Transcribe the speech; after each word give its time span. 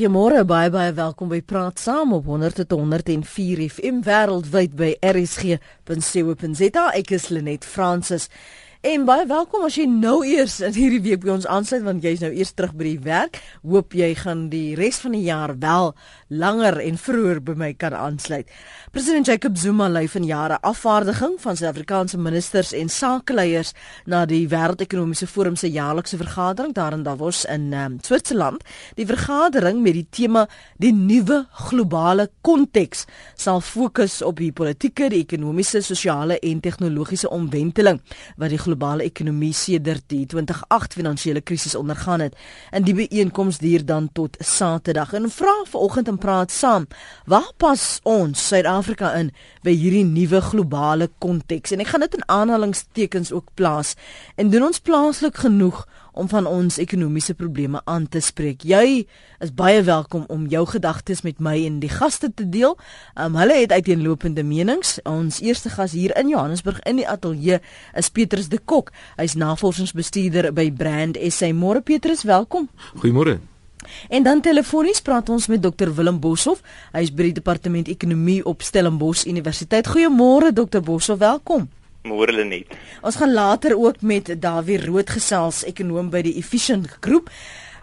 Goeiemôre, 0.00 0.46
baie 0.48 0.70
baie 0.72 0.94
welkom 0.96 1.28
by 1.28 1.42
Praat 1.44 1.76
Saam 1.76 2.14
op 2.16 2.24
100.104 2.24 3.66
FM 3.66 3.98
wêreldwyd 4.06 4.72
by 4.72 4.94
rsg.co.za. 5.04 6.84
Ek 6.96 7.12
is 7.12 7.26
Lenet 7.28 7.66
Fransis. 7.68 8.30
En 8.80 9.02
baie 9.04 9.26
welkom 9.28 9.66
as 9.66 9.74
jy 9.76 9.84
nou 9.84 10.22
eers 10.24 10.54
in 10.64 10.72
hierdie 10.72 11.02
week 11.04 11.20
by 11.20 11.34
ons 11.34 11.44
aansluit 11.52 11.82
want 11.84 12.00
jy's 12.00 12.22
nou 12.24 12.30
eers 12.32 12.54
terug 12.56 12.70
by 12.78 12.86
die 12.86 13.02
werk. 13.04 13.36
Hoop 13.60 13.92
jy 13.92 14.06
gaan 14.16 14.46
die 14.48 14.72
res 14.78 15.02
van 15.02 15.12
die 15.12 15.26
jaar 15.26 15.52
wel 15.60 15.90
langer 16.32 16.78
en 16.80 16.96
vroeër 16.96 17.42
by 17.44 17.58
my 17.60 17.68
kan 17.76 17.92
aansluit. 17.92 18.48
President 18.94 19.28
Jacob 19.28 19.58
Zuma 19.60 19.90
lei 19.92 20.06
van 20.08 20.24
jare 20.24 20.56
afvaardiging 20.64 21.34
van 21.42 21.58
Suid-Afrikaanse 21.60 22.16
ministers 22.24 22.70
en 22.72 22.88
sakeleiers 22.88 23.74
na 24.08 24.22
die 24.24 24.46
Wêreldekonomiese 24.48 25.28
Forum 25.28 25.60
se 25.60 25.68
jaarlikse 25.68 26.16
vergadering 26.16 26.72
daar 26.72 26.96
in 26.96 27.04
Davos 27.04 27.42
in 27.52 27.68
um, 27.76 28.00
Switserland. 28.00 28.64
Die 28.96 29.04
vergadering 29.04 29.84
met 29.84 29.98
die 29.98 30.06
tema 30.08 30.46
die 30.80 30.94
nuwe 30.96 31.42
globale 31.68 32.30
konteks 32.40 33.04
sal 33.36 33.60
fokus 33.60 34.22
op 34.24 34.40
die 34.40 34.54
politieke, 34.56 35.12
die 35.12 35.20
ekonomiese, 35.26 35.84
sosiale 35.84 36.40
en 36.40 36.64
tegnologiese 36.64 37.28
omwenteling 37.28 38.00
wat 38.40 38.56
die 38.56 38.62
globale 38.70 39.06
ekonomie 39.08 39.52
sedert 39.56 40.06
die 40.12 40.22
2008 40.30 40.94
finansiële 40.98 41.42
krisis 41.42 41.74
ondergaan 41.74 42.22
het. 42.24 42.36
In 42.70 42.86
die 42.86 42.94
bijeenkoms 42.94 43.58
duur 43.58 43.84
dan 43.84 44.08
tot 44.14 44.36
Saterdag. 44.38 45.12
En 45.18 45.30
vra 45.30 45.54
vanoggend 45.66 46.08
en 46.08 46.18
praat 46.18 46.50
saam, 46.54 46.86
waar 47.26 47.50
pas 47.58 48.00
ons 48.02 48.46
Suid-Afrika 48.46 49.12
in 49.18 49.32
by 49.66 49.74
hierdie 49.74 50.04
nuwe 50.06 50.40
globale 50.40 51.10
konteks? 51.18 51.74
En 51.74 51.82
ek 51.82 51.90
gaan 51.92 52.06
dit 52.06 52.18
in 52.20 52.28
aanhalingstekens 52.30 53.32
ook 53.34 53.50
plaas. 53.58 53.96
En 54.36 54.50
doen 54.50 54.70
ons 54.70 54.80
plaaslik 54.80 55.42
genoeg 55.42 55.84
om 56.20 56.28
van 56.28 56.46
ons 56.46 56.78
ekonomiese 56.78 57.34
probleme 57.34 57.80
aan 57.88 58.06
te 58.08 58.20
spreek. 58.20 58.64
Jy 58.68 59.06
is 59.40 59.52
baie 59.56 59.80
welkom 59.86 60.26
om 60.28 60.44
jou 60.52 60.66
gedagtes 60.68 61.24
met 61.24 61.40
my 61.40 61.56
en 61.64 61.78
die 61.80 61.90
gaste 61.92 62.28
te 62.36 62.44
deel. 62.44 62.76
Um, 63.16 63.38
hulle 63.40 63.56
het 63.62 63.72
uiteenlopende 63.72 64.44
menings. 64.44 64.98
Ons 65.08 65.40
eerste 65.40 65.72
gas 65.72 65.96
hier 65.96 66.12
in 66.20 66.28
Johannesburg 66.28 66.82
in 66.84 67.00
die 67.00 67.08
ateljee 67.08 67.60
is 67.96 68.12
Petrus 68.12 68.50
de 68.52 68.60
Kok. 68.60 68.92
Hy's 69.16 69.38
navorsingsbestuurder 69.40 70.52
by 70.52 70.68
Brand 70.76 71.16
SA. 71.32 71.54
Môre 71.56 71.80
Petrus, 71.80 72.26
welkom. 72.28 72.68
Goeiemôre. 73.00 73.40
En 74.12 74.22
dan 74.22 74.44
telefonies 74.44 75.00
praat 75.00 75.28
ons 75.32 75.48
met 75.48 75.62
Dr 75.62 75.94
Willem 75.96 76.20
Boshoff. 76.20 76.60
Hy 76.92 77.06
is 77.08 77.14
by 77.14 77.30
die 77.30 77.38
departement 77.40 77.88
ekonomie 77.88 78.42
op 78.44 78.60
Stellenbosch 78.62 79.24
Universiteit. 79.24 79.88
Goeiemôre 79.88 80.52
Dr 80.52 80.84
Boshoff, 80.84 81.24
welkom. 81.24 81.70
Môre 82.08 82.32
hulle 82.32 82.46
net. 82.48 82.76
Ons 83.04 83.18
gaan 83.20 83.32
later 83.32 83.74
ook 83.76 84.00
met 84.00 84.30
Dawie 84.40 84.78
Rood 84.80 85.10
gesels, 85.12 85.64
ekonom 85.68 86.08
by 86.12 86.22
die 86.24 86.36
Efficient 86.40 86.88
Groep. 87.04 87.28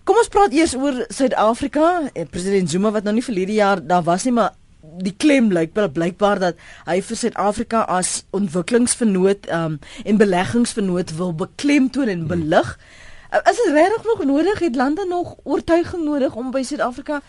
Kom 0.08 0.18
ons 0.18 0.32
praat 0.34 0.56
eers 0.56 0.74
oor 0.74 1.04
Suid-Afrika. 1.14 2.10
Eh, 2.14 2.26
President 2.32 2.70
Zuma 2.72 2.94
wat 2.96 3.06
nou 3.06 3.14
nie 3.18 3.26
verlede 3.26 3.54
jaar 3.54 3.84
daar 3.84 4.06
was 4.08 4.26
nie, 4.26 4.34
maar 4.34 4.56
die 5.04 5.14
klem 5.14 5.52
lyk 5.54 5.76
wel 5.76 5.90
blykbaar 5.94 6.40
dat 6.42 6.62
hy 6.88 7.02
vir 7.06 7.20
Suid-Afrika 7.20 7.84
as 7.92 8.24
ontwikkelingsvernoot 8.34 9.50
um, 9.54 9.80
en 10.06 10.22
beleggingsvernoot 10.22 11.14
wil 11.20 11.36
beklemtoon 11.38 12.10
en 12.10 12.26
belig. 12.30 12.74
Hmm. 12.78 13.42
Is 13.52 13.60
dit 13.60 13.74
regtig 13.76 14.06
nog 14.08 14.24
nodig 14.26 14.60
het 14.60 14.76
lande 14.76 15.06
nog 15.06 15.36
oortuiging 15.44 16.06
nodig 16.08 16.36
om 16.36 16.52
by 16.52 16.64
Suid-Afrika 16.64 17.22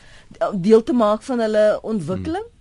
deel 0.55 0.83
te 0.83 0.93
maak 0.93 1.23
van 1.27 1.43
hulle 1.43 1.67
ontwikkeling? 1.83 2.47
Hmm. 2.47 2.58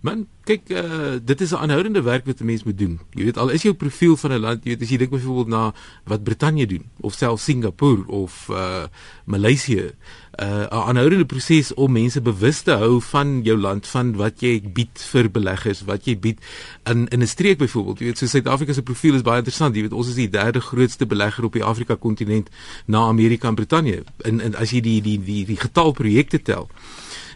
Man, 0.00 0.26
kyk, 0.44 0.70
uh, 0.72 1.16
dit 1.24 1.40
is 1.40 1.50
'n 1.52 1.62
aanhoudende 1.62 2.02
werk 2.02 2.26
wat 2.26 2.40
'n 2.40 2.44
mens 2.44 2.64
moet 2.64 2.78
doen. 2.78 3.00
Jy 3.10 3.24
weet 3.24 3.38
al 3.38 3.48
is 3.48 3.62
jou 3.62 3.74
profiel 3.74 4.16
van 4.16 4.32
'n 4.32 4.40
land, 4.40 4.64
jy 4.64 4.70
weet 4.70 4.82
as 4.82 4.88
jy 4.88 4.96
dink 4.96 5.10
byvoorbeeld 5.10 5.48
na 5.48 5.74
wat 6.04 6.22
Brittanje 6.22 6.66
doen 6.66 6.84
of 7.00 7.14
self 7.14 7.40
Singapore 7.40 8.06
of 8.06 8.48
uh 8.50 8.84
Maleisië, 9.24 9.92
uh 10.40 10.66
'n 10.66 10.68
aanhoudende 10.70 11.24
proses 11.24 11.74
om 11.74 11.92
mense 11.92 12.20
bewus 12.20 12.60
te 12.60 12.72
hou 12.72 13.00
van 13.00 13.42
jou 13.42 13.58
land, 13.58 13.86
van 13.86 14.16
wat 14.16 14.40
jy 14.40 14.62
bied 14.72 15.06
vir 15.12 15.30
beleggers, 15.30 15.84
wat 15.84 16.04
jy 16.04 16.18
bied 16.18 16.38
in 16.84 17.08
in 17.08 17.20
'n 17.22 17.26
streek 17.26 17.58
byvoorbeeld. 17.58 17.98
Jy 17.98 18.04
weet, 18.04 18.18
so 18.18 18.26
Suid-Afrika 18.26 18.72
se 18.72 18.82
profiel 18.82 19.14
is 19.14 19.22
baie 19.22 19.38
interessant. 19.38 19.74
Jy 19.74 19.82
weet, 19.82 19.92
ons 19.92 20.08
is 20.08 20.14
die 20.14 20.28
derde 20.28 20.60
grootste 20.60 21.06
belegger 21.06 21.44
op 21.44 21.52
die 21.52 21.64
Afrika 21.64 21.94
kontinent 21.94 22.48
na 22.86 22.98
Amerika 22.98 23.48
en 23.48 23.54
Brittanje. 23.54 24.04
En, 24.18 24.40
en 24.40 24.54
as 24.54 24.70
jy 24.70 24.80
die 24.80 25.00
die 25.02 25.18
die 25.24 25.44
die 25.44 25.56
getal 25.56 25.92
projekte 25.92 26.42
tel. 26.42 26.68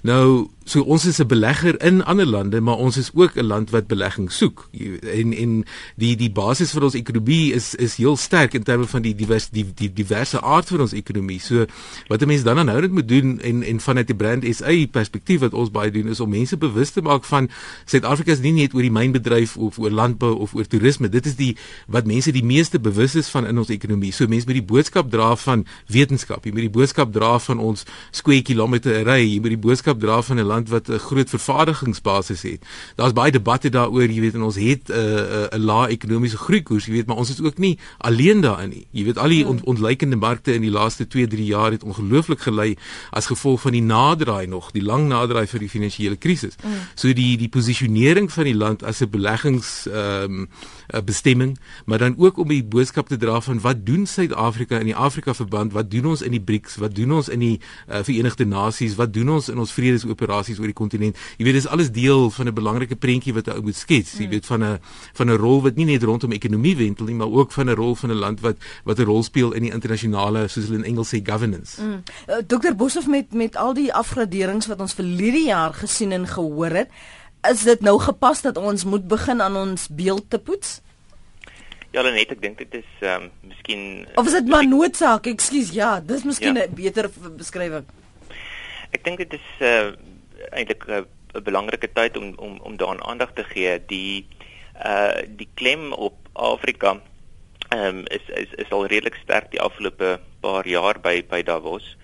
Nou 0.02 0.48
So 0.64 0.80
ons 0.80 1.04
is 1.04 1.20
'n 1.20 1.26
belegger 1.26 1.76
in 1.82 2.04
ander 2.04 2.26
lande, 2.26 2.60
maar 2.60 2.76
ons 2.76 2.96
is 2.96 3.10
ook 3.14 3.36
'n 3.36 3.44
land 3.44 3.70
wat 3.70 3.86
belegging 3.86 4.32
soek. 4.32 4.68
En 5.02 5.32
en 5.32 5.64
die 5.96 6.16
die 6.16 6.30
basis 6.30 6.72
vir 6.72 6.82
ons 6.82 6.94
ekonomie 6.94 7.52
is 7.52 7.74
is 7.74 7.96
heel 7.96 8.16
sterk 8.16 8.54
in 8.54 8.62
terme 8.62 8.86
van 8.86 9.02
die 9.02 9.14
divers 9.14 9.48
die 9.48 9.66
die 9.74 9.92
diverse 9.92 10.40
aard 10.40 10.68
van 10.68 10.80
ons 10.80 10.92
ekonomie. 10.92 11.40
So 11.40 11.66
wat 12.08 12.22
'n 12.22 12.26
mens 12.26 12.42
dan 12.42 12.58
aanhoudend 12.58 12.92
moet 12.92 13.08
doen 13.08 13.40
en 13.40 13.62
en 13.62 13.80
vanuit 13.80 14.06
die 14.06 14.16
brand 14.16 14.44
SA 14.56 14.86
perspektief 14.90 15.40
wat 15.40 15.54
ons 15.54 15.70
baie 15.70 15.90
doen 15.90 16.08
is 16.08 16.20
om 16.20 16.30
mense 16.30 16.56
bewus 16.56 16.90
te 16.90 17.02
maak 17.02 17.24
van 17.24 17.50
Suid-Afrika 17.84 18.32
is 18.32 18.40
nie 18.40 18.52
net 18.52 18.74
oor 18.74 18.82
die 18.82 18.90
mynbedryf 18.90 19.56
of 19.56 19.78
oor 19.78 19.90
landbou 19.90 20.34
of 20.34 20.54
oor 20.54 20.66
toerisme. 20.66 21.08
Dit 21.08 21.26
is 21.26 21.36
die 21.36 21.56
wat 21.86 22.06
mense 22.06 22.32
die 22.32 22.44
meeste 22.44 22.80
bewus 22.80 23.14
is 23.14 23.28
van 23.28 23.46
in 23.46 23.58
ons 23.58 23.68
ekonomie. 23.68 24.12
So 24.12 24.26
mense 24.26 24.46
moet 24.46 24.54
die 24.54 24.72
boodskap 24.72 25.10
dra 25.10 25.36
van 25.36 25.66
wetenskap. 25.86 26.44
Jy 26.44 26.52
moet 26.52 26.60
die 26.60 26.78
boodskap 26.80 27.12
dra 27.12 27.38
van 27.38 27.58
ons 27.58 27.84
skweie 28.10 28.42
kilometer 28.42 29.04
ry. 29.04 29.20
Jy 29.20 29.40
moet 29.40 29.54
die 29.60 29.64
boodskap 29.68 30.00
dra 30.00 30.22
van 30.22 30.38
'n 30.38 30.53
land 30.54 30.68
wat 30.68 30.88
'n 30.88 30.98
groot 30.98 31.30
vervaardigingsbasis 31.30 32.42
het. 32.42 32.60
Daar's 32.96 33.12
baie 33.12 33.32
debatte 33.32 33.68
daaroor, 33.68 34.10
jy 34.10 34.20
weet, 34.20 34.34
en 34.34 34.42
ons 34.42 34.56
het 34.56 34.88
'n 34.88 34.92
uh, 34.92 35.48
'n 35.50 35.60
uh, 35.60 35.64
lae 35.64 35.88
ekonomiese 35.88 36.36
groeikoers, 36.36 36.86
jy 36.86 36.92
weet, 36.92 37.06
maar 37.06 37.16
ons 37.16 37.30
is 37.30 37.40
ook 37.40 37.58
nie 37.58 37.78
alleen 37.98 38.40
daarin 38.40 38.68
nie. 38.68 38.86
Jy 38.90 39.04
weet, 39.04 39.18
al 39.18 39.28
die 39.28 39.46
ont 39.46 39.64
ontleikende 39.64 40.16
markte 40.16 40.54
in 40.54 40.60
die 40.60 40.70
laaste 40.70 41.06
2-3 41.06 41.44
jaar 41.44 41.70
het 41.70 41.82
ongelooflik 41.82 42.40
gelei 42.40 42.76
as 43.10 43.26
gevolg 43.26 43.60
van 43.60 43.72
die 43.72 43.82
naderdraai 43.82 44.46
nog, 44.46 44.70
die 44.70 44.82
lang 44.82 45.08
naderdraai 45.08 45.46
vir 45.46 45.60
die 45.60 45.68
finansiële 45.68 46.16
krisis. 46.16 46.54
Mm. 46.62 46.70
So 46.94 47.12
die 47.12 47.36
die 47.36 47.48
posisionering 47.48 48.32
van 48.32 48.44
die 48.44 48.54
land 48.54 48.82
as 48.82 49.00
'n 49.00 49.10
beleggings 49.10 49.86
ehm 49.86 50.22
um, 50.24 50.48
bestemming, 51.04 51.58
maar 51.84 51.98
dan 51.98 52.14
ook 52.18 52.38
om 52.38 52.48
die 52.48 52.64
boodskap 52.64 53.08
te 53.08 53.16
dra 53.16 53.40
van 53.40 53.60
wat 53.60 53.86
doen 53.86 54.06
Suid-Afrika 54.06 54.78
in 54.78 54.84
die 54.84 54.96
Afrika 54.96 55.34
verband, 55.34 55.72
wat 55.72 55.90
doen 55.90 56.06
ons 56.06 56.22
in 56.22 56.30
die 56.30 56.40
BRICS, 56.40 56.76
wat 56.76 56.94
doen 56.94 57.12
ons 57.12 57.28
in 57.28 57.38
die 57.38 57.60
uh, 57.88 58.02
Verenigde 58.02 58.44
Nasies, 58.44 58.94
wat 58.94 59.12
doen 59.12 59.28
ons 59.28 59.48
in 59.48 59.58
ons 59.58 59.72
vredesoperasies 59.72 60.43
oor 60.52 60.70
die 60.70 60.76
kontinent. 60.76 61.16
Jy 61.38 61.44
weet 61.44 61.54
dis 61.54 61.66
alles 61.66 61.90
deel 61.90 62.30
van 62.30 62.48
'n 62.48 62.54
belangrike 62.54 62.96
prentjie 62.96 63.34
wat 63.34 63.48
ou 63.48 63.62
moet 63.62 63.76
skets. 63.76 64.12
Jy 64.18 64.24
mm. 64.24 64.30
weet 64.30 64.46
van 64.46 64.64
'n 64.64 64.78
van 65.12 65.30
'n 65.30 65.36
rol 65.36 65.62
wat 65.62 65.76
nie 65.76 65.84
net 65.84 66.02
rondom 66.02 66.32
ekonomie 66.32 66.76
wentel 66.76 67.06
nie, 67.06 67.14
maar 67.14 67.32
ook 67.32 67.52
van 67.52 67.70
'n 67.70 67.74
rol 67.74 67.94
van 67.94 68.10
'n 68.10 68.18
land 68.18 68.40
wat 68.40 68.56
wat 68.84 68.98
'n 68.98 69.04
rol 69.04 69.22
speel 69.22 69.52
in 69.52 69.62
die 69.62 69.72
internasionale 69.72 70.48
soos 70.48 70.66
hulle 70.66 70.78
in 70.78 70.84
Engels 70.84 71.14
sê 71.14 71.20
governance. 71.22 71.80
Mm. 71.82 72.02
Uh, 72.28 72.36
Dr 72.46 72.74
Boshoff 72.76 73.06
met 73.06 73.32
met 73.32 73.56
al 73.56 73.74
die 73.74 73.92
afgraderings 73.92 74.66
wat 74.66 74.80
ons 74.80 74.94
vir 74.94 75.04
hierdie 75.04 75.46
jaar 75.46 75.74
gesien 75.74 76.12
en 76.12 76.26
gehoor 76.26 76.70
het, 76.70 76.88
is 77.50 77.62
dit 77.62 77.80
nou 77.80 77.98
gepas 77.98 78.42
dat 78.42 78.56
ons 78.56 78.84
moet 78.84 79.08
begin 79.08 79.42
aan 79.42 79.56
ons 79.56 79.88
beeld 79.88 80.30
te 80.30 80.38
poets? 80.38 80.80
Ja, 81.94 82.02
net 82.02 82.32
ek 82.34 82.40
dink 82.42 82.58
dit 82.58 82.80
is 82.80 82.90
ehm 83.06 83.28
um, 83.28 83.30
miskien 83.46 83.82
Of 84.18 84.26
is 84.26 84.34
dit 84.34 84.48
maar 84.50 84.66
noodsaak? 84.66 85.28
Ekskuus, 85.30 85.70
ja, 85.70 86.00
dis 86.00 86.24
miskien 86.24 86.58
'n 86.58 86.66
ja. 86.66 86.66
beter 86.74 87.10
beskrywing. 87.36 87.86
Ek 88.90 89.04
dink 89.04 89.18
dit 89.18 89.32
is 89.38 89.46
uh 89.60 89.94
eintlik 90.50 90.84
'n 90.88 91.06
belangrike 91.42 91.92
tyd 91.92 92.16
om 92.16 92.32
om 92.36 92.58
om 92.60 92.76
daaraan 92.76 93.04
aandag 93.04 93.32
te 93.32 93.44
gee. 93.44 93.82
Die 93.86 94.26
uh 94.84 95.22
die 95.28 95.48
klem 95.54 95.92
op 95.92 96.14
Afrika 96.32 97.00
ehm 97.68 97.98
um, 97.98 98.06
is 98.06 98.28
is 98.28 98.52
is 98.54 98.70
al 98.70 98.86
redelik 98.86 99.14
sterk 99.14 99.50
die 99.50 99.60
afgelope 99.60 100.20
paar 100.40 100.66
jaar 100.68 101.00
by 101.00 101.24
by 101.28 101.42
Davos. 101.42 101.96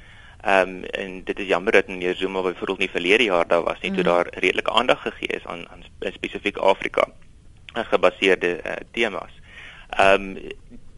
Ehm 0.42 0.68
um, 0.68 0.84
en 0.84 1.24
dit 1.24 1.38
is 1.38 1.46
jammer 1.46 1.72
dat 1.72 1.88
meneer 1.88 2.14
Zuma 2.14 2.42
byvoorbeeld 2.42 2.78
nie 2.78 2.90
verlede 2.90 3.24
jaar 3.24 3.48
daar 3.48 3.62
was 3.62 3.80
nie 3.80 3.90
mm. 3.90 3.96
toe 3.96 4.04
daar 4.04 4.26
redelik 4.30 4.68
aandag 4.68 5.02
gegee 5.02 5.36
is 5.36 5.46
aan 5.46 5.68
aan 5.68 5.84
spesifiek 6.12 6.56
Afrika 6.56 7.08
gebaseerde 7.74 8.60
uh, 8.66 8.72
temas. 8.90 9.32
Ehm 9.90 10.36
um, 10.36 10.38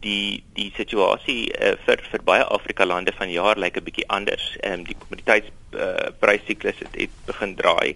die 0.03 0.43
die 0.57 0.71
situasie 0.77 1.51
uh, 1.51 1.73
vir 1.85 2.03
vir 2.11 2.23
baie 2.27 2.45
Afrika 2.57 2.85
lande 2.85 3.13
van 3.17 3.31
jaar 3.31 3.59
lyk 3.59 3.77
'n 3.77 3.87
bietjie 3.87 4.07
anders. 4.07 4.45
Ehm 4.61 4.79
um, 4.79 4.85
die 4.89 4.97
kommoditeitspryssyklus 4.99 6.79
uh, 6.79 6.85
het, 6.85 6.95
het 7.01 7.13
begin 7.25 7.55
draai 7.55 7.95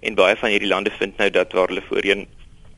en 0.00 0.14
baie 0.14 0.36
van 0.36 0.50
hierdie 0.50 0.72
lande 0.74 0.90
vind 0.90 1.16
nou 1.18 1.30
dat 1.30 1.52
waar 1.52 1.68
hulle 1.68 1.88
voorheen 1.90 2.26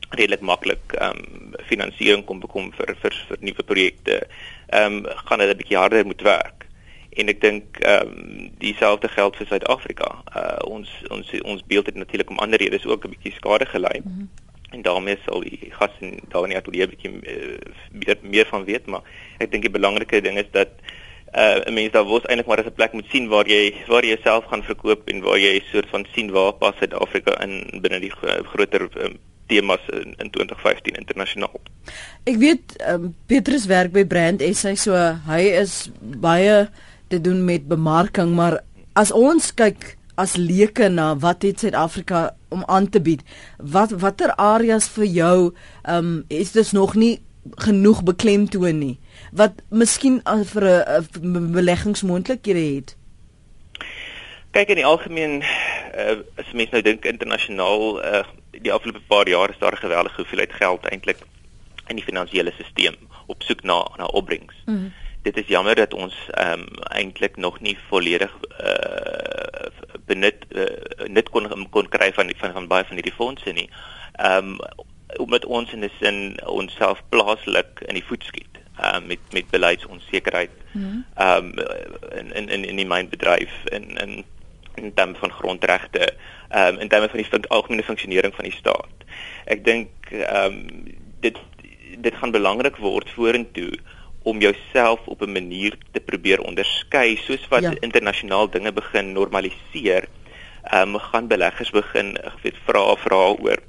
redelik 0.09 0.41
maklik 0.41 0.97
ehm 0.97 1.17
um, 1.17 1.53
finansiering 1.69 2.25
kon 2.25 2.39
bekom 2.39 2.71
vir 2.79 2.95
vir 3.01 3.15
vir 3.29 3.37
nuwe 3.39 3.63
projekte, 3.63 4.21
ehm 4.67 5.05
um, 5.05 5.05
gaan 5.25 5.39
hulle 5.39 5.53
'n 5.53 5.61
bietjie 5.63 5.77
harder 5.77 6.05
moet 6.05 6.21
werk. 6.21 6.67
En 7.11 7.27
ek 7.27 7.41
dink 7.41 7.79
ehm 7.79 8.07
um, 8.07 8.51
dieselfde 8.57 9.07
geld 9.07 9.35
vir 9.35 9.47
Suid-Afrika. 9.47 10.09
Uh, 10.35 10.59
ons 10.77 10.89
ons 11.09 11.33
ons 11.43 11.67
beeld 11.67 11.85
het 11.85 11.95
natuurlik 11.95 12.29
om 12.29 12.39
ander 12.39 12.59
redes 12.59 12.85
ook 12.85 13.05
'n 13.05 13.13
bietjie 13.15 13.35
skade 13.39 13.65
gelei. 13.65 13.99
Mm 14.03 14.11
-hmm 14.11 14.50
en 14.71 14.81
daarmee 14.81 15.19
sal 15.25 15.43
die 15.43 15.71
gas 15.75 15.93
en 15.99 16.17
daar 16.31 16.47
nie 16.47 16.57
atolie 16.57 16.87
bietjie 16.87 17.11
uh, 17.11 18.15
meer, 18.21 18.47
van 18.49 18.65
weet 18.65 18.87
maar 18.87 19.03
ek 19.39 19.51
dink 19.51 19.67
die 19.67 19.73
belangrike 19.77 20.21
ding 20.23 20.39
is 20.41 20.49
dat 20.51 20.71
uh, 21.35 21.59
'n 21.65 21.73
mens 21.73 21.91
daar 21.91 22.07
wos 22.07 22.25
eintlik 22.25 22.47
maar 22.47 22.63
'n 22.63 22.73
plek 22.73 22.93
moet 22.93 23.09
sien 23.11 23.27
waar 23.27 23.47
jy 23.47 23.73
waar 23.87 24.03
jy 24.03 24.15
jouself 24.15 24.45
gaan 24.45 24.63
verkoop 24.63 25.09
en 25.09 25.21
waar 25.21 25.39
jy 25.39 25.59
'n 25.59 25.71
soort 25.71 25.89
van 25.89 26.05
sien 26.13 26.31
waar 26.31 26.53
pas 26.53 26.75
Suid-Afrika 26.79 27.41
in 27.43 27.81
binne 27.81 27.99
die 27.99 28.13
groter 28.51 28.89
um, 28.97 29.19
temas 29.47 29.83
in, 29.91 30.15
in 30.17 30.29
2015 30.29 30.95
internasionaal. 30.95 31.59
Ek 32.23 32.37
weet 32.39 32.75
um, 32.87 33.15
Petrus 33.27 33.65
werk 33.65 33.91
by 33.91 34.05
Brand 34.05 34.41
SA 34.55 34.75
so 34.75 34.95
hy 35.27 35.41
is 35.59 35.89
baie 35.99 36.69
te 37.07 37.21
doen 37.21 37.45
met 37.45 37.67
bemarking 37.67 38.35
maar 38.35 38.61
as 38.93 39.11
ons 39.11 39.53
kyk 39.53 39.97
as 40.21 40.37
leuke 40.37 40.89
na 40.89 41.15
wat 41.23 41.41
het 41.47 41.59
Suid-Afrika 41.63 42.21
om 42.53 42.63
aan 42.67 42.89
te 42.89 43.01
bied, 43.01 43.21
wat 43.57 43.95
watter 44.03 44.33
areas 44.35 44.89
vir 44.95 45.05
jou 45.05 45.37
ehm 45.49 45.97
um, 45.97 46.23
is 46.29 46.51
dit 46.51 46.71
nog 46.77 46.95
nie 46.95 47.19
genoeg 47.65 48.03
beklemtoon 48.03 48.77
nie 48.79 48.97
wat 49.31 49.61
miskien 49.69 50.21
vir 50.53 50.65
'n 51.21 51.51
beleggingsmoontlikhede 51.51 52.75
het. 52.75 52.95
Kyk 54.51 54.69
in 54.69 54.75
die 54.75 54.85
algemeen 54.85 55.41
uh, 55.41 56.19
as 56.37 56.51
mense 56.53 56.71
nou 56.71 56.81
dink 56.81 57.05
internasionaal 57.05 58.03
uh, 58.03 58.23
die 58.51 58.73
afgelope 58.73 59.01
paar 59.07 59.27
jaar 59.29 59.49
is 59.49 59.59
daar 59.59 59.73
'n 59.73 59.85
geweldige 59.85 60.15
hoeveelheid 60.15 60.53
geld 60.53 60.85
eintlik 60.85 61.17
in 61.87 61.95
die 61.95 62.05
finansiële 62.05 62.51
stelsel 62.51 63.07
op 63.25 63.41
soek 63.41 63.63
na 63.63 63.87
na 63.97 64.05
opbrengs. 64.05 64.55
Mm. 64.65 64.93
Dit 65.21 65.37
is 65.37 65.47
jammer 65.47 65.75
dat 65.75 65.93
ons 65.93 66.15
ehm 66.31 66.59
um, 66.59 66.67
eintlik 66.83 67.37
nog 67.37 67.59
nie 67.59 67.77
volledig 67.89 68.31
uh, 68.61 69.69
benut 70.11 70.47
uh, 70.55 70.67
net 71.07 71.29
kon 71.33 71.47
kon 71.73 71.91
kry 71.97 72.11
van 72.17 72.31
van 72.43 72.55
van 72.57 72.71
baie 72.71 72.87
van 72.87 72.99
hierdie 72.99 73.19
fondse 73.19 73.53
nie. 73.57 73.69
Ehm 74.19 74.55
um, 74.55 74.89
omdat 75.19 75.45
ons 75.45 75.73
in 75.75 75.83
'n 75.83 75.91
sin 75.99 76.19
onsself 76.47 77.01
plaaslik 77.09 77.81
in 77.87 77.97
die 77.99 78.07
voet 78.07 78.23
skiet 78.23 78.61
uh, 78.79 78.99
met 79.05 79.19
met 79.31 79.49
beleidsonsekerheid. 79.49 80.49
Mhm. 80.71 81.03
Ehm 81.15 81.45
mm 81.45 81.59
um, 81.59 82.33
in 82.35 82.49
in 82.49 82.65
in 82.65 82.75
die 82.75 82.87
mynbedryf 82.87 83.51
in 83.65 83.97
in 83.97 84.23
in 84.75 84.93
terme 84.93 85.15
van 85.15 85.31
grondregte, 85.31 86.13
ehm 86.49 86.73
um, 86.73 86.79
in 86.79 86.87
terme 86.87 87.09
van 87.09 87.17
die 87.17 87.27
fun 87.27 87.47
algemene 87.47 87.83
funksionering 87.83 88.35
van 88.35 88.43
die 88.43 88.57
staat. 88.57 88.97
Ek 89.45 89.65
dink 89.65 89.89
ehm 90.09 90.45
um, 90.45 90.83
dit 91.19 91.37
dit 91.97 92.15
gaan 92.15 92.31
belangrik 92.31 92.75
word 92.75 93.09
vorentoe 93.09 93.77
om 94.23 94.39
jouself 94.39 94.99
op 95.05 95.21
'n 95.21 95.31
manier 95.31 95.77
te 95.91 95.99
probeer 95.99 96.41
onderskei 96.41 97.17
soos 97.17 97.47
wat 97.47 97.61
ja. 97.61 97.73
internasionaal 97.79 98.49
dinge 98.49 98.71
begin 98.71 99.11
normaliseer. 99.11 100.07
Ehm 100.63 100.95
um, 100.95 100.99
gaan 100.99 101.27
beleggers 101.27 101.69
begin 101.69 102.17
weet 102.41 102.55
vra 102.65 102.95
vra 102.95 103.35
oor 103.39 103.59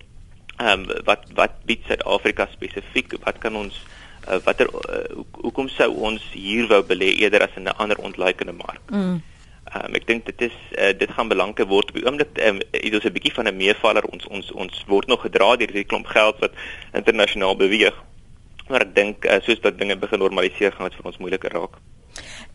ehm 0.56 0.81
um, 0.81 0.87
wat 1.04 1.25
wat 1.34 1.52
bied 1.64 1.81
Suid-Afrika 1.87 2.49
spesifiek? 2.52 3.14
Wat 3.25 3.38
kan 3.38 3.56
ons 3.56 3.81
uh, 4.28 4.37
watter 4.44 4.69
uh, 4.69 5.22
hoekom 5.31 5.69
sou 5.69 5.90
ons 5.94 6.22
hier 6.32 6.66
wou 6.66 6.82
belê 6.87 7.14
eerder 7.16 7.43
as 7.43 7.56
in 7.56 7.62
'n 7.62 7.76
ander 7.76 7.99
ontleikende 7.99 8.52
mark? 8.52 8.90
Mm. 8.90 9.22
Um, 9.72 9.94
ek 9.94 10.06
dink 10.06 10.26
dit 10.26 10.40
is 10.50 10.56
uh, 10.76 10.93
dit 10.99 11.10
gaan 11.10 11.28
belangrik 11.28 11.69
word 11.69 11.88
op 11.88 11.96
die 11.96 12.04
oomblik 12.04 12.38
um, 12.44 12.58
dit 12.58 12.94
is 12.94 13.04
'n 13.04 13.12
bietjie 13.12 13.34
van 13.34 13.49
'n 13.49 13.56
meevaller 13.56 14.04
ons 14.04 14.26
ons 14.26 14.52
ons 14.52 14.84
word 14.87 15.06
nog 15.06 15.22
gedra 15.22 15.56
deur 15.56 15.70
hierdie 15.70 15.88
klomp 15.88 16.06
geld 16.06 16.38
wat 16.38 16.52
internasionaal 16.93 17.56
beweeg. 17.56 17.96
Maar 18.73 18.87
ek 18.89 18.95
dink 18.97 19.27
uh, 19.29 19.41
soos 19.45 19.61
dat 19.65 19.77
dinge 19.81 19.99
begin 20.01 20.23
normaliseer 20.25 20.73
gaan 20.73 20.89
dit 20.89 20.97
vir 20.97 21.11
ons 21.13 21.21
moeiliker 21.21 21.53
raak. 21.59 21.77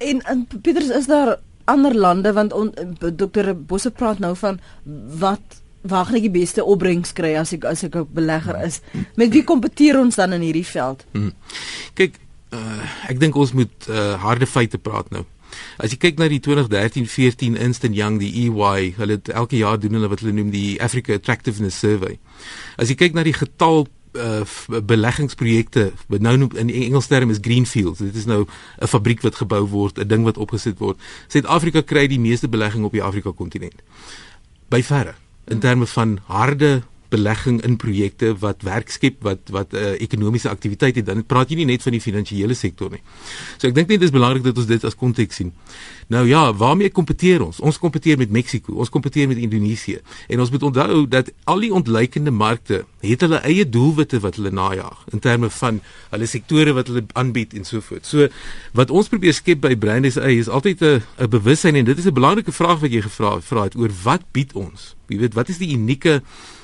En 0.01 0.21
en 0.33 0.43
Pieters 0.61 0.89
is 0.97 1.09
daar 1.09 1.37
ander 1.67 1.95
lande 1.95 2.33
want 2.33 2.53
on, 2.57 2.73
dokter 2.99 3.53
Bosse 3.53 3.91
praat 3.91 4.19
nou 4.23 4.33
van 4.39 4.59
wat 5.21 5.61
waar 5.87 6.07
gaan 6.07 6.19
ek 6.19 6.27
die 6.27 6.39
beste 6.39 6.65
opbrengs 6.65 7.13
kry 7.15 7.35
as 7.39 7.53
ek 7.55 7.67
as 7.69 7.83
ek 7.85 7.95
'n 7.95 8.07
belegger 8.11 8.57
is? 8.65 8.81
Met 9.15 9.31
wie 9.31 9.43
kompeteer 9.43 9.99
ons 9.99 10.15
dan 10.15 10.33
in 10.33 10.41
hierdie 10.41 10.65
veld? 10.65 11.05
Hmm. 11.13 11.33
Kyk, 11.93 12.19
uh, 12.51 12.83
ek 13.07 13.19
dink 13.19 13.35
ons 13.35 13.53
moet 13.53 13.87
uh, 13.89 14.15
harde 14.21 14.45
feite 14.45 14.77
praat 14.77 15.09
nou. 15.11 15.25
As 15.77 15.93
jy 15.93 15.97
kyk 16.01 16.19
na 16.19 16.27
die 16.27 16.41
2013-14 16.43 17.57
Instant 17.61 17.95
Young 17.95 18.19
die 18.19 18.31
EY, 18.45 18.93
hulle 18.97 19.19
elke 19.33 19.57
jaar 19.57 19.79
doen 19.79 19.97
hulle 19.97 20.09
wat 20.11 20.23
hulle 20.23 20.35
noem 20.35 20.51
die 20.51 20.81
Africa 20.83 21.13
Attractiveness 21.13 21.79
Survey. 21.79 22.17
As 22.77 22.89
jy 22.89 22.97
kyk 22.99 23.15
na 23.17 23.23
die 23.23 23.35
getal 23.37 23.87
uh 24.17 24.81
beleggingsprojekte 24.83 25.91
nou 26.07 26.47
in 26.55 26.69
Engels 26.69 27.07
term 27.07 27.29
is 27.29 27.37
greenfields. 27.41 27.99
Dit 27.99 28.15
is 28.15 28.25
nou 28.25 28.45
'n 28.79 28.87
fabriek 28.87 29.21
wat 29.21 29.35
gebou 29.35 29.67
word 29.67 29.99
'n 29.99 30.07
ding 30.07 30.23
wat 30.23 30.37
opgesit 30.37 30.77
word. 30.79 30.97
Suid-Afrika 31.27 31.81
kry 31.81 32.07
die 32.07 32.19
meeste 32.19 32.49
belegging 32.49 32.85
op 32.85 32.91
die 32.91 33.03
Afrika 33.03 33.31
kontinent. 33.31 33.81
By 34.69 34.83
verre 34.83 35.15
in 35.47 35.59
terme 35.59 35.85
van 35.85 36.19
harde 36.25 36.83
belegging 37.09 37.61
in 37.63 37.75
projekte 37.75 38.33
wat 38.41 38.61
werk 38.67 38.89
skep 38.89 39.23
wat 39.23 39.49
wat 39.51 39.71
'n 39.71 39.75
uh, 39.75 39.93
eh, 39.93 40.01
ekonomiese 40.01 40.49
aktiwiteit 40.49 40.95
het 40.95 41.05
dan 41.05 41.25
praat 41.25 41.49
jy 41.49 41.55
nie 41.55 41.65
net 41.65 41.81
van 41.81 41.91
die 41.91 42.01
finansiële 42.01 42.53
sektor 42.53 42.89
nie. 42.89 43.01
So 43.57 43.67
ek 43.67 43.75
dink 43.75 43.87
net 43.87 43.99
dis 43.99 44.11
belangrik 44.11 44.43
dat 44.43 44.57
ons 44.57 44.65
dit 44.65 44.83
as 44.83 44.95
konteks 44.95 45.35
sien. 45.35 45.53
Nou 46.07 46.27
ja, 46.27 46.53
waarmee 46.53 46.89
kompeteer 46.89 47.43
ons? 47.43 47.59
Ons 47.59 47.77
kompeteer 47.77 48.17
met 48.17 48.29
Mexiko, 48.29 48.73
ons 48.73 48.89
kompeteer 48.89 49.27
met 49.27 49.37
Indonesië 49.37 49.99
en 50.27 50.39
ons 50.39 50.51
moet 50.51 50.63
onthou 50.63 51.07
dat 51.07 51.31
al 51.43 51.59
die 51.59 51.73
ontleikende 51.73 52.31
markte 52.31 52.85
het 52.99 53.21
hulle 53.21 53.39
eie 53.43 53.69
doelwitte 53.69 54.19
wat 54.19 54.35
hulle 54.35 54.51
najag 54.51 55.03
in 55.11 55.19
terme 55.19 55.49
van 55.49 55.81
hulle 56.09 56.25
sektore 56.25 56.73
wat 56.73 56.87
hulle 56.87 57.05
aanbied 57.13 57.53
en 57.53 57.63
so 57.63 57.81
voort. 57.81 58.05
So 58.05 58.27
wat 58.73 58.89
ons 58.89 59.07
probeer 59.07 59.33
skep 59.33 59.61
by 59.61 59.75
Brand 59.75 60.11
SA 60.11 60.27
is 60.27 60.47
altyd 60.47 60.81
'n 60.81 61.01
'n 61.19 61.29
bewussyn 61.29 61.75
en 61.75 61.85
dit 61.85 61.97
is 61.97 62.05
'n 62.05 62.13
belangrike 62.13 62.51
vraag 62.51 62.79
wat 62.79 62.91
jy 62.91 63.01
gevra 63.01 63.41
vra 63.41 63.63
het 63.63 63.75
oor 63.75 63.91
wat 64.03 64.21
bied 64.31 64.53
ons? 64.53 64.95
Jy 65.07 65.17
weet, 65.17 65.33
wat 65.33 65.49
is 65.49 65.57
die 65.57 65.73
unieke 65.75 66.21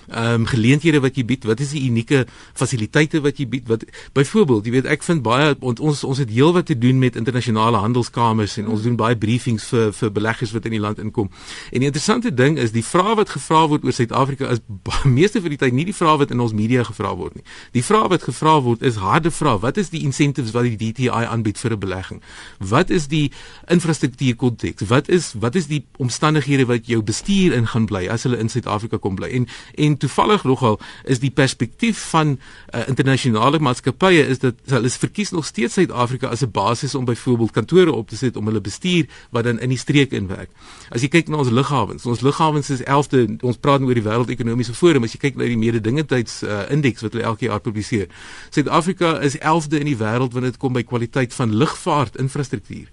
ehm 0.07 0.41
um, 0.41 0.45
geleenthede 0.45 0.99
wat 0.99 1.15
jy 1.15 1.25
bied? 1.25 1.43
Wat 1.43 1.59
is 1.59 1.71
die 1.75 1.83
unieke 1.89 2.25
fasiliteite 2.53 3.21
wat 3.21 3.37
jy 3.37 3.47
bied? 3.47 3.67
Wat 3.67 3.85
byvoorbeeld, 4.13 4.65
jy 4.65 4.71
weet, 4.71 4.85
ek 4.85 5.03
vind 5.03 5.23
baie 5.23 5.55
ons 5.59 6.03
ons 6.03 6.19
het 6.19 6.29
heelwat 6.29 6.65
te 6.65 6.77
doen 6.77 6.99
met 6.99 7.15
internasionale 7.15 7.77
handelskamers 7.77 8.57
en 8.57 8.67
ons 8.67 8.81
doen 8.83 8.95
baie 8.99 9.17
briefings 9.17 9.65
vir 9.71 9.91
vir 9.93 10.11
beleggers 10.11 10.51
wat 10.51 10.65
in 10.65 10.75
die 10.77 10.81
land 10.83 10.99
inkom. 10.99 11.29
En 11.71 11.79
die 11.79 11.89
interessante 11.89 12.33
ding 12.33 12.57
is 12.57 12.71
die 12.71 12.83
vrae 12.83 13.15
wat 13.15 13.29
gevra 13.29 13.67
word 13.67 13.85
oor 13.85 13.95
Suid-Afrika 13.95 14.51
is 14.53 14.61
meeste 15.19 15.41
van 15.41 15.53
die 15.53 15.59
tyd 15.61 15.73
nie 15.73 15.85
die 15.85 15.95
vrae 15.95 16.17
wat 16.17 16.31
in 16.31 16.39
ons 16.43 16.53
media 16.53 16.83
gevra 16.83 17.13
word 17.15 17.39
nie. 17.39 17.45
Die 17.77 17.83
vrae 17.83 18.09
wat 18.11 18.23
gevra 18.27 18.59
word 18.61 18.83
is 18.83 18.99
harde 19.01 19.31
vrae. 19.31 19.59
Wat 19.63 19.77
is 19.77 19.91
die 19.93 20.03
incentives 20.03 20.53
wat 20.55 20.67
die 20.67 20.77
DTI 20.79 21.25
aanbied 21.29 21.59
vir 21.59 21.73
'n 21.73 21.79
belegging? 21.79 22.21
Wat 22.59 22.89
is 22.89 23.07
die 23.07 23.31
infrastruktuur 23.67 24.35
konteks? 24.35 24.87
Wat 24.87 25.09
is 25.09 25.33
wat 25.39 25.55
is 25.55 25.67
die 25.67 25.85
omstandighede 25.97 26.65
wat 26.65 26.87
jou 26.87 27.01
bestuur 27.01 27.53
in 27.53 27.67
gaan 27.67 27.85
bly 27.85 28.07
as 28.07 28.23
hulle 28.23 28.37
in 28.37 28.49
Suid-Afrika 28.49 28.97
kom 28.97 29.15
bly? 29.15 29.29
En 29.29 29.47
en 29.75 29.92
toevallig 29.97 30.43
nogal 30.43 30.79
is 31.03 31.19
die 31.19 31.31
perspektief 31.31 31.99
van 32.09 32.37
uh, 32.37 32.87
internasionale 32.87 33.59
maatskappye 33.59 34.27
is 34.27 34.39
dat 34.39 34.55
hulle 34.65 34.89
verkies 34.89 35.31
nog 35.31 35.45
steeds 35.45 35.73
Suid-Afrika 35.73 36.27
as 36.27 36.41
'n 36.41 36.51
basis 36.51 36.95
om 36.95 37.05
byvoorbeeld 37.05 37.51
kantore 37.51 37.91
op 37.91 38.09
te 38.09 38.17
sit 38.17 38.35
om 38.37 38.45
hulle 38.45 38.61
bestuur 38.61 39.05
wat 39.29 39.43
dan 39.43 39.59
in 39.59 39.69
die 39.69 39.77
streek 39.77 40.11
inwerk. 40.11 40.49
As 40.89 41.01
jy 41.01 41.07
kyk 41.07 41.27
na 41.27 41.37
ons 41.37 41.49
lughawens, 41.49 42.05
ons 42.05 42.21
lughawens 42.21 42.69
is 42.69 42.81
11de, 42.81 43.35
ons 43.41 43.57
praat 43.57 43.79
nou 43.79 43.89
oor 43.89 43.99
die 43.99 44.03
wêreldekonomiese 44.03 44.73
forum, 44.73 45.03
as 45.03 45.11
jy 45.11 45.19
kyk 45.19 45.35
na 45.35 45.43
die 45.43 45.57
mededingendheids 45.57 46.43
uh, 46.43 46.63
indeks 46.69 47.01
wat 47.01 47.13
hulle 47.13 47.25
elke 47.25 47.45
jaar 47.45 47.59
publiseer. 47.59 48.07
Suid-Afrika 48.49 49.19
is 49.19 49.37
11de 49.37 49.79
in 49.79 49.85
die 49.91 49.97
wêreld 49.97 50.33
wanneer 50.33 50.51
dit 50.51 50.61
kom 50.61 50.73
by 50.73 50.83
kwaliteit 50.83 51.33
van 51.33 51.55
lugvaart 51.55 52.17
infrastruktuur. 52.21 52.89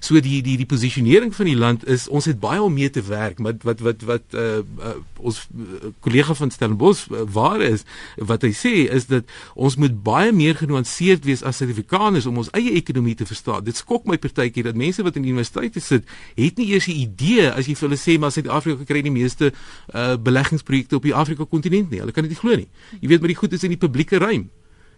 So 0.00 0.20
die 0.20 0.42
die 0.44 0.56
die 0.60 0.68
posisionering 0.68 1.34
van 1.34 1.48
die 1.48 1.56
land 1.56 1.86
is 1.88 2.08
ons 2.08 2.28
het 2.28 2.40
baie 2.40 2.62
om 2.62 2.72
mee 2.72 2.90
te 2.90 3.02
werk, 3.02 3.38
maar 3.38 3.56
wat 3.62 3.80
wat 3.80 4.02
wat 4.08 4.36
uh, 4.36 4.60
uh, 4.60 4.96
ons 5.24 5.46
kollega 6.04 6.33
van 6.34 6.50
Stellenbosch 6.50 7.06
uh, 7.10 7.24
waar 7.32 7.62
is 7.64 7.84
wat 8.16 8.42
hy 8.46 8.52
sê 8.56 8.72
is 8.92 9.06
dat 9.10 9.28
ons 9.54 9.76
moet 9.80 9.94
baie 10.04 10.32
meer 10.32 10.56
genuanceerd 10.58 11.24
wees 11.24 11.42
as 11.42 11.60
Suid-Afrikaners 11.60 12.26
om 12.30 12.38
ons 12.42 12.50
eie 12.56 12.74
ekonomie 12.78 13.14
te 13.14 13.26
verstaan. 13.26 13.64
Dit 13.64 13.76
skok 13.80 14.08
my 14.10 14.18
partytjie 14.20 14.64
dat 14.66 14.78
mense 14.78 15.02
wat 15.02 15.16
in 15.16 15.26
universiteite 15.26 15.80
sit, 15.80 16.08
het 16.38 16.58
nie 16.58 16.72
eers 16.72 16.88
'n 16.88 16.98
idee 17.06 17.50
as 17.50 17.66
jy 17.66 17.74
vir 17.74 17.88
hulle 17.88 18.00
sê 18.00 18.18
maar 18.18 18.32
Suid-Afrika 18.32 18.84
kry 18.84 19.02
die 19.02 19.14
meeste 19.14 19.52
uh, 19.94 20.16
beleggingsprojekte 20.16 20.96
op 20.96 21.02
die 21.02 21.14
Afrika 21.14 21.44
kontinent 21.44 21.90
nie. 21.90 22.00
Hulle 22.00 22.12
kan 22.12 22.22
dit 22.22 22.32
nie 22.32 22.40
glo 22.40 22.56
nie. 22.56 22.68
Jy 23.00 23.08
weet 23.08 23.20
maar 23.20 23.32
die 23.32 23.40
goed 23.42 23.52
is 23.52 23.62
in 23.62 23.70
die 23.70 23.80
publieke 23.80 24.18
ruim. 24.18 24.50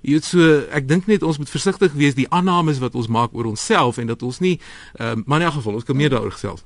Jy 0.02 0.12
weet 0.12 0.24
so 0.24 0.40
ek 0.70 0.88
dink 0.88 1.06
net 1.06 1.22
ons 1.22 1.38
moet 1.38 1.50
versigtig 1.50 1.92
wees 1.92 2.14
die 2.14 2.28
aannames 2.30 2.78
wat 2.78 2.94
ons 2.94 3.08
maak 3.08 3.34
oor 3.34 3.46
onsself 3.46 3.98
en 3.98 4.06
dat 4.06 4.22
ons 4.22 4.38
nie 4.40 4.60
uh, 5.00 5.14
maar 5.24 5.40
in 5.40 5.46
elk 5.46 5.58
geval 5.58 5.80
ons 5.80 5.84
kan 5.84 5.96
meer 5.96 6.10
daaroor 6.10 6.36
gesels 6.36 6.64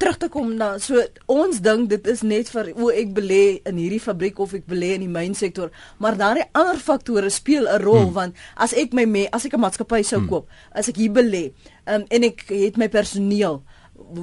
terug 0.00 0.16
te 0.20 0.28
kom 0.32 0.54
na 0.56 0.70
so 0.82 1.00
ons 1.30 1.60
dink 1.64 1.90
dit 1.92 2.06
is 2.12 2.22
net 2.26 2.48
vir 2.54 2.70
o 2.72 2.88
ek 2.92 3.12
belê 3.16 3.42
in 3.68 3.80
hierdie 3.80 4.00
fabriek 4.02 4.40
of 4.40 4.54
ek 4.56 4.64
belê 4.70 4.94
in 4.96 5.04
die 5.04 5.12
mynsektor 5.12 5.68
maar 6.00 6.16
daardie 6.20 6.46
ander 6.56 6.80
faktore 6.80 7.30
speel 7.30 7.68
'n 7.68 7.82
rol 7.84 8.06
hmm. 8.06 8.14
want 8.16 8.34
as 8.56 8.72
ek 8.72 8.96
my 8.96 9.04
me, 9.04 9.26
as 9.32 9.44
ek 9.44 9.54
'n 9.54 9.60
maatskappy 9.60 10.02
sou 10.02 10.20
hmm. 10.20 10.30
koop 10.32 10.48
as 10.72 10.88
ek 10.88 10.96
hier 10.96 11.12
belê 11.12 11.52
um, 11.86 12.06
en 12.08 12.24
ek 12.30 12.48
het 12.48 12.80
my 12.80 12.88
personeel 12.88 13.60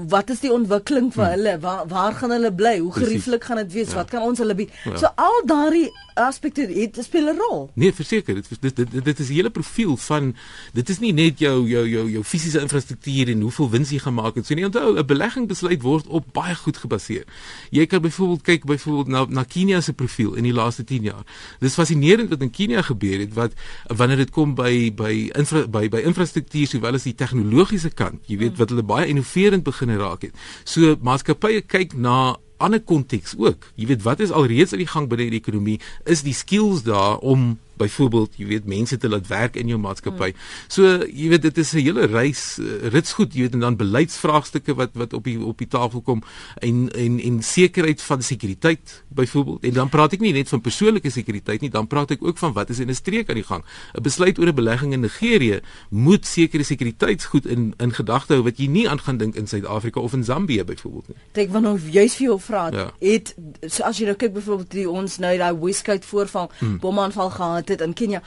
wat 0.09 0.33
is 0.33 0.41
die 0.41 0.51
ontwikkeling 0.51 1.13
vir 1.13 1.23
hmm. 1.23 1.33
hulle 1.35 1.53
waar 1.61 1.85
waar 1.87 2.13
gaan 2.17 2.33
hulle 2.33 2.51
bly 2.51 2.79
hoe 2.79 2.93
gerieflik 2.97 3.43
gaan 3.45 3.61
dit 3.61 3.73
wees 3.77 3.93
ja. 3.93 4.01
wat 4.01 4.09
kan 4.09 4.25
ons 4.25 4.41
hulle 4.41 4.57
bied 4.57 4.73
ja. 4.85 4.97
so 4.97 5.13
al 5.15 5.45
daardie 5.45 5.91
aspekte 6.17 6.67
het 6.67 6.97
speel 7.01 7.29
'n 7.31 7.37
rol 7.37 7.69
nee 7.73 7.93
verseker 7.93 8.35
dit 8.35 8.47
dit 8.61 8.75
dit, 8.75 9.03
dit 9.05 9.19
is 9.19 9.29
'n 9.29 9.33
hele 9.33 9.49
profiel 9.49 9.97
van 9.97 10.35
dit 10.73 10.89
is 10.89 10.99
nie 10.99 11.13
net 11.13 11.39
jou 11.39 11.67
jou 11.67 11.87
jou 11.89 12.09
jou 12.11 12.23
fisiese 12.23 12.59
infrastruktuur 12.59 13.29
en 13.29 13.41
hoeveel 13.41 13.69
wins 13.69 13.89
jy 13.89 13.99
gaan 13.99 14.13
maak 14.13 14.35
en 14.35 14.43
so 14.43 14.53
nie 14.53 14.65
onthou 14.65 14.97
'n 14.97 15.05
belegging 15.05 15.47
besluit 15.47 15.81
word 15.81 16.07
op 16.07 16.25
baie 16.33 16.55
goed 16.55 16.77
gebaseer 16.77 17.25
jy 17.69 17.85
kan 17.85 18.01
byvoorbeeld 18.01 18.41
kyk 18.41 18.65
byvoorbeeld 18.65 19.07
na 19.07 19.25
na 19.29 19.43
Kenia 19.43 19.81
se 19.81 19.93
profiel 19.93 20.33
in 20.33 20.43
die 20.43 20.53
laaste 20.53 20.83
10 20.83 21.03
jaar 21.03 21.25
dis 21.59 21.73
fascinerend 21.73 22.29
wat 22.29 22.41
in 22.41 22.51
Kenia 22.51 22.81
gebeur 22.81 23.19
het 23.19 23.33
wat 23.33 23.53
wanneer 23.87 24.17
dit 24.17 24.29
kom 24.29 24.55
by 24.55 24.91
by 24.95 25.29
infra, 25.35 25.67
by 25.67 25.89
by 25.89 25.99
infrastruktuur 25.99 26.67
sowel 26.67 26.93
as 26.93 27.03
die 27.03 27.15
tegnologiese 27.15 27.89
kant 27.89 28.25
jy 28.27 28.37
weet 28.37 28.55
hmm. 28.55 28.57
wat 28.57 28.69
hulle 28.69 28.83
baie 28.83 29.07
innoverend 29.07 29.63
begin 29.63 29.97
raak 29.97 30.27
het. 30.27 30.35
So 30.63 30.95
maatskappye 31.01 31.63
kyk 31.67 31.95
na 31.97 32.37
ander 32.57 32.81
konteks 32.81 33.35
ook. 33.37 33.71
Jy 33.75 33.87
weet 33.93 34.03
wat 34.05 34.19
is 34.23 34.31
alreeds 34.31 34.73
aan 34.73 34.83
die 34.83 34.89
gang 34.89 35.07
binne 35.09 35.29
die 35.29 35.39
ekonomie? 35.41 35.79
Is 36.05 36.23
die 36.25 36.35
skills 36.35 36.83
daar 36.87 37.17
om 37.19 37.55
byvoorbeeld 37.77 38.37
jy 38.37 38.47
weet 38.47 38.65
mense 38.65 38.97
te 38.97 39.09
laat 39.09 39.27
werk 39.27 39.55
in 39.55 39.67
jou 39.71 39.79
maatskappy. 39.79 40.31
Hmm. 40.31 40.67
So 40.67 41.05
jy 41.05 41.29
weet 41.33 41.41
dit 41.41 41.57
is 41.57 41.73
'n 41.73 41.83
hele 41.85 42.05
reis 42.05 42.57
uh, 42.59 42.89
ritsgoed 42.93 43.33
jy 43.33 43.41
weet 43.47 43.53
en 43.53 43.59
dan 43.59 43.75
beleidsvraagstukke 43.75 44.75
wat 44.75 44.91
wat 44.93 45.13
op 45.13 45.23
die 45.23 45.39
op 45.39 45.57
die 45.57 45.67
tafel 45.67 46.01
kom 46.01 46.23
en 46.59 46.89
en 46.93 47.19
en 47.19 47.41
sekerheid 47.43 48.01
van 48.01 48.21
sekuriteit 48.21 49.03
byvoorbeeld 49.07 49.63
en 49.63 49.73
dan 49.73 49.89
praat 49.89 50.13
ek 50.13 50.19
nie 50.19 50.33
net 50.33 50.49
van 50.49 50.61
persoonlike 50.61 51.09
sekuriteit 51.09 51.61
nie 51.61 51.69
dan 51.69 51.87
praat 51.87 52.11
ek 52.11 52.23
ook 52.23 52.37
van 52.37 52.53
wat 52.53 52.69
is 52.69 52.79
in 52.79 52.89
'n 52.89 52.95
streek 52.95 53.29
aan 53.29 53.41
die 53.41 53.43
gang. 53.43 53.63
'n 53.93 54.01
Besluit 54.01 54.39
oor 54.39 54.47
'n 54.47 54.55
belegging 54.55 54.93
in 54.93 55.01
Nigerië 55.01 55.61
moet 55.89 56.25
sekere 56.25 56.63
sekuriteitsgoed 56.63 57.45
in 57.45 57.73
in 57.77 57.93
gedagte 57.93 58.33
hou 58.33 58.43
wat 58.43 58.57
jy 58.57 58.67
nie 58.67 58.89
aan 58.89 58.99
gaan 58.99 59.17
dink 59.17 59.35
in 59.35 59.47
Suid-Afrika 59.47 59.99
of 59.99 60.13
in 60.13 60.23
Zambië 60.23 60.63
byvoorbeeld 60.63 61.07
nie. 61.07 61.17
Ek 61.43 61.51
wil 61.51 61.61
nou 61.61 61.79
juist 61.79 62.15
vir 62.15 62.25
jou 62.27 62.39
vra 62.39 62.69
ja. 62.71 62.91
het 62.99 63.35
so 63.67 63.83
as 63.83 63.97
jy 63.97 64.05
nou 64.05 64.15
kyk 64.15 64.33
byvoorbeeld 64.33 64.71
die 64.71 64.89
ons 64.89 65.17
nou 65.23 65.33
daai 65.37 65.53
Westcoast 65.59 66.05
voorval 66.05 66.51
hmm. 66.59 66.79
bomaanval 66.83 67.29
gehad 67.29 67.66
het 67.69 67.81
in 67.81 67.93
Kenia 67.93 68.21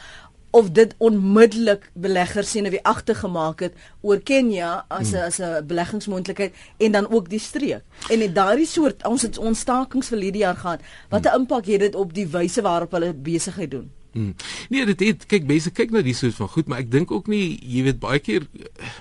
of 0.51 0.71
dit 0.71 0.95
onmiddellik 0.99 1.91
beleggers 1.95 2.51
sien 2.51 2.67
of 2.67 2.75
wie 2.75 2.83
agter 2.83 3.15
gemaak 3.15 3.61
het 3.61 3.75
oor 4.01 4.19
Kenia 4.19 4.85
as 4.89 5.13
'n 5.13 5.17
hmm. 5.17 5.27
as 5.27 5.39
'n 5.39 5.67
beleggingsmoontlikheid 5.67 6.55
en 6.77 6.93
dan 6.93 7.11
ook 7.11 7.29
die 7.29 7.39
streek. 7.39 7.83
En 8.09 8.21
het 8.21 8.35
daardie 8.35 8.67
soort 8.67 9.07
ons 9.07 9.23
het 9.23 9.39
ons 9.39 9.59
stakings 9.59 10.09
vir 10.09 10.19
hierdie 10.19 10.43
jaar 10.43 10.57
gehad. 10.57 10.81
Wat 11.09 11.25
'n 11.25 11.29
hmm. 11.29 11.41
impak 11.41 11.67
het 11.67 11.81
dit 11.81 11.95
op 11.95 12.15
die 12.15 12.27
wyse 12.27 12.63
waarop 12.63 12.91
hulle 12.91 13.15
besigheid 13.15 13.71
doen? 13.71 13.91
Hmm. 14.13 14.35
Nee, 14.69 14.87
dit 14.87 15.01
het 15.01 15.27
kyk 15.27 15.47
mense 15.47 15.71
kyk 15.71 15.91
na 15.91 16.03
die 16.03 16.15
soort 16.15 16.35
van 16.35 16.49
goed, 16.49 16.67
maar 16.67 16.79
ek 16.83 16.91
dink 16.91 17.11
ook 17.11 17.29
nie, 17.31 17.61
jy 17.63 17.85
weet 17.87 18.01
baie 18.03 18.19
keer 18.19 18.47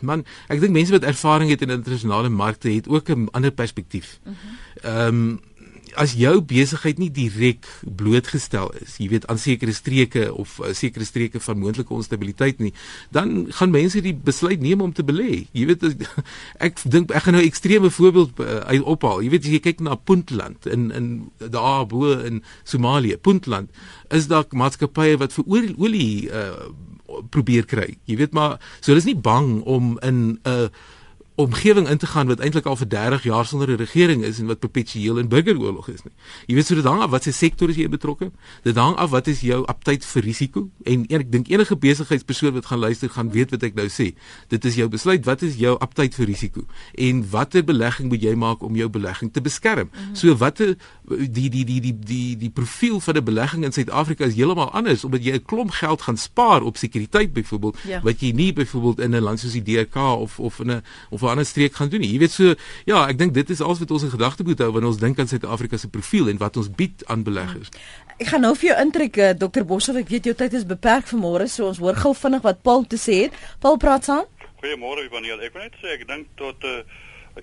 man, 0.05 0.21
ek 0.53 0.61
dink 0.61 0.71
mense 0.75 0.93
wat 0.93 1.03
ervaring 1.03 1.49
het 1.49 1.61
in 1.65 1.73
internasionale 1.73 2.29
markte 2.29 2.69
het 2.69 2.87
ook 2.87 3.09
'n 3.09 3.27
ander 3.31 3.51
perspektief. 3.51 4.19
Mhm. 4.23 4.35
Ehm 4.83 4.93
-huh. 4.93 5.07
um, 5.07 5.39
as 5.95 6.13
jou 6.17 6.39
besigheid 6.45 6.99
nie 7.01 7.09
direk 7.13 7.67
blootgestel 7.83 8.71
is, 8.81 8.97
jy 9.01 9.09
weet 9.13 9.27
aan 9.31 9.39
sekere 9.41 9.73
streke 9.73 10.27
of 10.33 10.57
uh, 10.59 10.73
sekere 10.77 11.05
streke 11.07 11.41
van 11.43 11.59
moontlike 11.61 11.93
onstabiliteit 11.93 12.59
nie, 12.59 12.73
dan 13.15 13.47
gaan 13.57 13.73
mense 13.73 14.01
die 14.05 14.13
besluit 14.13 14.61
neem 14.61 14.81
om 14.81 14.93
te 14.93 15.05
belê. 15.05 15.45
Jy 15.55 15.65
weet 15.71 15.87
ek 16.67 16.83
dink 16.85 17.13
ek 17.15 17.25
gaan 17.25 17.37
nou 17.37 17.43
'n 17.43 17.49
ekstreme 17.49 17.89
voorbeeld 17.89 18.39
uh, 18.43 18.81
ophaal. 18.85 19.23
Jy 19.23 19.31
weet 19.33 19.47
as 19.47 19.55
jy 19.55 19.63
kyk 19.63 19.81
na 19.85 19.95
Puntland 19.95 20.65
in 20.65 20.91
in 20.91 21.07
daar 21.37 21.87
bo 21.87 22.11
in 22.11 22.43
Somalië, 22.63 23.17
Puntland, 23.17 23.69
is 24.09 24.27
daar 24.27 24.45
maatskappye 24.49 25.17
wat 25.17 25.33
vir 25.33 25.45
olie 25.77 26.29
uh, 26.29 26.69
probeer 27.29 27.65
kry. 27.65 27.97
Jy 28.05 28.19
weet 28.21 28.33
maar 28.37 28.59
so 28.79 28.91
hulle 28.91 29.01
is 29.01 29.09
nie 29.09 29.17
bang 29.17 29.61
om 29.65 29.97
in 30.01 30.39
'n 30.43 30.49
uh, 30.49 30.69
omgewing 31.39 31.87
in 31.87 31.97
te 31.97 32.07
gaan 32.07 32.27
wat 32.27 32.39
eintlik 32.39 32.65
al 32.65 32.75
vir 32.75 32.87
30 32.87 33.23
jaar 33.23 33.45
sonder 33.45 33.69
'n 33.69 33.75
regering 33.75 34.23
is 34.23 34.39
en 34.39 34.45
wat 34.45 34.59
perpetueel 34.59 35.17
in 35.17 35.27
burgeroorlog 35.27 35.87
is 35.87 36.03
nie. 36.03 36.13
Jy 36.45 36.55
weet 36.55 36.65
so 36.65 36.75
dit 36.75 36.83
hang 36.83 37.01
af 37.01 37.09
wat 37.09 37.23
se 37.23 37.31
sektor 37.31 37.69
is 37.69 37.75
jy 37.75 37.89
betrokke? 37.89 38.31
Dit 38.63 38.75
hang 38.75 38.95
af 38.95 39.09
wat 39.09 39.27
is 39.27 39.39
jou 39.39 39.65
aptyd 39.65 40.05
vir 40.05 40.23
risiko? 40.23 40.69
En 40.83 41.05
ek 41.07 41.31
dink 41.31 41.47
enige 41.47 41.75
besigheidspersoon 41.75 42.53
wat 42.53 42.65
gaan 42.65 42.79
luister 42.79 43.09
gaan 43.09 43.31
weet 43.31 43.51
wat 43.51 43.63
ek 43.63 43.73
nou 43.73 43.87
sê. 43.87 44.13
Dit 44.47 44.65
is 44.65 44.75
jou 44.75 44.89
besluit 44.89 45.25
wat 45.25 45.41
is 45.41 45.55
jou 45.55 45.77
aptyd 45.79 46.15
vir 46.15 46.25
risiko 46.25 46.65
en 46.93 47.29
watter 47.29 47.63
belegging 47.63 48.09
moet 48.09 48.21
jy 48.21 48.35
maak 48.35 48.61
om 48.61 48.75
jou 48.75 48.89
belegging 48.89 49.33
te 49.33 49.41
beskerm? 49.41 49.89
-hmm. 49.91 50.15
So 50.15 50.35
watter 50.35 50.75
die 51.09 51.49
die 51.49 51.65
die 51.65 51.79
die 51.81 51.93
die 51.99 52.37
die 52.37 52.49
profiel 52.49 52.99
van 52.99 53.15
'n 53.17 53.23
belegging 53.23 53.63
in 53.63 53.71
Suid-Afrika 53.71 54.25
is 54.25 54.35
heeltemal 54.35 54.71
anders 54.71 55.03
omdat 55.03 55.23
jy 55.23 55.33
'n 55.33 55.45
klomp 55.45 55.71
geld 55.71 56.01
gaan 56.01 56.17
spaar 56.17 56.61
op 56.61 56.77
sekuriteit 56.77 57.33
byvoorbeeld 57.33 57.77
ja. 57.87 58.01
wat 58.01 58.21
jy 58.21 58.31
nie 58.31 58.53
byvoorbeeld 58.53 58.99
in 58.99 59.15
'n 59.15 59.21
land 59.21 59.39
soos 59.39 59.51
die 59.51 59.63
DRK 59.63 59.95
of 59.95 60.39
of 60.39 60.59
in 60.59 60.71
'n 60.71 60.83
of 61.09 61.21
'n 61.21 61.27
ander 61.27 61.45
streek 61.45 61.75
gaan 61.75 61.89
doen 61.89 61.99
nie. 61.99 62.11
Jy 62.11 62.19
weet 62.19 62.31
so 62.31 62.55
ja, 62.85 63.07
ek 63.07 63.17
dink 63.17 63.33
dit 63.33 63.49
is 63.49 63.61
alles 63.61 63.79
wat 63.79 63.91
ons 63.91 64.03
in 64.03 64.09
gedagte 64.09 64.43
moet 64.43 64.59
hou 64.59 64.71
wanneer 64.71 64.89
ons 64.89 64.99
dink 64.99 65.19
aan 65.19 65.27
Suid-Afrika 65.27 65.77
se 65.77 65.87
profiel 65.87 66.29
en 66.29 66.37
wat 66.37 66.57
ons 66.57 66.71
bied 66.71 67.05
aan 67.05 67.23
beleggers. 67.23 67.69
Ek 68.17 68.27
gaan 68.27 68.41
nou 68.41 68.55
vir 68.55 68.69
jou 68.69 68.81
intrek 68.81 69.17
eh, 69.17 69.33
Dr. 69.37 69.63
Boshoff, 69.63 69.97
ek 69.99 70.09
weet 70.09 70.25
jou 70.25 70.35
tyd 70.35 70.53
is 70.53 70.65
beperk 70.65 71.07
vanmôre, 71.07 71.47
so 71.47 71.67
ons 71.67 71.77
hoor 71.77 71.95
gou 71.95 72.13
vinnig 72.13 72.41
wat 72.41 72.61
Paul 72.61 72.83
te 72.83 72.97
sê 72.97 73.21
het. 73.23 73.33
Paul 73.59 73.77
praat 73.77 74.03
saam. 74.05 74.25
Goeiemôre 74.59 75.05
Ivaneel. 75.05 75.39
Ek 75.39 75.53
wil 75.53 75.61
net 75.61 75.77
sê 75.79 75.95
ek 75.95 76.07
dink 76.07 76.27
tot 76.35 76.63
uh, 76.63 76.81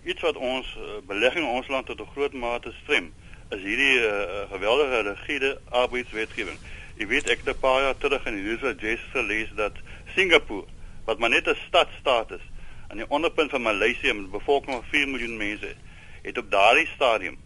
iets 0.04 0.20
wat 0.20 0.36
ons 0.36 0.66
uh, 0.76 1.00
belegging 1.08 1.46
in 1.46 1.54
ons 1.56 1.68
land 1.72 1.86
tot 1.86 2.00
'n 2.00 2.12
groot 2.12 2.32
mate 2.32 2.72
strem 2.82 3.12
is 3.54 3.62
hierdie 3.62 3.98
uh, 4.02 4.46
geweldige 4.50 5.02
rigide 5.06 5.50
arbeidswetgewing. 5.70 6.58
Jy 6.98 7.06
weet 7.06 7.28
ek 7.30 7.44
het 7.44 7.54
'n 7.54 7.60
paar 7.60 7.82
jaar 7.82 7.98
terug 7.98 8.26
in 8.26 8.34
die 8.34 8.42
News 8.42 8.64
Digest 8.80 9.10
gelees 9.12 9.50
dat 9.54 9.72
Singapore 10.14 10.66
wat 11.04 11.18
maar 11.18 11.30
net 11.30 11.46
'n 11.46 11.58
stadstaat 11.66 12.30
is 12.30 12.46
aan 12.88 12.96
die 12.96 13.08
onderpunt 13.08 13.50
van 13.50 13.62
Maleisië 13.62 14.12
met 14.12 14.26
'n 14.26 14.30
bevolking 14.30 14.74
van 14.74 14.84
4 14.90 15.08
miljoen 15.08 15.36
mense 15.36 15.74
het 16.22 16.38
op 16.38 16.50
daardie 16.50 16.86
stadium 16.94 17.38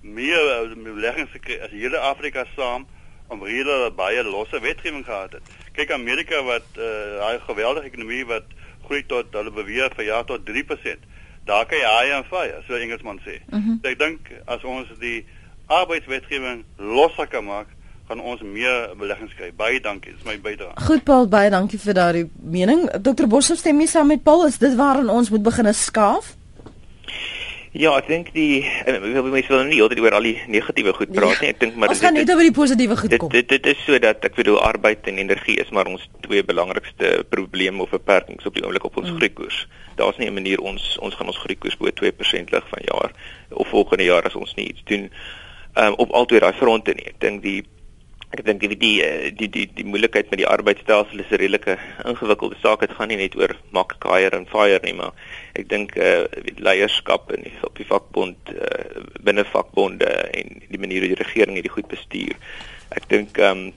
meer 0.00 0.42
uh, 0.62 0.74
beleggings 0.74 1.30
gekry 1.30 1.58
as 1.58 1.70
hele 1.70 1.98
Afrika 1.98 2.46
saam 2.56 2.86
om 3.28 3.44
reële 3.44 3.90
baie 3.90 4.22
losse 4.24 4.60
wetgewing 4.60 5.04
gehad 5.04 5.32
het. 5.32 5.42
Kyk 5.72 5.90
Amerika 5.90 6.42
wat 6.42 6.66
daai 6.74 7.36
uh, 7.36 7.44
geweldige 7.44 7.86
ekonomie 7.86 8.26
wat 8.26 8.44
groei 8.84 9.06
tot 9.06 9.26
hulle 9.30 9.50
beweer 9.50 9.90
vir 9.96 10.04
jaar 10.04 10.24
tot 10.24 10.46
3% 10.46 11.10
daar 11.44 11.66
kan 11.66 11.78
jy 11.78 11.84
haai 11.84 12.10
en 12.16 12.24
vry, 12.30 12.48
so 12.66 12.74
Engelsman 12.74 13.20
sê. 13.26 13.38
Mm 13.50 13.62
-hmm. 13.62 13.78
so 13.82 13.88
ek 13.88 13.98
dink 13.98 14.20
as 14.46 14.64
ons 14.64 14.88
die 15.00 15.24
arbeidswetgewing 15.66 16.64
losser 16.76 17.26
kan 17.26 17.44
maak, 17.44 17.66
gaan 18.08 18.20
ons 18.20 18.42
meer 18.42 18.90
beleggings 18.98 19.34
kry. 19.34 19.52
Baie 19.56 19.80
dankie, 19.80 20.12
dis 20.12 20.24
my 20.24 20.36
bydrae. 20.40 20.74
Goed 20.86 21.04
Paul, 21.04 21.28
baie 21.28 21.50
dankie 21.50 21.78
vir 21.78 21.94
daardie 21.94 22.30
mening. 22.42 22.90
Dr. 23.00 23.26
Boshoff 23.26 23.58
stem 23.58 23.76
nie 23.76 23.86
saam 23.86 24.06
met 24.06 24.22
Paul, 24.22 24.46
is 24.46 24.58
dit 24.58 24.74
waarin 24.74 25.08
ons 25.08 25.30
moet 25.30 25.42
begin 25.42 25.74
skaaf? 25.74 26.36
Ja, 27.72 27.94
ek 27.96 28.08
dink 28.10 28.26
die 28.36 28.60
ek 28.84 29.00
wil 29.00 29.30
mense 29.32 29.48
wil 29.48 29.62
nie 29.64 29.78
altyd 29.80 30.02
oor 30.04 30.16
al 30.18 30.26
die 30.28 30.34
negatiewe 30.52 30.92
goed 30.92 31.12
praat 31.16 31.40
nie. 31.40 31.52
Ek 31.54 31.60
dink 31.62 31.78
maar 31.80 31.94
ons 31.94 32.02
gaan 32.04 32.12
net 32.18 32.28
oor 32.28 32.44
die 32.44 32.52
positiewe 32.52 32.98
goed 33.00 33.14
kom. 33.16 33.32
Dit 33.32 33.48
dit 33.48 33.68
is 33.72 33.80
so 33.86 33.96
dat 34.02 34.24
ek 34.28 34.36
bedoel 34.36 34.58
arbeid 34.60 35.08
en 35.08 35.20
energie 35.22 35.56
is 35.62 35.72
maar 35.72 35.88
ons 35.88 36.04
twee 36.26 36.44
belangrikste 36.44 37.14
probleme 37.32 37.80
of 37.80 37.94
beperkings 37.96 38.44
op 38.44 38.58
die 38.58 38.64
oomblik 38.66 38.84
op 38.84 38.98
ons 39.00 39.08
mm. 39.08 39.16
groeikoers. 39.16 39.62
Daar's 39.96 40.20
nie 40.20 40.28
'n 40.28 40.36
manier 40.36 40.60
ons 40.60 40.98
ons 41.00 41.16
gaan 41.16 41.32
ons 41.32 41.40
groeikoers 41.46 41.78
bo 41.80 41.88
2% 41.88 42.52
lig 42.52 42.68
van 42.74 42.84
jaar 42.92 43.16
of 43.48 43.68
volgende 43.68 44.04
jaar 44.04 44.28
as 44.28 44.36
ons 44.36 44.52
nie 44.60 44.68
iets 44.68 44.84
doen 44.84 45.08
um, 45.74 45.94
op 45.96 46.12
al 46.12 46.28
twee 46.28 46.44
daai 46.44 46.52
fronte 46.52 46.92
nie. 46.92 47.08
Ek 47.08 47.20
dink 47.24 47.42
die 47.42 47.64
Ek 48.32 48.46
dink 48.46 48.62
die 48.64 48.76
die 48.80 49.02
eh, 49.04 49.28
die 49.36 49.48
die 49.52 49.66
die 49.76 49.84
moeilikheid 49.84 50.30
met 50.32 50.40
die 50.40 50.48
arbeidsstelsel 50.48 51.20
is 51.20 51.30
'n 51.30 51.40
redelike 51.42 51.76
ingewikkelde 52.08 52.56
saak. 52.62 52.80
Dit 52.80 52.94
gaan 52.96 53.08
nie 53.08 53.20
net 53.20 53.36
oor 53.36 53.52
maak 53.76 53.92
hire 54.08 54.36
en 54.36 54.46
fire 54.48 54.80
nie, 54.82 54.94
maar 54.96 55.12
ek 55.54 55.68
dink 55.68 55.96
eh 55.96 56.24
uh, 56.24 56.54
leierskap 56.56 57.32
in 57.36 57.44
op 57.60 57.76
die 57.76 57.84
vakbond 57.84 58.36
uh, 58.54 59.04
binne 59.20 59.44
vakbonde 59.44 60.08
en 60.38 60.62
die 60.68 60.80
manier 60.80 61.04
hoe 61.04 61.12
die 61.12 61.22
regering 61.22 61.54
hierdie 61.54 61.76
goed 61.76 61.88
bestuur. 61.88 62.36
Ek 62.96 63.08
dink 63.08 63.38
ehm 63.38 63.66
um, 63.66 63.72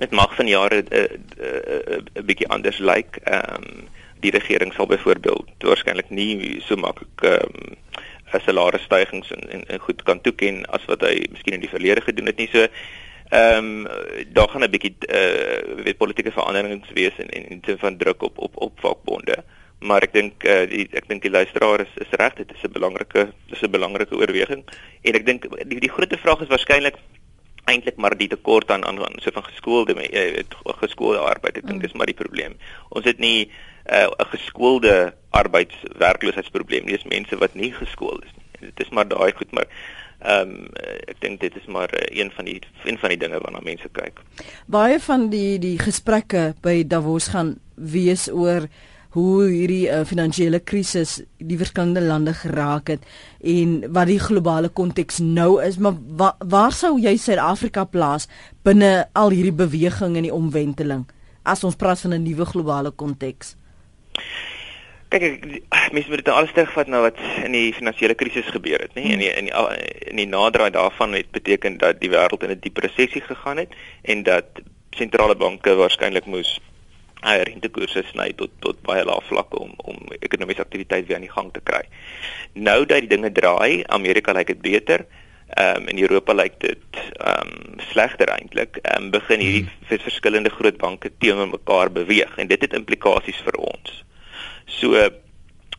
met 0.00 0.16
mag 0.16 0.32
van 0.34 0.48
jare 0.48 0.80
'n 0.80 0.88
uh, 0.92 1.04
uh, 1.36 1.62
uh, 1.74 1.98
uh, 2.16 2.22
bietjie 2.24 2.48
anders 2.48 2.78
lyk. 2.78 3.20
Ehm 3.24 3.54
um, 3.56 3.88
die 4.20 4.30
regering 4.30 4.72
sal 4.72 4.86
byvoorbeeld 4.86 5.64
waarskynlik 5.64 6.10
nie 6.10 6.60
so 6.64 6.76
maklik 6.76 7.20
ehm 7.20 7.52
um, 7.52 7.76
salarisstygings 8.46 9.30
en, 9.30 9.50
en 9.50 9.62
en 9.66 9.78
goed 9.78 10.02
kan 10.02 10.20
toeken 10.20 10.64
as 10.66 10.84
wat 10.86 11.00
hy 11.00 11.26
miskien 11.30 11.54
in 11.54 11.64
die 11.64 11.72
verlede 11.76 12.00
gedoen 12.00 12.26
het 12.26 12.36
nie. 12.36 12.48
So 12.52 12.66
Ehm 13.30 13.86
um, 13.86 13.86
daar 14.32 14.48
gaan 14.48 14.64
'n 14.64 14.70
bietjie 14.70 14.94
eh 14.98 15.16
uh, 15.16 15.84
weet 15.84 15.96
politieke 15.96 16.32
veranderings 16.32 16.90
wees 16.94 17.16
en 17.16 17.28
en 17.28 17.48
in 17.48 17.60
terme 17.60 17.78
van 17.78 17.96
druk 17.96 18.22
op 18.22 18.38
op 18.38 18.56
op 18.56 18.80
vakbonde. 18.80 19.44
Maar 19.78 20.02
ek 20.02 20.12
dink 20.12 20.44
eh 20.44 20.62
uh, 20.62 20.86
ek 20.92 21.08
dink 21.08 21.22
die 21.22 21.30
luisteraar 21.30 21.80
is 21.80 21.94
is 21.94 22.10
reg, 22.10 22.34
dit 22.34 22.50
is 22.52 22.62
'n 22.62 22.72
belangrike 22.72 23.32
dis 23.46 23.62
'n 23.62 23.70
belangrike 23.70 24.16
oorweging. 24.16 24.64
En 25.02 25.14
ek 25.14 25.26
dink 25.26 25.46
die 25.68 25.80
die 25.80 25.94
groot 25.96 26.18
vraag 26.18 26.40
is 26.40 26.48
waarskynlik 26.48 26.96
eintlik 27.64 27.96
maar 27.96 28.16
die 28.16 28.28
tekort 28.28 28.70
aan 28.70 28.84
aan 28.84 28.98
so 29.16 29.30
van 29.30 29.44
geskoolde 29.44 29.94
weet 29.94 30.54
geskoolde 30.64 31.18
arbeid. 31.18 31.56
Ek 31.56 31.66
dink 31.66 31.78
mm. 31.78 31.86
dis 31.86 31.92
maar 31.92 32.06
die 32.06 32.20
probleem. 32.22 32.56
Ons 32.88 33.04
het 33.04 33.18
nie 33.18 33.50
'n 33.86 33.94
uh, 33.94 34.30
geskoolde 34.34 35.14
arbeidswerkloosheidsprobleem 35.30 36.84
nie. 36.84 36.96
Dis 36.96 37.04
mense 37.04 37.36
wat 37.36 37.54
nie 37.54 37.72
geskoold 37.72 38.24
is 38.24 38.34
nie. 38.36 38.70
Dit 38.70 38.86
is 38.86 38.90
maar 38.90 39.08
daai 39.08 39.32
goed 39.32 39.52
maar 39.52 39.66
Ehm 40.20 40.50
um, 40.50 40.68
ek 41.08 41.20
dink 41.20 41.40
dit 41.40 41.54
is 41.56 41.66
maar 41.66 41.88
uh, 41.96 42.20
een 42.20 42.30
van 42.36 42.44
die 42.44 42.60
een 42.84 42.98
van 42.98 43.08
die 43.08 43.18
dinge 43.18 43.40
waarna 43.40 43.60
mense 43.64 43.88
kyk. 43.92 44.20
Baie 44.66 45.00
van 45.00 45.30
die 45.32 45.58
die 45.58 45.78
gesprekke 45.80 46.54
by 46.60 46.82
Davos 46.84 47.30
gaan 47.32 47.56
wees 47.74 48.28
oor 48.28 48.68
hoe 49.16 49.46
hierdie 49.48 49.88
uh, 49.88 50.02
finansiële 50.06 50.60
krisis 50.60 51.16
die 51.38 51.58
verskillende 51.58 52.02
lande 52.04 52.34
geraak 52.36 52.92
het 52.92 53.06
en 53.40 53.80
wat 53.96 54.06
die 54.06 54.20
globale 54.22 54.68
konteks 54.68 55.18
nou 55.24 55.56
is, 55.64 55.80
maar 55.82 55.96
wa, 56.20 56.34
waar 56.38 56.76
sou 56.76 56.94
jy 57.00 57.16
Suid-Afrika 57.18 57.84
plaas 57.90 58.28
binne 58.62 59.08
al 59.18 59.34
hierdie 59.34 59.56
beweging 59.56 60.20
en 60.20 60.28
die 60.28 60.34
omwenteling 60.34 61.08
as 61.42 61.64
ons 61.64 61.80
praat 61.80 62.04
van 62.04 62.14
'n 62.14 62.22
nuwe 62.22 62.44
globale 62.44 62.90
konteks? 62.90 63.56
Kyk 65.10 65.22
ek 65.26 65.92
mense 65.92 66.08
moet 66.08 66.22
dit 66.22 66.26
nou 66.30 66.36
alles 66.38 66.52
terugvat 66.54 66.90
na 66.90 67.02
wat 67.06 67.20
in 67.44 67.52
die 67.56 67.72
finansiële 67.74 68.14
krisis 68.14 68.50
gebeur 68.54 68.84
het 68.84 68.94
nê 68.94 69.04
nee? 69.04 69.12
in 69.12 69.22
die 69.24 69.30
in 69.30 69.50
die 69.50 70.10
in 70.12 70.22
die 70.22 70.28
naderdraai 70.30 70.70
daarvan 70.78 71.16
het 71.18 71.30
beteken 71.34 71.78
dat 71.78 72.00
die 72.00 72.10
wêreld 72.10 72.42
in 72.46 72.54
'n 72.54 72.60
dieper 72.60 72.86
resessie 72.88 73.22
gegaan 73.22 73.62
het 73.64 73.74
en 74.02 74.22
dat 74.22 74.62
sentrale 74.90 75.34
banke 75.34 75.74
waarskynlik 75.74 76.26
moes 76.26 76.58
higher 77.22 77.46
rentekoerse 77.48 78.02
sny 78.10 78.32
tot 78.36 78.52
tot 78.64 78.80
baie 78.86 79.04
lae 79.04 79.24
vlakke 79.28 79.58
om 79.60 79.72
om 79.92 79.98
ekonomiese 80.20 80.64
aktiwiteit 80.64 81.06
weer 81.06 81.18
aan 81.18 81.26
die 81.26 81.36
gang 81.36 81.50
te 81.52 81.62
kry. 81.70 81.82
Nou 82.54 82.84
dat 82.86 83.04
die 83.04 83.12
dinge 83.12 83.32
draai, 83.32 83.84
Amerika 83.86 84.32
lyk 84.32 84.52
dit 84.54 84.62
beter. 84.62 85.06
Ehm 85.50 85.82
um, 85.82 85.88
in 85.88 85.98
Europa 85.98 86.32
lyk 86.32 86.60
dit 86.60 87.00
ehm 87.00 87.48
um, 87.48 87.80
slegter 87.90 88.32
eintlik. 88.36 88.78
Ehm 88.82 89.04
um, 89.04 89.10
begin 89.10 89.40
hierdie 89.44 89.66
hmm. 89.66 90.04
verskillende 90.06 90.50
groot 90.50 90.78
banke 90.78 91.10
teenoor 91.18 91.48
mekaar 91.48 91.92
beweeg 91.92 92.36
en 92.38 92.46
dit 92.46 92.60
het 92.60 92.78
implikasies 92.78 93.42
vir 93.44 93.58
ons. 93.72 94.04
So 94.78 94.94
ehm 94.94 95.12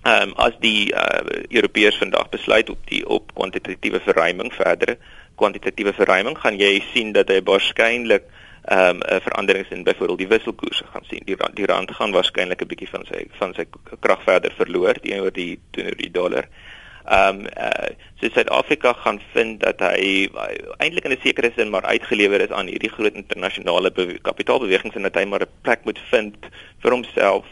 um, 0.04 0.32
as 0.42 0.56
die 0.60 0.90
uh, 0.94 1.22
Europeërs 1.50 1.98
vandag 2.02 2.30
besluit 2.34 2.70
op 2.70 2.80
die 2.90 3.04
op 3.06 3.34
kwantitatiewe 3.38 4.00
verruiming 4.02 4.50
verdere 4.54 4.98
kwantitatiewe 5.42 5.94
verruiming 5.94 6.38
gaan 6.38 6.58
jy 6.60 6.80
sien 6.94 7.14
dat 7.18 7.30
hy 7.30 7.42
waarskynlik 7.50 8.26
ehm 8.70 9.00
um, 9.02 9.22
veranderings 9.26 9.72
in 9.74 9.86
byvoorbeeld 9.88 10.22
die 10.22 10.30
wisselkoerse 10.30 10.86
gaan 10.94 11.06
sien. 11.10 11.24
Die 11.26 11.38
rand, 11.38 11.56
die 11.58 11.66
rand 11.66 11.94
gaan 11.98 12.14
waarskynlik 12.14 12.62
'n 12.62 12.70
bietjie 12.74 12.92
van 12.92 13.06
sy 13.10 13.24
van 13.40 13.56
sy 13.58 13.66
krag 14.06 14.22
verder 14.28 14.54
verloor 14.58 15.00
teenoor 15.02 15.34
die 15.34 15.58
teenoor 15.72 15.98
die 15.98 16.12
dollar. 16.12 16.46
Ehm 17.06 17.40
um, 17.40 17.48
uh, 17.58 17.90
so 18.20 18.30
Suid-Afrika 18.30 18.94
gaan 18.94 19.20
vind 19.34 19.64
dat 19.66 19.82
hy 19.82 20.30
eintlik 20.78 21.10
in 21.10 21.18
'n 21.18 21.24
sekere 21.24 21.52
sin 21.56 21.74
maar 21.74 21.90
uitgelewer 21.90 22.42
is 22.42 22.54
aan 22.54 22.70
hierdie 22.70 22.94
groot 22.94 23.18
internasionale 23.24 23.92
kapitaalbewegings 24.22 24.96
en 24.96 25.10
dat 25.10 25.18
hy 25.18 25.26
maar 25.26 25.42
'n 25.42 25.54
plek 25.62 25.86
moet 25.86 26.00
vind 26.14 26.38
vir 26.82 26.92
homself 26.92 27.46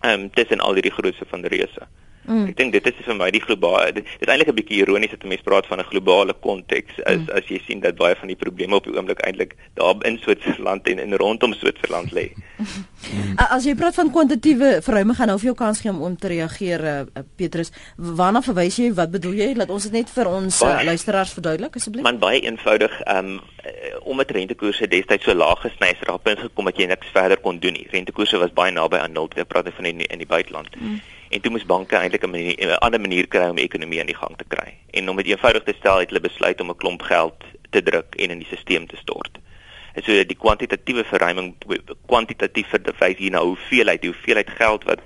ehm 0.00 0.20
um, 0.20 0.30
tussen 0.30 0.60
al 0.60 0.74
hierdie 0.74 0.92
grootse 0.92 1.24
van 1.28 1.44
reuse. 1.44 1.88
Mm. 2.30 2.46
Ek 2.52 2.58
dink 2.60 2.74
dit 2.76 2.86
is 2.86 2.98
vir 3.02 3.16
my 3.18 3.26
die 3.34 3.42
globale 3.42 3.90
dit 3.96 4.06
is 4.06 4.28
eintlik 4.30 4.52
'n 4.52 4.54
bietjie 4.54 4.80
ironies 4.84 5.10
dat 5.10 5.24
mense 5.26 5.42
praat 5.42 5.66
van 5.66 5.80
'n 5.82 5.88
globale 5.90 6.34
konteks 6.46 7.00
as 7.02 7.18
mm. 7.18 7.30
as 7.38 7.48
jy 7.50 7.58
sien 7.66 7.80
dat 7.82 7.96
baie 7.98 8.14
van 8.14 8.30
die 8.30 8.38
probleme 8.38 8.76
op 8.76 8.84
die 8.86 8.94
oomblik 8.94 9.18
eintlik 9.26 9.56
daar 9.74 9.98
in 10.06 10.18
Switserland 10.22 10.86
en 10.86 10.98
in 10.98 11.14
rondom 11.14 11.52
Switserland 11.54 12.12
lê. 12.14 12.30
as 13.56 13.66
jy 13.66 13.74
praat 13.74 13.98
van 13.98 14.12
kwantitatiewe 14.14 14.78
verruiming 14.82 15.16
gaan 15.16 15.28
nou 15.32 15.38
vir 15.38 15.50
jou 15.50 15.56
kans 15.58 15.80
gee 15.80 15.90
om 15.90 16.02
om 16.02 16.16
te 16.16 16.28
reageer 16.28 16.80
uh, 16.84 17.22
Petrus. 17.36 17.72
Waarna 17.96 18.42
verwys 18.42 18.76
jy? 18.78 18.92
Wat 18.94 19.10
bedoel 19.10 19.34
jy? 19.34 19.54
Laat 19.56 19.70
ons 19.70 19.82
dit 19.82 19.92
net 19.92 20.10
vir 20.10 20.26
ons 20.30 20.62
uh, 20.62 20.82
luisteraars 20.84 21.32
verduidelik 21.34 21.76
asseblief. 21.76 22.06
Man 22.06 22.22
baie 22.22 22.40
eenvoudig 22.46 22.94
um 23.10 23.40
omdat 24.08 24.30
rentekoerse 24.30 24.86
destyds 24.88 25.24
so 25.24 25.34
laag 25.34 25.60
gesny 25.60 25.90
is, 25.92 26.00
raap 26.08 26.22
punt 26.24 26.38
gekom 26.38 26.64
dat 26.64 26.78
jy 26.78 26.86
niks 26.86 27.10
verder 27.12 27.40
kon 27.40 27.58
doen 27.58 27.74
nie. 27.76 27.86
Rentekoerse 27.90 28.38
was 28.38 28.54
baie 28.54 28.72
naby 28.72 28.96
aan 28.96 29.12
nul, 29.12 29.28
jy 29.36 29.44
praat 29.44 29.68
van 29.76 29.84
in 29.84 29.98
die, 29.98 30.06
in 30.08 30.22
die 30.22 30.30
buiteland. 30.30 30.76
Mm 30.78 31.00
en 31.30 31.40
toe 31.40 31.50
moes 31.50 31.66
banke 31.66 31.96
eintlik 31.96 32.24
'n 32.26 32.34
'n 32.34 32.78
ander 32.86 33.00
manier 33.00 33.26
kry 33.26 33.48
om 33.48 33.56
die 33.56 33.64
ekonomie 33.64 34.00
aan 34.00 34.12
die 34.12 34.20
gang 34.22 34.36
te 34.36 34.48
kry. 34.48 34.74
En 34.90 35.08
om 35.08 35.16
dit 35.16 35.26
eenvoudig 35.26 35.62
te 35.62 35.74
stel, 35.78 35.98
het 35.98 36.08
hulle 36.08 36.28
besluit 36.28 36.60
om 36.60 36.70
'n 36.70 36.76
klomp 36.76 37.02
geld 37.02 37.44
te 37.70 37.82
druk 37.82 38.14
en 38.14 38.30
in 38.30 38.38
die 38.38 38.46
stelsel 38.46 38.86
te 38.86 38.96
stort. 38.96 39.38
En 39.94 40.02
so 40.02 40.12
die 40.24 40.36
kwantitatiewe 40.36 41.04
verruiming 41.04 41.54
kwantitatief 42.06 42.68
verwys 42.68 43.18
hier 43.18 43.30
na 43.30 43.42
hoeveelheid, 43.42 44.00
die 44.00 44.10
hoeveelheid 44.10 44.50
geld 44.50 44.84
wat 44.84 45.00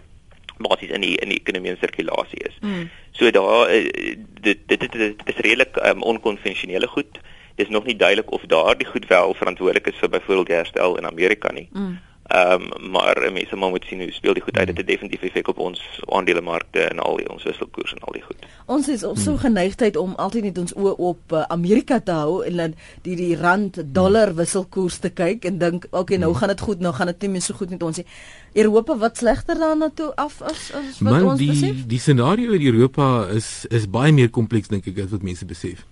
basies 0.56 0.90
in 0.90 1.00
die 1.00 1.16
in 1.16 1.32
die 1.32 1.40
ekonomie 1.40 1.70
in 1.70 1.80
sirkulasie 1.80 2.40
is. 2.48 2.56
Mm. 2.60 2.90
So 3.10 3.30
daar 3.30 3.68
eh, 3.68 4.16
dit 4.40 4.58
dit, 4.66 4.80
dit, 4.80 4.92
dit 4.92 5.22
is 5.24 5.42
redelik 5.46 5.76
um, 5.84 6.02
onkonvensionele 6.02 6.86
goed. 6.86 7.20
Dit 7.54 7.66
is 7.66 7.72
nog 7.72 7.84
nie 7.84 7.96
duidelik 7.96 8.30
of 8.30 8.42
daardie 8.42 8.86
goed 8.86 9.06
wel 9.06 9.34
verantwoordelik 9.34 9.86
is 9.86 9.98
vir 10.02 10.08
byvoorbeeld 10.08 10.46
die 10.46 10.56
herstel 10.56 10.98
in 10.98 11.06
Amerika 11.06 11.52
nie. 11.52 11.68
Mm. 11.72 11.98
Ehm 12.24 12.62
um, 12.62 12.90
maar 12.90 13.28
mense 13.32 13.56
maar 13.56 13.70
moet 13.70 13.84
sien 13.84 14.00
hoe 14.00 14.12
speel 14.12 14.32
die 14.32 14.42
goed 14.42 14.56
uit. 14.56 14.66
Dit 14.66 14.76
het 14.76 14.86
definitief 14.86 15.22
effek 15.22 15.48
op 15.48 15.58
ons 15.58 15.80
aandelemarkte 16.08 16.80
en 16.80 16.98
al 16.98 17.16
die 17.16 17.28
ons 17.28 17.42
wisselkoers 17.42 17.92
en 17.92 17.98
al 18.00 18.12
die 18.12 18.22
goed. 18.22 18.46
Ons 18.64 18.88
is 18.88 19.04
op 19.04 19.18
so 19.18 19.36
geneigtheid 19.36 19.96
om 19.96 20.14
altyd 20.14 20.42
net 20.48 20.58
ons 20.58 20.72
oë 20.72 20.94
op 20.96 21.32
uh, 21.32 21.42
Amerika 21.52 22.00
te 22.00 22.16
hou 22.16 22.40
en 22.44 22.56
dan 22.56 22.74
die 23.02 23.16
die 23.16 23.36
rand 23.36 23.76
dollar 23.94 24.34
wisselkoers 24.34 24.98
te 25.04 25.12
kyk 25.12 25.44
en 25.44 25.58
dink 25.58 25.86
okay 25.90 26.16
nou 26.16 26.32
gaan 26.34 26.48
dit 26.48 26.60
goed, 26.60 26.80
nou 26.80 26.94
gaan 26.94 27.12
dit 27.12 27.20
nie 27.20 27.34
meer 27.36 27.44
so 27.44 27.54
goed 27.54 27.70
met 27.70 27.82
ons 27.82 28.00
nie. 28.00 28.06
Europa 28.52 28.96
wat 28.96 29.20
slegter 29.20 29.60
daarna 29.60 29.90
toe 29.94 30.14
af 30.16 30.40
as 30.42 30.70
as 30.72 31.00
wat 31.00 31.12
Man, 31.12 31.24
ons 31.34 31.38
die, 31.38 31.50
besef. 31.52 31.86
Die 31.86 32.00
scenario 32.00 32.56
in 32.56 32.64
Europa 32.72 33.26
is 33.28 33.66
is 33.68 33.84
baie 33.84 34.12
meer 34.12 34.30
kompleks 34.30 34.72
dink 34.72 34.88
ek 34.88 35.04
as 35.04 35.12
wat 35.12 35.22
mense 35.22 35.44
besef 35.44 35.84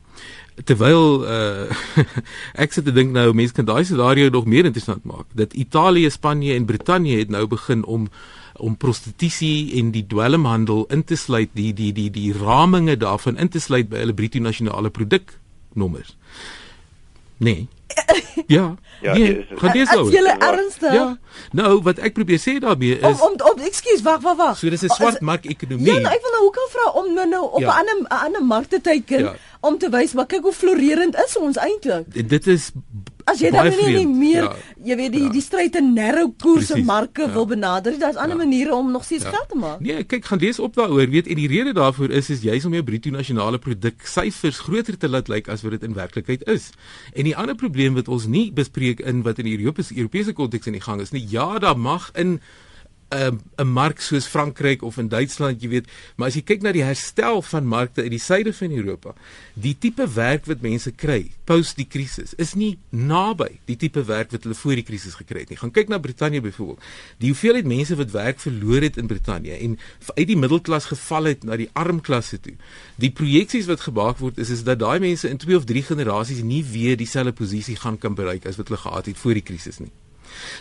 terwyl 0.64 1.24
uh 1.24 1.72
ek 2.64 2.72
sit 2.72 2.84
te 2.84 2.92
dink 2.92 3.12
nou 3.14 3.32
mense 3.32 3.56
kan 3.56 3.68
daai 3.68 3.84
scenario 3.84 4.30
nog 4.30 4.46
meer 4.46 4.68
interessant 4.68 5.04
maak 5.04 5.26
dat 5.38 5.54
Italië, 5.54 6.10
Spanje 6.10 6.54
en 6.54 6.68
Brittanje 6.68 7.18
het 7.18 7.32
nou 7.32 7.46
begin 7.46 7.84
om 7.84 8.08
om 8.62 8.76
prostitusie 8.76 9.78
en 9.80 9.90
die 9.90 10.04
dwelmhandel 10.06 10.84
in 10.92 11.04
te 11.04 11.16
sluit 11.16 11.50
die 11.56 11.72
die 11.72 11.92
die 11.92 12.10
die 12.10 12.32
raminge 12.36 12.96
daarvan 12.96 13.38
in 13.40 13.48
te 13.48 13.60
sluit 13.60 13.88
by 13.88 14.04
hulle 14.04 14.14
bruto 14.14 14.38
nasionale 14.38 14.90
produk 14.90 15.38
nommers. 15.72 16.16
Nee. 17.42 17.68
Ja. 18.46 18.74
Ja, 19.02 19.12
nee, 19.14 19.46
gaan 19.54 19.72
dis 19.72 19.90
nou. 19.90 20.06
Is 20.06 20.14
jy 20.14 20.34
ernstig? 20.38 20.92
Ja. 20.92 21.18
Nou, 21.52 21.82
wat 21.82 21.98
ek 21.98 22.14
probeer 22.14 22.38
sê 22.38 22.58
daarmee 22.62 22.98
is 22.98 23.20
om 23.20 23.32
om, 23.32 23.34
om 23.50 23.64
ekskuus, 23.66 24.02
wag, 24.06 24.20
wag, 24.22 24.36
wag. 24.36 24.58
So 24.58 24.70
dis 24.70 24.84
'n 24.86 24.94
swart 24.94 25.20
mark 25.20 25.44
ekonomie. 25.44 25.86
Ja, 25.86 25.98
nou, 25.98 26.14
ek 26.14 26.22
wil 26.22 26.34
nou 26.36 26.42
hoekom 26.46 26.68
vra 26.70 26.86
om 27.00 27.14
nou 27.14 27.28
nou 27.28 27.44
op 27.50 27.58
'n 27.60 27.62
ja. 27.62 27.78
ander 27.78 27.96
'n 28.00 28.06
ander 28.06 28.44
mark 28.44 28.68
te 28.68 28.80
teken 28.80 29.18
ja. 29.18 29.34
om 29.60 29.78
te 29.78 29.90
wys 29.90 30.12
maar 30.12 30.26
kyk 30.26 30.42
hoe 30.42 30.52
florerend 30.52 31.16
is 31.26 31.36
ons 31.36 31.56
eintlik. 31.56 32.28
Dit 32.28 32.46
is 32.46 32.70
As 33.24 33.40
jy 33.42 33.50
dan 33.54 33.68
nie, 33.70 33.96
nie 33.96 34.08
meer, 34.08 34.48
ja. 34.48 34.56
jy 34.90 34.96
weet 34.98 35.12
die 35.14 35.22
ja. 35.24 35.32
die 35.34 35.42
stryd 35.44 35.76
in 35.78 35.92
narrow 35.96 36.30
koerse 36.42 36.78
marke 36.82 37.26
ja. 37.26 37.32
wil 37.34 37.46
benader, 37.46 37.96
daar's 38.00 38.18
ander 38.20 38.38
ja. 38.38 38.42
maniere 38.44 38.74
om 38.74 38.90
nog 38.90 39.04
steeds 39.04 39.24
ja. 39.28 39.34
geld 39.36 39.48
te 39.52 39.58
maak. 39.58 39.80
Nee, 39.84 40.04
kyk, 40.08 40.24
gaan 40.30 40.42
lees 40.42 40.58
op 40.62 40.74
daaroor, 40.78 41.06
weet 41.12 41.30
en 41.30 41.40
die 41.40 41.48
rede 41.50 41.74
daarvoor 41.76 42.10
is 42.10 42.30
is 42.34 42.42
juis 42.46 42.66
om 42.68 42.74
jou 42.76 42.82
bruto 42.86 43.14
nasionale 43.14 43.60
produk 43.62 44.06
syfers 44.08 44.62
groter 44.66 44.98
te 44.98 45.10
laat 45.10 45.30
lyk 45.32 45.48
as 45.52 45.62
wat 45.66 45.76
dit 45.78 45.86
in 45.88 45.94
werklikheid 45.98 46.46
is. 46.50 46.70
En 47.12 47.28
die 47.28 47.36
ander 47.36 47.58
probleem 47.58 47.94
wat 47.98 48.10
ons 48.12 48.26
nie 48.26 48.48
bespreek 48.52 49.00
in 49.00 49.22
wat 49.26 49.38
in 49.42 49.50
die 49.50 49.58
Europese 49.58 49.96
Europese 49.96 50.32
konteks 50.32 50.70
in 50.70 50.78
die 50.78 50.84
gang 50.84 51.00
is 51.00 51.14
nie. 51.14 51.24
Ja, 51.30 51.58
daar 51.62 51.78
mag 51.78 52.10
in 52.18 52.40
'n 53.12 53.40
'n 53.58 53.68
mark 53.68 54.00
soos 54.00 54.26
Frankryk 54.26 54.82
of 54.82 54.98
in 54.98 55.08
Duitsland, 55.08 55.62
jy 55.62 55.68
weet, 55.68 55.86
maar 56.16 56.28
as 56.28 56.34
jy 56.34 56.42
kyk 56.42 56.62
na 56.62 56.72
die 56.72 56.84
herstel 56.84 57.42
van 57.42 57.66
markte 57.66 58.04
in 58.04 58.10
die 58.10 58.18
suide 58.20 58.52
van 58.52 58.72
Europa, 58.72 59.14
die 59.54 59.76
tipe 59.78 60.06
werk 60.14 60.46
wat 60.46 60.62
mense 60.64 60.90
kry 60.90 61.30
post 61.44 61.76
die 61.76 61.86
krisis 61.86 62.32
is 62.40 62.54
nie 62.54 62.78
naby 62.90 63.48
die 63.68 63.76
tipe 63.76 64.04
werk 64.08 64.32
wat 64.32 64.46
hulle 64.46 64.56
voor 64.56 64.78
die 64.80 64.86
krisis 64.86 65.16
gekry 65.18 65.44
het 65.44 65.52
nie. 65.52 65.58
Gaan 65.60 65.74
kyk 65.74 65.90
na 65.92 65.98
Brittanje 65.98 66.40
byvoorbeeld. 66.40 66.80
Die 67.20 67.32
hoeveelheid 67.32 67.68
mense 67.68 67.96
wat 68.00 68.14
werk 68.14 68.40
verloor 68.40 68.86
het 68.86 68.96
in 68.96 69.10
Brittanje 69.10 69.58
en 69.58 69.78
uit 70.14 70.28
die 70.28 70.38
middelklas 70.38 70.88
geval 70.92 71.32
het 71.32 71.44
na 71.44 71.58
die 71.60 71.68
armklasse 71.78 72.40
toe. 72.40 72.54
Die 72.96 73.10
projeksies 73.10 73.68
wat 73.70 73.84
gemaak 73.84 74.22
word 74.22 74.38
is 74.38 74.50
is 74.50 74.64
dat 74.64 74.80
daai 74.80 75.00
mense 75.02 75.28
in 75.28 75.40
2 75.42 75.56
of 75.56 75.68
3 75.68 75.82
generasies 75.92 76.42
nie 76.42 76.62
weer 76.64 76.96
dieselfde 76.96 77.32
posisie 77.32 77.76
gaan 77.76 77.98
kan 77.98 78.14
bereik 78.14 78.46
as 78.46 78.56
wat 78.56 78.72
hulle 78.72 78.80
gehad 78.80 79.06
het 79.06 79.18
voor 79.18 79.34
die 79.34 79.46
krisis 79.52 79.78
nie. 79.82 79.92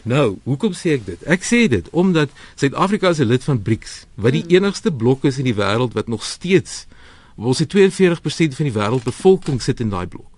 Nou, 0.04 0.38
hoekom 0.44 0.74
sê 0.74 0.98
ek 0.98 1.06
dit? 1.06 1.24
Ek 1.24 1.44
sê 1.44 1.68
dit 1.68 1.90
omdat 1.92 2.30
Suid-Afrika 2.56 3.10
is 3.10 3.20
'n 3.20 3.28
lid 3.28 3.44
van 3.44 3.62
BRICS, 3.62 4.06
wat 4.16 4.32
die 4.32 4.44
hmm. 4.44 4.56
enigste 4.56 4.92
blok 4.92 5.26
is 5.26 5.38
in 5.38 5.46
die 5.46 5.56
wêreld 5.56 5.94
wat 5.94 6.08
nog 6.08 6.24
steeds 6.24 6.86
ons 7.36 7.60
het 7.60 7.74
42% 7.74 8.56
van 8.56 8.68
die 8.68 8.76
wêreldbevolking 8.76 9.62
sit 9.62 9.80
in 9.80 9.90
daai 9.90 10.08
blok. 10.08 10.30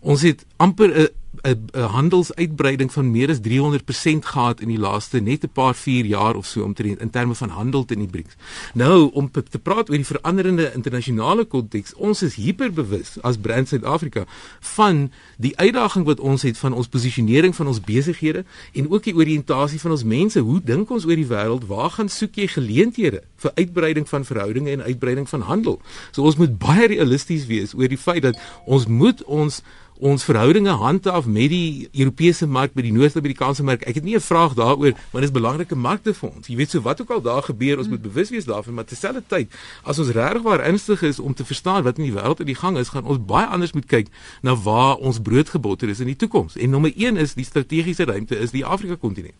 Ons 0.00 0.22
het 0.22 0.44
amper 0.56 0.88
'n 0.88 1.08
'n 1.46 1.70
handelsuitbreiding 1.78 2.92
van 2.92 3.10
meer 3.10 3.30
as 3.30 3.40
300% 3.40 4.24
gehad 4.26 4.60
in 4.60 4.68
die 4.68 4.78
laaste 4.78 5.20
net 5.20 5.44
'n 5.44 5.52
paar 5.52 5.74
4 5.74 6.04
jaar 6.04 6.34
of 6.34 6.46
so 6.46 6.62
omtrent 6.62 7.00
in 7.00 7.10
terme 7.10 7.34
van 7.34 7.48
handel 7.48 7.84
in 7.86 7.98
die 7.98 8.08
BRICS. 8.08 8.36
Nou 8.74 9.10
om 9.12 9.30
te 9.30 9.58
praat 9.58 9.90
oor 9.90 9.96
die 9.96 10.06
veranderende 10.06 10.72
internasionale 10.74 11.44
konteks, 11.44 11.94
ons 11.94 12.22
is 12.22 12.34
hiperbewus 12.34 13.20
as 13.22 13.36
Brand 13.36 13.68
Suid-Afrika 13.68 14.24
van 14.60 15.10
die 15.36 15.56
uitdaging 15.56 16.04
wat 16.04 16.20
ons 16.20 16.42
het 16.42 16.58
van 16.58 16.72
ons 16.72 16.88
posisionering 16.88 17.54
van 17.54 17.66
ons 17.66 17.80
besighede 17.80 18.44
en 18.72 18.90
ook 18.90 19.02
die 19.02 19.14
oriëntasie 19.14 19.80
van 19.80 19.90
ons 19.90 20.04
mense. 20.04 20.40
Hoe 20.40 20.60
dink 20.64 20.90
ons 20.90 21.04
oor 21.04 21.16
die 21.16 21.26
wêreld? 21.26 21.66
Waar 21.66 21.90
gaan 21.90 22.08
soek 22.08 22.34
jy 22.34 22.46
geleenthede 22.46 23.22
vir 23.36 23.50
uitbreiding 23.54 24.08
van 24.08 24.24
verhoudinge 24.24 24.70
en 24.70 24.82
uitbreiding 24.82 25.28
van 25.28 25.40
handel? 25.40 25.80
So 26.10 26.22
ons 26.22 26.36
moet 26.36 26.58
baie 26.58 26.86
realisties 26.86 27.46
wees 27.46 27.74
oor 27.74 27.88
die 27.88 27.98
feit 27.98 28.22
dat 28.22 28.38
ons 28.66 28.86
moet 28.86 29.22
ons 29.24 29.62
ons 29.98 30.24
verhoudinge 30.24 30.70
handhaaf 30.70 31.26
met 31.26 31.50
die 31.50 31.88
Europese 31.92 32.46
mark 32.46 32.74
met 32.74 32.84
die 32.84 32.92
Noord-Amerikaanse 32.92 33.64
mark. 33.64 33.82
Ek 33.88 33.94
het 33.94 34.04
nie 34.04 34.14
'n 34.16 34.20
vraag 34.20 34.54
daaroor, 34.54 34.92
want 34.92 35.24
dit 35.24 35.30
is 35.30 35.30
belangrike 35.30 35.74
markte 35.74 36.14
vir 36.14 36.30
ons. 36.30 36.46
Jy 36.46 36.56
weet 36.56 36.70
so 36.70 36.80
wat 36.80 37.00
ook 37.00 37.10
al 37.10 37.22
daar 37.22 37.42
gebeur, 37.42 37.78
ons 37.78 37.88
moet 37.88 38.02
bewus 38.02 38.30
wees 38.30 38.44
daarvan, 38.44 38.74
maar 38.74 38.84
terselfdertyd, 38.84 39.48
as 39.82 39.98
ons 39.98 40.08
regtig 40.08 40.42
waar 40.42 40.60
ernstig 40.60 41.02
is 41.02 41.18
om 41.18 41.34
te 41.34 41.44
verstaan 41.44 41.82
wat 41.82 41.98
in 41.98 42.04
die 42.04 42.12
wêreld 42.12 42.40
aan 42.40 42.46
die 42.46 42.54
gang 42.54 42.78
is, 42.78 42.88
gaan 42.88 43.04
ons 43.04 43.24
baie 43.24 43.46
anders 43.46 43.72
moet 43.72 43.86
kyk 43.86 44.08
na 44.42 44.54
waar 44.54 44.96
ons 44.96 45.20
brood 45.20 45.48
gebotter 45.48 45.88
is 45.88 46.00
in 46.00 46.06
die 46.06 46.16
toekoms. 46.16 46.56
En 46.56 46.70
nommer 46.70 46.92
1 46.96 47.16
is 47.16 47.34
die 47.34 47.44
strategiese 47.44 48.04
ruimte 48.04 48.38
is 48.38 48.50
die 48.50 48.64
Afrika 48.64 48.94
kontinent. 48.94 49.34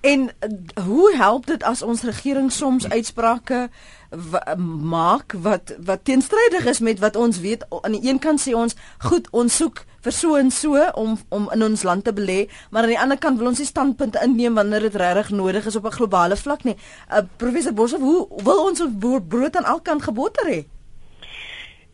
En 0.00 0.20
uh, 0.20 0.84
hoe 0.84 1.16
help 1.16 1.46
dit 1.46 1.62
as 1.62 1.82
ons 1.82 2.02
regering 2.02 2.52
soms 2.52 2.88
uitsprake 2.88 3.68
maak 4.80 5.34
wat 5.36 5.74
wat 5.84 6.04
teenstrydig 6.04 6.64
is 6.64 6.80
met 6.80 6.98
wat 6.98 7.16
ons 7.16 7.40
weet? 7.40 7.66
Aan 7.80 7.92
die 7.92 8.08
een 8.08 8.18
kant 8.18 8.40
sê 8.40 8.54
ons 8.56 8.76
goed 8.98 9.28
ons 9.30 9.56
soek 9.56 9.84
vir 10.00 10.12
so 10.12 10.38
en 10.38 10.50
so 10.50 10.80
om 10.94 11.18
om 11.28 11.50
in 11.52 11.62
ons 11.62 11.82
land 11.82 12.04
te 12.04 12.14
belê 12.14 12.38
maar 12.70 12.82
aan 12.86 12.94
die 12.94 13.00
ander 13.00 13.18
kant 13.18 13.38
wil 13.38 13.50
ons 13.50 13.58
nie 13.58 13.68
standpunte 13.68 14.22
inneem 14.24 14.54
wanneer 14.54 14.86
dit 14.88 14.96
regtig 15.02 15.30
nodig 15.30 15.66
is 15.66 15.76
op 15.76 15.84
'n 15.84 15.98
globale 15.98 16.36
vlak 16.36 16.64
nie. 16.64 16.76
Uh, 17.10 17.26
professor 17.36 17.72
Boshoff 17.72 18.02
hoe 18.02 18.28
wil 18.42 18.64
ons 18.64 18.82
brood 19.28 19.56
aan 19.56 19.64
elkant 19.64 20.02
geboter 20.02 20.46
hê 20.46 20.64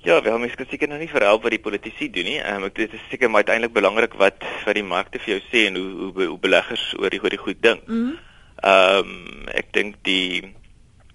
Ja, 0.04 0.22
wel 0.22 0.38
mens 0.38 0.54
kan 0.54 0.66
seker 0.68 0.88
nou 0.88 0.98
nie 1.00 1.08
verhelp 1.08 1.46
wat 1.46 1.54
die 1.54 1.62
politici 1.64 2.10
doen 2.12 2.26
nie. 2.28 2.40
Ehm 2.40 2.66
um, 2.66 2.72
dit 2.76 2.92
is 2.92 3.04
seker 3.10 3.30
maar 3.30 3.44
uiteindelik 3.44 3.72
belangrik 3.72 4.12
wat 4.20 4.44
wat 4.66 4.76
die 4.76 4.84
markte 4.84 5.18
vir 5.18 5.34
jou 5.34 5.42
sê 5.48 5.62
en 5.70 5.78
hoe 5.80 5.92
hoe, 6.00 6.26
hoe 6.32 6.38
beleggers 6.38 6.84
oor 6.98 7.10
die 7.10 7.22
oor 7.22 7.32
die 7.32 7.40
goed 7.40 7.62
dink. 7.64 7.86
Mhm. 7.88 8.12
Ehm 8.60 9.08
mm 9.08 9.14
um, 9.14 9.48
ek 9.48 9.72
dink 9.72 9.96
die 10.04 10.52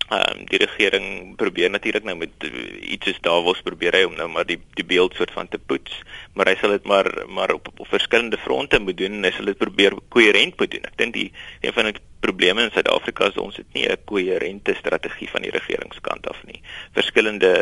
ehm 0.10 0.40
um, 0.40 0.46
die 0.50 0.58
regering 0.58 1.36
probeer 1.38 1.70
natuurlik 1.70 2.04
nou 2.04 2.16
met 2.18 2.46
uh, 2.48 2.52
iets 2.94 3.06
soos 3.06 3.20
Davos 3.22 3.62
probeer 3.62 3.94
hy 3.94 4.04
om 4.08 4.16
nou 4.18 4.26
maar 4.34 4.48
die 4.50 4.58
die 4.74 4.86
beeld 4.86 5.14
soort 5.14 5.32
van 5.36 5.48
te 5.48 5.60
poets, 5.62 6.00
maar 6.34 6.50
hy 6.50 6.56
sal 6.58 6.74
dit 6.74 6.88
maar 6.90 7.10
maar 7.28 7.54
op, 7.54 7.70
op 7.78 7.88
verskillende 7.88 8.40
fronte 8.42 8.80
moet 8.82 8.98
doen 8.98 9.20
en 9.20 9.28
hy 9.28 9.32
sal 9.36 9.52
dit 9.52 9.58
probeer 9.58 9.94
koherent 10.10 10.58
moet 10.58 10.72
doen. 10.74 10.88
Ek 10.90 10.98
dink 10.98 11.14
die 11.14 11.28
een 11.62 11.76
van 11.76 11.92
die 11.92 12.02
probleme 12.26 12.66
in 12.66 12.74
Suid-Afrika 12.74 13.30
is 13.30 13.38
ons 13.38 13.60
het 13.62 13.70
nie 13.78 13.86
'n 13.86 14.02
koherente 14.10 14.74
strategie 14.80 15.30
van 15.30 15.46
die 15.46 15.54
regeringskant 15.54 16.28
af 16.28 16.42
nie. 16.46 16.62
Verskillende 16.98 17.54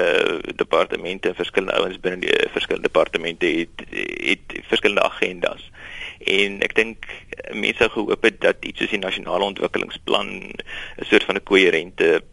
departemente, 0.56 1.34
verskillende 1.34 1.76
ouens 1.76 2.00
binne 2.00 2.20
die 2.20 2.50
verskillende 2.56 2.88
departemente 2.88 3.46
het 3.46 3.84
het 4.32 4.64
verskillende 4.72 5.04
agendas. 5.04 5.70
En 6.20 6.62
ek 6.62 6.76
dink 6.76 7.06
mense 7.52 7.90
gehoop 7.90 8.24
het 8.24 8.42
dat 8.42 8.66
iets 8.66 8.80
soos 8.80 8.90
die 8.90 9.04
nasionale 9.04 9.44
ontwikkelingsplan 9.44 10.28
'n 10.98 11.06
soort 11.06 11.24
van 11.24 11.36
'n 11.36 11.44
koherente 11.44 12.24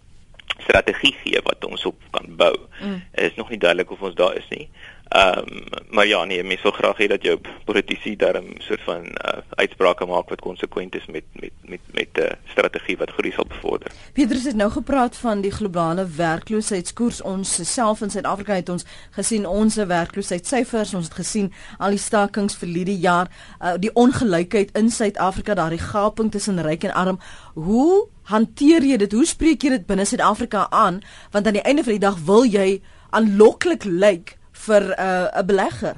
strategie 0.59 1.15
gee 1.23 1.41
wat 1.43 1.65
ons 1.65 1.85
op 1.85 2.01
kan 2.11 2.37
bou. 2.37 2.55
Mm. 2.81 3.03
Is 3.13 3.35
nog 3.35 3.51
nie 3.51 3.59
duidelik 3.59 3.91
of 3.91 4.01
ons 4.01 4.15
daar 4.15 4.37
is 4.37 4.49
nie. 4.49 4.69
Ehm 5.09 5.39
um, 5.39 5.65
maar 5.91 6.07
ja 6.07 6.25
nee, 6.25 6.45
mense 6.45 6.63
wil 6.63 6.73
graag 6.73 6.97
hê 6.97 7.07
dat 7.07 7.23
jou 7.23 7.39
politici 7.65 8.17
daarom 8.17 8.45
soort 8.59 8.81
van 8.81 9.05
uh, 9.05 9.39
uitsprake 9.51 10.07
maak 10.07 10.29
wat 10.29 10.41
konsekwent 10.41 10.95
is 10.95 11.07
met 11.07 11.25
met 11.33 11.53
met 11.61 11.81
met 11.93 12.09
'n 12.13 12.21
uh, 12.21 12.31
strategie 12.45 12.97
wat 12.97 13.11
groei 13.11 13.33
sal 13.33 13.45
bevorder. 13.49 13.93
Petrus 14.13 14.45
het 14.45 14.57
nou 14.57 14.71
gepraat 14.71 15.17
van 15.17 15.41
die 15.41 15.51
globale 15.51 16.07
werkloosheidskoers. 16.07 17.23
Ons 17.23 17.73
self 17.75 18.01
in 18.01 18.11
Suid-Afrika 18.11 18.55
het 18.55 18.69
ons 18.69 18.85
gesien 19.11 19.47
ons 19.47 19.75
werkloosheidssyfers, 19.75 20.95
ons 20.95 21.05
het 21.05 21.15
gesien 21.15 21.53
al 21.79 21.91
die 21.91 21.99
stakings 21.99 22.57
vir 22.57 22.69
hierdie 22.69 22.99
jaar, 22.99 23.29
uh, 23.61 23.73
die 23.79 23.93
ongelykheid 23.93 24.79
in 24.79 24.91
Suid-Afrika, 24.91 25.55
daardie 25.55 25.79
gaping 25.79 26.31
tussen 26.31 26.63
ryk 26.63 26.85
en 26.85 26.93
arm. 26.93 27.19
Hoe 27.55 28.09
hanteer 28.23 28.83
jy 28.83 28.97
dit? 28.97 29.13
Hoe 29.13 29.27
spreek 29.27 29.63
jy 29.63 29.69
dit 29.69 29.87
binne 29.87 30.05
Suid-Afrika 30.05 30.67
aan? 30.71 31.03
Want 31.31 31.47
aan 31.47 31.53
die 31.53 31.63
einde 31.63 31.83
van 31.83 31.93
die 31.93 32.07
dag 32.07 32.19
wil 32.25 32.45
jy 32.45 32.83
aanloklik 33.11 33.85
lyk 33.85 34.01
like 34.01 34.43
vir 34.55 34.83
'n 34.83 35.29
uh, 35.35 35.43
belegger? 35.43 35.97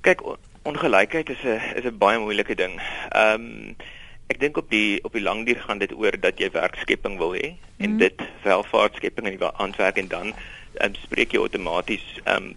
Kyk, 0.00 0.22
ongelykheid 0.62 1.28
is 1.30 1.42
'n 1.42 1.60
is 1.78 1.84
'n 1.84 1.98
baie 1.98 2.18
moeilike 2.18 2.54
ding. 2.54 2.80
Ehm 3.10 3.34
um, 3.34 3.76
ek 4.26 4.40
dink 4.40 4.56
op 4.56 4.70
die 4.70 5.04
op 5.04 5.12
die 5.12 5.22
lang 5.22 5.46
duur 5.46 5.60
gaan 5.62 5.78
dit 5.78 5.92
oor 5.94 6.14
dat 6.20 6.38
jy 6.38 6.50
werkskepping 6.50 7.18
wil 7.18 7.34
hê 7.34 7.48
mm. 7.54 7.84
en 7.84 7.90
mhm. 7.90 7.98
dit 7.98 8.22
welvaartskepping 8.42 9.26
in 9.26 9.38
die 9.38 9.52
aanwerk 9.52 9.96
en 9.96 10.08
dan 10.08 10.34
um, 10.82 10.94
spreek 10.94 11.32
jy 11.32 11.38
outomaties 11.38 12.06
ehm 12.24 12.36
um, 12.36 12.54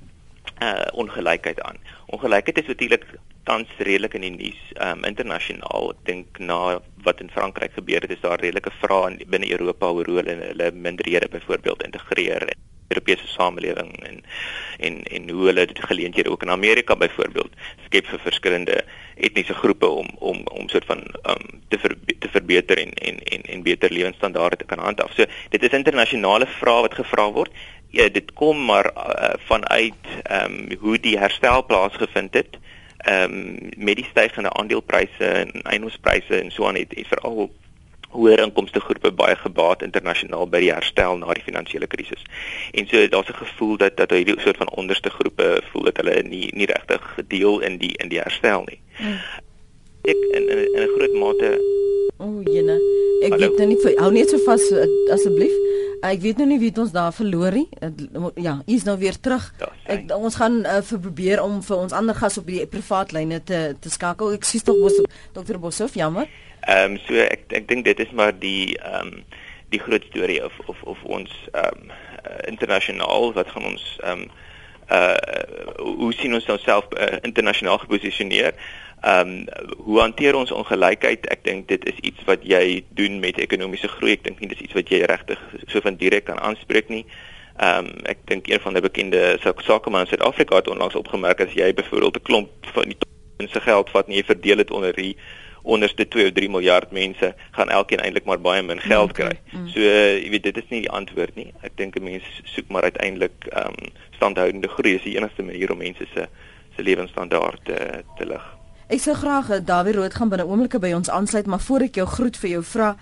uh 0.59 0.87
ongelykheid 0.91 1.61
aan. 1.61 1.77
Ongelykheid 2.05 2.57
is 2.57 2.67
natuurlik 2.67 3.05
tans 3.43 3.69
redelik 3.77 4.13
in 4.13 4.25
die 4.27 4.35
nuus 4.35 4.61
um 4.85 5.05
internasionaal. 5.07 5.93
Ek 5.95 6.01
dink 6.09 6.39
na 6.39 6.79
wat 7.05 7.21
in 7.23 7.31
Frankryk 7.33 7.77
gebeur 7.77 8.03
het, 8.05 8.11
is 8.11 8.25
daar 8.25 8.41
redelike 8.41 8.73
vrae 8.81 9.25
binne 9.25 9.51
Europa 9.55 9.91
oor 9.95 10.09
hoe 10.09 10.19
hulle 10.21 10.35
hulle 10.41 10.71
minderhede 10.71 11.31
byvoorbeeld 11.31 11.83
integreer. 11.83 12.49
Europese 12.89 13.27
samelewing 13.27 13.91
en 14.03 14.23
en 14.79 15.03
en 15.03 15.29
hoe 15.29 15.45
hulle 15.45 15.65
dit 15.65 15.83
geleenthede 15.85 16.31
ook 16.31 16.43
in 16.43 16.49
Amerika 16.49 16.95
byvoorbeeld 16.95 17.53
skep 17.85 18.07
vir 18.07 18.19
verskillende 18.19 18.83
etniese 19.15 19.53
groepe 19.53 19.87
om 19.87 20.07
om 20.19 20.41
om 20.43 20.69
soort 20.69 20.85
van 20.85 21.03
um 21.33 21.61
te 21.67 21.79
ver, 21.79 21.95
te 22.19 22.29
verbeter 22.29 22.77
en 22.77 22.93
en 22.93 23.19
en 23.23 23.41
en 23.41 23.63
beter 23.63 23.93
lewensstandaarde 23.93 24.55
te 24.55 24.65
kan 24.65 24.79
handhaaf. 24.79 25.13
So 25.13 25.25
dit 25.49 25.63
is 25.63 25.77
internasionale 25.77 26.47
vrae 26.59 26.81
wat 26.87 26.97
gevra 27.01 27.29
word. 27.31 27.51
Ja, 27.89 28.09
dit 28.09 28.33
kom 28.33 28.65
maar 28.65 28.91
uh, 28.95 29.33
vanuit 29.49 30.09
um 30.41 30.59
hoe 30.79 30.99
die 30.99 31.17
herstel 31.17 31.65
plaasgevind 31.65 32.33
het. 32.33 32.57
Um 33.09 33.57
met 33.77 33.95
die 33.95 34.09
stygende 34.09 34.53
aandelepryse 34.53 35.25
en 35.25 35.61
eiendomspryse 35.61 36.41
en 36.41 36.51
so 36.51 36.67
aan 36.67 36.75
het, 36.75 36.95
het 36.95 37.07
veral 37.07 37.49
hoër 38.09 38.41
inkomste 38.43 38.79
groepe 38.79 39.11
baie 39.11 39.35
gebaat 39.35 39.83
internasionaal 39.85 40.47
by 40.49 40.59
die 40.63 40.71
herstel 40.73 41.17
na 41.17 41.33
die 41.37 41.45
finansiële 41.45 41.87
krisis. 41.87 42.23
En 42.73 42.87
so 42.87 43.07
daar's 43.07 43.29
'n 43.29 43.41
gevoel 43.43 43.77
dat 43.77 43.97
dat 43.97 44.11
hierdie 44.11 44.39
soort 44.39 44.57
van 44.57 44.69
onderste 44.69 45.09
groepe 45.09 45.61
voel 45.71 45.83
dat 45.83 45.97
hulle 45.97 46.23
nie 46.23 46.49
nie 46.53 46.65
regtig 46.65 47.13
gedeel 47.15 47.59
in 47.59 47.77
die 47.77 47.93
in 47.97 48.09
die 48.09 48.19
herstel 48.19 48.63
nie. 48.65 48.79
Hmm. 48.97 49.19
Ek 50.01 50.17
in, 50.31 50.49
in 50.49 50.81
'n 50.81 50.93
groot 50.95 51.13
mate 51.13 51.59
O, 52.19 52.25
oh, 52.25 52.43
jene. 52.43 52.75
Ek 53.23 53.31
Hallo? 53.31 53.37
weet 53.37 53.57
nou 53.57 53.67
nie 53.67 53.77
vir 53.79 53.93
hou 54.01 54.11
net 54.11 54.29
so 54.29 54.37
vas 54.43 54.65
asseblief. 55.15 55.55
Ek 56.05 56.21
weet 56.23 56.37
nou 56.39 56.47
nie 56.47 56.59
wie 56.61 56.71
ons 56.79 56.93
daar 56.95 57.11
verloor 57.11 57.51
nie. 57.51 57.67
Ja, 58.39 58.59
is 58.71 58.85
nou 58.87 58.95
weer 59.01 59.17
terug. 59.19 59.49
Ja, 59.59 59.67
ek 59.95 60.13
ons 60.15 60.37
gaan 60.39 60.61
uh, 60.63 60.79
probeer 60.87 61.41
om 61.43 61.59
vir 61.65 61.75
ons 61.77 61.95
ander 61.95 62.15
gas 62.15 62.39
op 62.39 62.47
die 62.47 62.63
privaat 62.71 63.11
lyne 63.11 63.41
te 63.43 63.75
te 63.79 63.91
skakel. 63.91 64.31
Ek 64.37 64.47
sies 64.47 64.63
tog 64.63 64.79
Bos 64.79 64.95
Dr. 65.35 65.59
Boshoff, 65.59 65.97
jammer. 65.99 66.29
Ehm 66.67 66.95
um, 66.95 66.99
so 67.07 67.19
ek 67.19 67.51
ek 67.55 67.67
dink 67.67 67.85
dit 67.87 67.99
is 67.99 68.11
maar 68.15 68.31
die 68.31 68.77
ehm 68.79 69.19
um, 69.19 69.23
die 69.69 69.81
groot 69.83 70.05
storie 70.09 70.39
of 70.45 70.55
of 70.71 70.79
of 70.83 71.03
ons 71.03 71.33
ehm 71.51 71.89
um, 71.89 71.97
internasionaal 72.47 73.33
wat 73.35 73.51
gaan 73.51 73.67
ons 73.73 73.85
ehm 74.03 74.23
um, 74.23 74.29
uh 74.89 75.17
hoe 75.99 76.13
sien 76.17 76.33
ons 76.33 76.47
onsself 76.49 76.87
uh, 76.95 77.17
internasionaal 77.27 77.77
geposisioneer? 77.83 78.55
Ehm 79.01 79.29
um, 79.29 79.75
hoe 79.77 79.99
hanteer 79.99 80.35
ons 80.35 80.51
ongelykheid? 80.51 81.27
Ek 81.31 81.43
dink 81.43 81.67
dit 81.67 81.85
is 81.85 81.99
iets 82.01 82.23
wat 82.27 82.43
jy 82.43 82.83
doen 82.89 83.19
met 83.19 83.37
ekonomiese 83.39 83.87
groei. 83.87 84.17
Ek 84.17 84.23
dink 84.23 84.39
nie 84.39 84.49
dis 84.51 84.63
iets 84.65 84.75
wat 84.75 84.89
jy 84.91 85.03
regtig 85.07 85.39
so 85.67 85.79
van 85.81 85.95
direk 85.95 86.25
kan 86.27 86.39
aanspreek 86.39 86.89
nie. 86.89 87.05
Ehm 87.59 87.85
um, 87.85 87.93
ek 88.11 88.25
dink 88.27 88.47
een 88.47 88.59
van 88.59 88.75
die 88.75 88.83
bekende 88.83 89.37
sakemans 89.39 90.11
in 90.11 90.17
Suid-Afrika 90.17 90.59
het 90.59 90.67
onlangs 90.67 90.95
opgemerk 90.95 91.41
as 91.41 91.55
jy 91.55 91.73
byvoorbeeld 91.73 92.19
'n 92.19 92.27
klomp 92.27 92.73
van 92.73 92.91
die 92.91 92.97
se 93.47 93.61
geld 93.61 93.89
vat 93.89 94.07
en 94.07 94.13
jy 94.13 94.23
verdeel 94.23 94.55
dit 94.55 94.71
onder 94.71 94.93
die 94.93 95.15
onderste 95.63 96.07
2 96.07 96.25
of 96.25 96.31
3 96.33 96.49
miljard 96.49 96.91
mense 96.91 97.33
gaan 97.51 97.69
elkeen 97.69 97.99
eintlik 97.99 98.25
maar 98.25 98.39
baie 98.39 98.61
min 98.61 98.79
geld 98.79 99.11
kry. 99.11 99.39
Mm. 99.51 99.67
So 99.67 99.79
uh, 99.79 100.17
jy 100.17 100.29
weet 100.29 100.43
dit 100.43 100.57
is 100.57 100.69
nie 100.69 100.81
die 100.81 100.91
antwoord 100.91 101.35
nie. 101.35 101.53
Ek 101.61 101.75
dink 101.75 101.95
'n 101.95 102.03
mens 102.03 102.23
soek 102.43 102.67
maar 102.67 102.83
uiteindelik 102.83 103.47
ehm 103.49 103.67
um, 103.67 103.91
standhoudende 104.15 104.67
groei 104.67 104.95
is 104.95 105.03
die 105.07 105.15
enigste 105.15 105.43
manier 105.43 105.71
om 105.71 105.77
mense 105.77 106.05
se 106.13 106.27
se 106.75 106.83
lewensstandaard 106.83 107.65
te 107.65 108.03
te 108.17 108.25
lig. 108.25 108.58
Ek 108.89 108.99
sou 108.99 109.13
graag 109.15 109.49
uh, 109.53 109.61
Dawie 109.61 109.93
Rood 109.93 110.17
gaan 110.17 110.29
binne 110.29 110.47
oomblikke 110.49 110.79
by 110.81 110.93
ons 110.97 111.09
aansluit, 111.09 111.45
maar 111.45 111.61
voor 111.61 111.87
ek 111.89 112.01
jou 112.01 112.07
groet 112.09 112.37
vir 112.37 112.49
jou 112.49 112.63
vra 112.63 112.95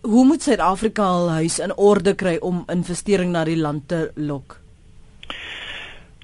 hoe 0.00 0.24
moet 0.24 0.42
Suid-Afrika 0.42 1.02
al 1.02 1.30
huis 1.30 1.58
in 1.58 1.74
orde 1.76 2.14
kry 2.14 2.36
om 2.40 2.64
investering 2.72 3.32
na 3.32 3.44
die 3.44 3.58
land 3.58 3.88
te 3.88 4.10
lok? 4.14 4.58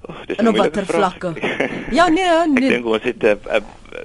Oh, 0.07 0.23
dis 0.27 0.39
'n 0.39 0.53
baie 0.53 0.85
vlakke. 0.85 1.33
ja, 1.99 2.09
nee, 2.09 2.25
nee. 2.47 2.69
Ek 2.69 2.75
dink 2.77 2.87
ons 2.87 3.03
het 3.03 3.23
'n 3.23 3.27
uh, 3.27 3.55
uh, 3.57 3.61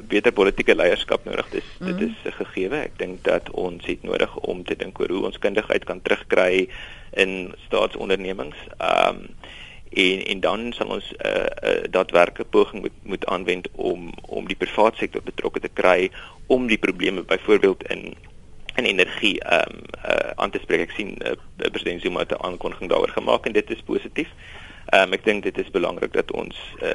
beter 0.07 0.31
politieke 0.31 0.75
leierskap 0.75 1.25
nodig. 1.25 1.49
Dis 1.49 1.63
mm 1.77 1.87
-hmm. 1.87 1.97
dit 1.97 2.09
is 2.09 2.15
'n 2.25 2.43
gegewe. 2.43 2.75
Ek 2.75 2.97
dink 2.97 3.23
dat 3.23 3.49
ons 3.51 3.85
het 3.85 4.03
nodig 4.03 4.37
om 4.37 4.63
te 4.63 4.75
dink 4.75 4.99
oor 4.99 5.09
hoe 5.09 5.25
ons 5.25 5.39
kundigheid 5.39 5.83
kan 5.83 6.01
terugkry 6.01 6.69
in 7.11 7.53
staatsondernemings. 7.67 8.57
Ehm 8.77 9.15
um, 9.15 9.27
en 9.93 10.23
en 10.25 10.39
dan 10.39 10.73
sal 10.73 10.87
ons 10.87 11.11
'n 11.11 11.27
uh, 11.27 11.45
uh, 11.69 11.83
daadwerklike 11.89 12.49
poging 12.49 12.81
moet 12.81 12.97
moet 13.03 13.25
aanwend 13.25 13.67
om 13.71 14.13
om 14.21 14.47
die 14.47 14.55
private 14.55 14.97
sektor 14.97 15.21
betrokke 15.23 15.59
te 15.59 15.69
kry 15.73 16.11
om 16.47 16.67
die 16.67 16.77
probleme 16.77 17.23
byvoorbeeld 17.23 17.83
in 17.83 18.15
en 18.75 18.85
energie 18.85 19.39
ehm 19.39 19.71
um, 19.71 19.81
uh, 20.05 20.31
aan 20.35 20.51
te 20.51 20.59
spreek. 20.61 20.81
Ek 20.81 20.95
sien 20.95 21.17
uh, 21.25 21.31
president 21.55 22.01
Zuma 22.01 22.19
het 22.19 22.31
'n 22.31 22.43
aankondiging 22.43 22.89
daaroor 22.89 23.09
gemaak 23.09 23.45
en 23.45 23.51
dit 23.51 23.69
is 23.69 23.81
positief. 23.81 24.29
Ehm 24.85 25.07
um, 25.07 25.13
ek 25.13 25.23
dink 25.23 25.43
dit 25.43 25.57
is 25.57 25.71
belangrik 25.71 26.13
dat 26.13 26.31
ons 26.31 26.55
uh, 26.81 26.91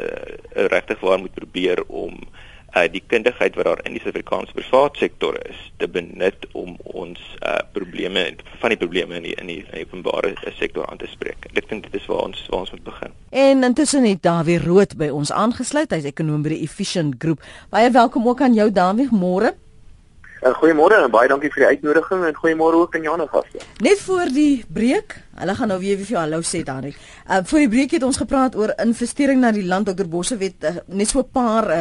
regtig 0.53 1.01
waar 1.01 1.19
moet 1.19 1.35
probeer 1.35 1.85
om 1.87 2.13
uh 2.13 2.56
die 2.92 3.02
kundigheid 3.07 3.55
wat 3.57 3.64
daar 3.64 3.81
in 3.88 3.94
die 3.96 4.00
Suid-Afrikaanse 4.02 4.52
private 4.52 4.98
sektor 4.98 5.38
is 5.48 5.57
te 5.81 5.88
benut 5.88 6.46
om 6.52 6.76
ons 6.85 7.20
uh 7.40 7.59
probleme 7.72 8.24
van 8.61 8.72
die 8.72 8.79
probleme 8.81 9.16
in 9.16 9.22
die 9.22 9.35
in 9.40 9.46
die, 9.46 9.61
die 9.72 9.85
openbare 9.85 10.35
sektor 10.59 10.87
aan 10.87 10.98
te 10.98 11.09
spreek. 11.09 11.48
Ek 11.52 11.68
dink 11.68 11.88
dit 11.88 11.94
is 12.00 12.07
waar 12.07 12.26
ons 12.29 12.46
waar 12.50 12.64
ons 12.64 12.70
moet 12.70 12.85
begin. 12.85 13.12
En 13.31 13.64
intussen 13.64 14.05
het 14.05 14.22
Dawie 14.22 14.59
Rood 14.62 14.96
by 14.96 15.09
ons 15.09 15.33
aangesluit. 15.33 15.92
Hy's 15.92 16.09
ekonom 16.09 16.42
by 16.42 16.55
die 16.55 16.62
Efficient 16.64 17.16
Groep. 17.18 17.44
Baie 17.70 17.90
welkom 17.90 18.29
ook 18.29 18.40
aan 18.40 18.55
jou 18.55 18.70
Dawie, 18.72 19.09
môre. 19.12 19.55
Uh, 20.44 20.52
goeiemôre 20.61 20.98
en 21.00 21.11
baie 21.11 21.29
dankie 21.31 21.48
vir 21.50 21.62
die 21.62 21.68
uitnodiging 21.76 22.26
en 22.29 22.37
goeiemôre 22.37 22.83
ook 22.83 22.96
aan 22.96 23.07
Jana 23.07 23.26
gaste. 23.33 23.62
Net 23.83 24.00
voor 24.05 24.29
die 24.35 24.64
breek, 24.68 25.16
hulle 25.40 25.55
gaan 25.57 25.72
nou 25.72 25.79
weer 25.81 25.96
vir 25.96 26.12
jou 26.12 26.18
hallo 26.20 26.42
sê 26.44 26.61
Dawie. 26.66 26.92
Uh 27.24 27.40
voor 27.48 27.64
die 27.64 27.70
breek 27.72 27.96
het 27.96 28.05
ons 28.05 28.20
gepraat 28.20 28.57
oor 28.57 28.74
investering 28.85 29.40
na 29.40 29.55
die 29.57 29.64
land. 29.64 29.88
Dr. 29.88 30.07
Bosse 30.12 30.37
weet 30.37 30.68
uh, 30.68 30.76
net 30.87 31.09
so 31.09 31.24
'n 31.24 31.33
paar 31.33 31.70
uh, 31.70 31.81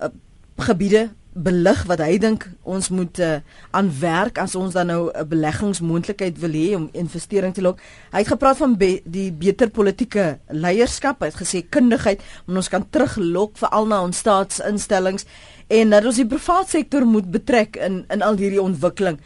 uh 0.00 0.12
gebiede 0.56 1.10
belig 1.36 1.82
wat 1.84 2.00
hy 2.00 2.16
dink 2.20 2.46
ons 2.64 2.88
moet 2.88 3.18
uh, 3.20 3.38
aan 3.76 3.90
werk 4.00 4.38
as 4.40 4.54
ons 4.56 4.72
dan 4.72 4.88
nou 4.88 5.10
'n 5.12 5.28
beleggingsmoontlikheid 5.28 6.38
wil 6.40 6.54
hê 6.56 6.74
om 6.74 6.88
investering 6.92 7.54
te 7.54 7.60
lok. 7.62 7.78
Hy 8.12 8.18
het 8.18 8.32
gepraat 8.32 8.56
van 8.56 8.76
be 8.76 9.02
die 9.04 9.32
beter 9.32 9.70
politieke 9.70 10.38
leierskap, 10.48 11.20
hy 11.20 11.26
het 11.26 11.40
gesê 11.40 11.68
kundigheid 11.68 12.22
om 12.48 12.56
ons 12.56 12.68
kan 12.68 12.86
teruglok 12.90 13.56
veral 13.56 13.86
na 13.86 14.02
ons 14.02 14.16
staatsinstellings 14.16 15.26
en 15.68 15.90
dat 15.90 16.04
ons 16.04 16.16
die 16.16 16.26
private 16.26 16.70
sektor 16.70 17.04
moet 17.04 17.30
betrek 17.30 17.76
in 17.76 18.06
in 18.08 18.22
al 18.22 18.36
hierdie 18.36 18.62
ontwikkeling. 18.62 19.20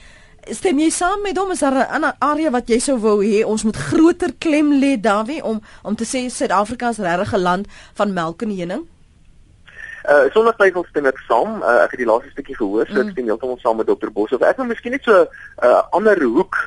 Stem 0.51 0.79
jy 0.79 0.91
saam 0.91 1.23
met 1.23 1.39
hom 1.39 1.51
is 1.51 1.61
daar 1.61 1.75
'n 1.75 1.95
ander 1.95 2.15
area 2.19 2.51
wat 2.51 2.69
jy 2.69 2.79
sou 2.79 2.99
wou 2.99 3.23
hê 3.23 3.45
ons 3.45 3.65
moet 3.65 3.77
groter 3.77 4.33
klem 4.39 4.73
lê 4.73 5.01
Dawie 5.01 5.45
om 5.45 5.63
om 5.83 5.95
te 5.95 6.05
sê 6.05 6.29
Suid-Afrika 6.29 6.89
is 6.89 6.99
regtig 6.99 7.35
'n 7.35 7.43
land 7.43 7.67
van 7.95 8.13
melk 8.13 8.43
en 8.43 8.51
honing? 8.51 8.87
Uh 10.11 10.27
sonder 10.35 10.55
twyfel 10.59 10.85
stem 10.89 11.07
ek 11.07 11.19
saam. 11.29 11.61
Uh, 11.63 11.85
ek 11.85 11.95
het 11.95 12.01
die 12.03 12.09
laaste 12.09 12.31
stukkie 12.33 12.57
gehoor, 12.59 12.87
so 12.89 12.99
ek 12.99 13.05
mm. 13.05 13.13
stem 13.15 13.31
heeltemal 13.31 13.59
saam 13.63 13.77
met 13.79 13.87
Dr. 13.87 14.11
Bos. 14.11 14.33
Of 14.35 14.43
ek 14.43 14.59
wil 14.59 14.67
miskien 14.67 14.97
net 14.97 15.07
so 15.07 15.23
'n 15.23 15.29
uh, 15.63 15.83
ander 15.95 16.19
hoek 16.23 16.59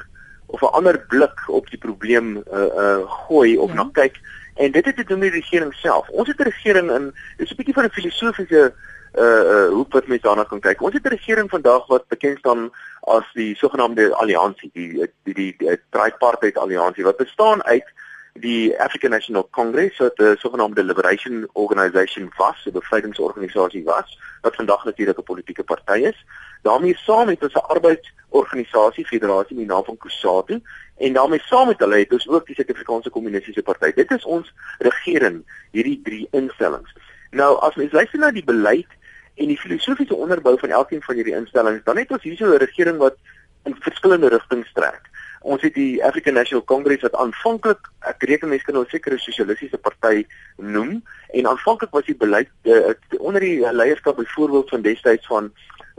of 0.53 0.61
'n 0.61 0.75
ander 0.79 0.99
blik 1.11 1.43
op 1.47 1.67
die 1.69 1.81
probleem 1.81 2.37
uh 2.37 2.69
uh 2.83 3.01
gooi 3.27 3.57
of 3.57 3.69
ja. 3.69 3.75
na 3.75 3.89
kyk 3.93 4.15
en 4.55 4.71
dit 4.71 4.85
het 4.85 4.95
te 4.95 5.03
doen 5.03 5.19
met 5.19 5.31
die 5.31 5.41
regering 5.41 5.73
self. 5.73 6.09
Ons 6.09 6.27
het 6.27 6.39
'n 6.39 6.49
regering 6.51 6.91
in 6.91 7.13
dis 7.37 7.51
'n 7.51 7.55
bietjie 7.55 7.73
van 7.73 7.85
'n 7.85 7.97
filosofiese 7.99 8.73
uh 9.13 9.43
uh 9.53 9.67
hoe 9.75 9.85
wat 9.89 10.07
mense 10.07 10.23
daarna 10.23 10.43
kan 10.43 10.59
kyk. 10.59 10.81
Ons 10.81 10.93
het 10.93 11.05
'n 11.05 11.15
regering 11.17 11.49
vandag 11.49 11.87
wat 11.87 12.07
bekend 12.07 12.37
staan 12.37 12.71
as 13.01 13.25
die 13.33 13.55
sogenaamde 13.55 14.15
alliansie, 14.15 14.69
die 14.73 14.89
die 14.93 15.11
die, 15.23 15.33
die, 15.33 15.55
die 15.57 15.79
tripartite 15.89 16.59
alliansie 16.59 17.03
wat 17.03 17.17
bestaan 17.17 17.63
uit 17.63 17.87
die 18.33 18.79
African 18.79 19.11
National 19.11 19.47
Congress 19.51 19.97
wat 19.97 20.19
'n 20.19 20.35
sogenaamde 20.37 20.83
Liberation 20.83 21.49
Organisation 21.53 22.33
was, 22.37 22.65
'n 22.65 22.71
bevrydingsorganisasie 22.71 23.83
was, 23.83 24.19
wat 24.41 24.55
vandag 24.55 24.83
natuurlik 24.85 25.17
'n 25.17 25.23
politieke 25.23 25.63
party 25.63 25.99
is. 25.99 26.25
daarmee 26.61 26.97
saam 26.97 27.27
het 27.27 27.43
ons 27.43 27.53
'n 27.53 27.67
arbeidsorganisasie 27.75 29.05
federasie 29.05 29.55
met 29.55 29.65
die 29.65 29.73
naam 29.73 29.83
van 29.83 29.97
COSATU 29.97 30.61
en 30.97 31.13
daarmee 31.13 31.39
saam 31.39 31.67
met 31.67 31.79
hulle 31.79 31.97
het 31.97 32.11
ons 32.11 32.27
ook 32.27 32.45
die 32.45 32.55
Suid-Afrikaanse 32.55 33.09
Kommunistiese 33.09 33.61
Party. 33.61 33.91
Dit 33.91 34.11
is 34.11 34.25
ons 34.25 34.53
regering, 34.77 35.43
hierdie 35.71 36.01
drie 36.03 36.27
instellings. 36.31 36.93
Nou 37.31 37.59
as 37.59 37.75
mens 37.75 37.91
luister 37.91 38.19
na 38.19 38.31
die 38.31 38.43
beleid 38.43 38.87
en 39.35 39.47
die 39.47 39.59
filosofiese 39.59 40.15
onderbou 40.15 40.59
van 40.59 40.69
elkeen 40.69 41.01
van 41.01 41.15
hierdie 41.15 41.35
instellings, 41.35 41.83
dan 41.83 41.97
het 41.97 42.11
ons 42.11 42.23
hierso 42.23 42.45
'n 42.45 42.57
regering 42.57 42.97
wat 42.97 43.15
in 43.63 43.75
verskillende 43.79 44.27
rigtings 44.27 44.73
trek. 44.73 45.01
Ons 45.43 45.61
het 45.61 45.73
die 45.75 46.03
African 46.05 46.33
National 46.33 46.63
Congress 46.63 47.03
wat 47.03 47.15
aanvanklik 47.19 47.89
ek 48.07 48.23
reken 48.29 48.49
mense 48.49 48.65
kan 48.65 48.77
nou 48.79 48.85
seker 48.87 49.13
'n 49.13 49.19
sosialistiese 49.19 49.77
party 49.77 50.25
noem 50.57 51.03
en 51.33 51.47
aanvanklik 51.47 51.91
was 51.91 52.05
die 52.05 52.15
beleid 52.15 52.49
uh, 52.63 52.95
onder 53.19 53.41
die 53.41 53.59
leierskap 53.59 54.15
byvoorbeeld 54.15 54.69
van 54.69 54.81
destyds 54.81 55.27
van 55.27 55.51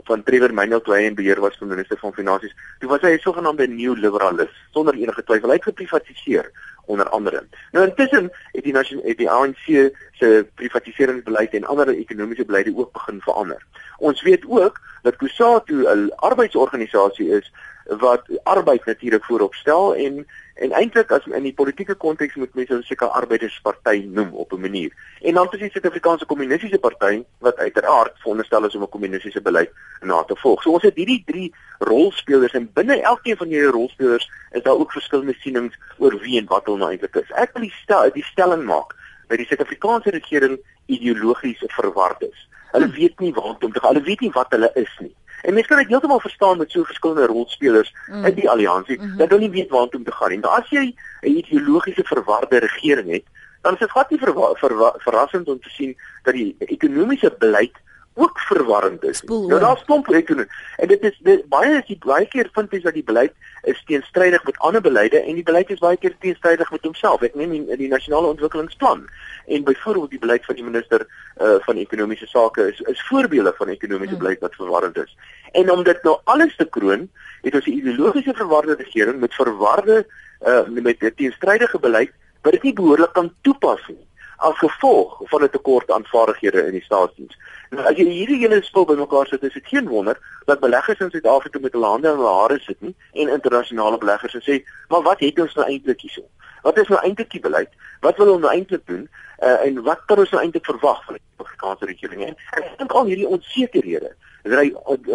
van 0.05 0.23
Trevor 0.23 0.53
Manuel 0.53 0.81
toe 0.81 0.93
hy 0.93 1.05
in 1.09 1.17
beheer 1.17 1.39
was 1.41 1.57
van 1.57 1.67
minister 1.67 1.97
van 1.97 2.13
finansies. 2.13 2.53
Toe 2.79 2.89
was 2.89 3.01
hy 3.01 3.15
'n 3.15 3.19
sogenaamde 3.19 3.67
neoliberalis 3.67 4.53
sonder 4.73 4.93
enige 4.93 5.23
twyfel. 5.23 5.49
Hy 5.49 5.55
het 5.55 5.63
geprivatiseer 5.63 6.51
onder 6.85 7.09
andere. 7.09 7.43
Nou 7.71 7.85
intussen 7.87 8.31
het 8.51 8.63
die 8.63 8.73
nasionale 8.73 9.07
het 9.07 9.17
die 9.17 9.29
ANC 9.29 9.65
se 10.11 10.47
privatiseringsbeleid 10.55 11.53
en 11.53 11.65
ander 11.65 11.89
ekonomiese 11.89 12.45
beleide 12.45 12.75
ook 12.75 12.91
begin 12.93 13.21
verander. 13.21 13.65
Ons 13.97 14.21
weet 14.21 14.45
ook 14.47 14.81
dat 15.01 15.15
Kusatu 15.15 15.85
'n 15.87 16.11
arbeidsorganisasie 16.15 17.29
is 17.29 17.51
wat 17.85 18.25
arbeid 18.43 18.85
natuurlik 18.85 19.25
voorop 19.25 19.53
stel 19.53 19.95
en 19.95 20.25
en 20.55 20.71
eintlik 20.71 21.11
as 21.11 21.25
in 21.27 21.43
die 21.43 21.53
politieke 21.53 21.97
konteks 21.99 22.37
moet 22.39 22.53
mense 22.55 22.77
seker 22.87 23.11
arbeidersparty 23.19 24.05
noem 24.07 24.29
op 24.33 24.53
'n 24.53 24.61
manier. 24.61 24.91
En 25.21 25.33
dan 25.33 25.47
is 25.51 25.59
die 25.59 25.69
Suid-Afrikaanse 25.69 26.25
Kommunistiese 26.25 26.79
Party 26.79 27.23
wat 27.39 27.57
uiteraard 27.57 28.13
veronderstel 28.17 28.65
is 28.65 28.75
om 28.75 28.81
'n 28.81 28.89
kommunistiese 28.89 29.41
beleid 29.41 29.71
na 30.01 30.23
te 30.23 30.35
volg. 30.35 30.61
So 30.61 30.71
ons 30.71 30.83
het 30.83 30.95
hierdie 30.95 31.23
drie 31.25 31.53
rolspelers 31.79 32.53
en 32.53 32.71
binne 32.73 33.01
elkeen 33.01 33.37
van 33.37 33.47
hierdie 33.47 33.71
rolspelers 33.71 34.29
is 34.51 34.63
daar 34.63 34.79
ook 34.79 34.91
verskillende 34.91 35.35
sienings 35.39 35.75
oor 35.97 36.19
wie 36.19 36.39
en 36.39 36.45
wat 36.45 36.65
hulle 36.65 36.77
nou 36.77 36.91
eintlik 36.91 37.15
is. 37.15 37.31
Ek 37.31 37.51
wil 37.53 37.61
die 37.61 37.75
stel 37.81 38.11
die 38.11 38.23
stelling 38.23 38.63
maak 38.63 38.95
dat 39.27 39.37
die 39.37 39.45
Suid-Afrikaanse 39.45 40.09
regering 40.09 40.59
ideologies 40.85 41.63
verward 41.67 42.21
is. 42.21 42.47
Hulle 42.71 42.89
weet 42.89 43.19
nie 43.19 43.33
waar 43.33 43.43
om 43.59 43.71
te 43.73 43.79
gaan. 43.79 43.93
Hulle 43.93 44.05
weet 44.05 44.19
nie 44.19 44.31
wat 44.31 44.51
hulle 44.51 44.71
is 44.73 44.97
nie. 44.99 45.15
En 45.45 45.53
mense 45.53 45.69
kan 45.69 45.77
dit 45.77 45.87
heeltemal 45.87 46.19
verstaan 46.19 46.57
met 46.57 46.71
so 46.71 46.83
verskillende 46.83 47.25
rolspelers 47.25 47.93
mm. 48.07 48.25
in 48.25 48.33
die 48.33 48.49
alliansie 48.49 48.97
mm 48.97 49.09
-hmm. 49.09 49.17
dat 49.17 49.29
hulle 49.29 49.41
nie 49.41 49.49
weet 49.49 49.69
waar 49.69 49.87
om 49.87 50.03
te 50.03 50.11
gaan 50.11 50.29
nie. 50.29 50.39
Maar 50.39 50.61
as 50.61 50.69
jy 50.69 50.85
'n 51.21 51.37
ideologiese 51.37 52.03
verwarde 52.03 52.57
regering 52.59 53.11
het, 53.11 53.23
dan 53.61 53.73
is 53.73 53.79
dit 53.79 53.89
glad 53.89 54.09
nie 54.09 54.19
ver, 54.19 54.33
ver, 54.33 54.77
ver, 54.77 54.93
verrassend 54.97 55.47
om 55.47 55.59
te 55.59 55.69
sien 55.69 55.97
dat 56.23 56.33
die 56.33 56.55
ekonomiese 56.59 57.35
beleid 57.37 57.77
ook 58.15 58.39
verwarrend 58.39 59.03
is. 59.03 59.17
Spoel, 59.17 59.47
nou 59.47 59.59
daar's 59.59 59.83
klomp 59.85 60.07
ekonomie 60.07 60.51
en 60.77 60.87
dit 60.87 61.03
is 61.03 61.17
dit, 61.27 61.41
baie 61.51 61.73
is 61.77 61.87
die 61.89 61.97
baie 62.05 62.27
keer 62.31 62.49
vind 62.55 62.71
jy 62.71 62.79
dat 62.85 62.95
die 62.95 63.03
beleid 63.03 63.33
is 63.71 63.81
teenstrydig 63.89 64.43
met 64.47 64.59
ander 64.67 64.81
beleide 64.81 65.19
en 65.19 65.35
die 65.35 65.43
beleid 65.43 65.69
is 65.73 65.83
baie 65.83 65.99
keer 65.99 66.15
teenstrydig 66.23 66.71
met 66.71 66.87
homself. 66.87 67.25
Ek 67.27 67.35
neem 67.35 67.51
die, 67.51 67.77
die 67.81 67.91
nasionale 67.91 68.31
ontwikkelingsplan 68.31 69.03
en 69.45 69.67
byvoorbeeld 69.67 70.15
die 70.15 70.23
beleid 70.23 70.47
van 70.47 70.59
die 70.59 70.67
minister 70.67 71.05
uh, 71.05 71.57
van 71.67 71.81
ekonomiese 71.83 72.29
sake 72.31 72.69
is 72.71 72.81
is 72.95 73.03
voorbeelde 73.09 73.53
van 73.57 73.73
ekonomiese 73.75 74.15
mm. 74.15 74.23
beleid 74.23 74.47
wat 74.47 74.55
verwarrend 74.55 74.97
is. 75.03 75.15
En 75.51 75.71
om 75.71 75.83
dit 75.83 76.03
nou 76.07 76.17
alles 76.23 76.55
te 76.55 76.69
kroon, 76.77 77.09
het 77.43 77.55
ons 77.55 77.67
'n 77.67 77.79
ideologiese 77.83 78.33
verwarde 78.33 78.79
regering 78.79 79.19
met 79.19 79.33
verwarde 79.33 80.05
uh, 80.47 80.63
met 80.67 81.03
'n 81.03 81.13
teenstrydige 81.15 81.79
beleid 81.79 82.11
wat 82.41 82.53
dit 82.53 82.63
nie 82.63 82.73
behoorlik 82.73 83.13
kan 83.13 83.33
toepas 83.41 83.81
nie 83.87 84.05
as 84.37 84.57
gevolg 84.57 85.17
van 85.23 85.43
'n 85.43 85.49
tekort 85.49 85.91
aan 85.91 86.05
vaardighede 86.05 86.65
in 86.65 86.71
die 86.71 86.83
staatsdiens. 86.83 87.37
Nou 87.69 87.85
as 87.87 87.97
jy 87.97 88.05
hierdie 88.05 88.39
hele 88.39 88.63
spul 88.63 88.85
bymekaar 88.85 89.27
sit, 89.27 89.43
is 89.43 89.53
dit 89.53 89.67
geen 89.67 89.87
wonder 89.87 90.19
dat 90.45 90.59
beleggers 90.59 90.99
in 90.99 91.09
Suid-Afrika 91.09 91.59
met 91.59 91.73
hulle 91.73 91.85
hande 91.85 92.09
in 92.09 92.15
hulle 92.15 92.39
hare 92.39 92.59
sit 92.59 92.81
nie 92.81 92.95
en 93.13 93.27
internasionale 93.27 93.97
beleggers 93.97 94.37
sê, 94.49 94.63
"Maar 94.87 95.01
wat 95.01 95.19
het 95.19 95.39
ons 95.39 95.55
nou 95.55 95.67
eintlik 95.67 96.01
hierso? 96.01 96.23
Wat 96.61 96.77
is 96.77 96.87
nou 96.87 97.01
eintlik 97.01 97.31
die 97.31 97.39
beleid? 97.39 97.69
Wat 97.99 98.17
wil 98.17 98.31
ons 98.31 98.41
nou 98.41 98.53
eintlik 98.53 98.85
doen? 98.85 99.09
Uh, 99.39 99.65
en 99.65 99.83
wat 99.83 100.05
kan 100.05 100.17
ons 100.17 100.29
nou 100.29 100.41
eintlik 100.41 100.65
verwag 100.65 101.05
van 101.05 101.13
die 101.13 101.23
Afrikaanse 101.35 101.85
regering?" 101.85 102.23
En 102.23 102.35
ek 102.63 102.77
dink 102.77 102.91
al 102.91 103.05
hierdie 103.05 103.27
onsekerhede 103.27 104.15
dra, 104.43 104.63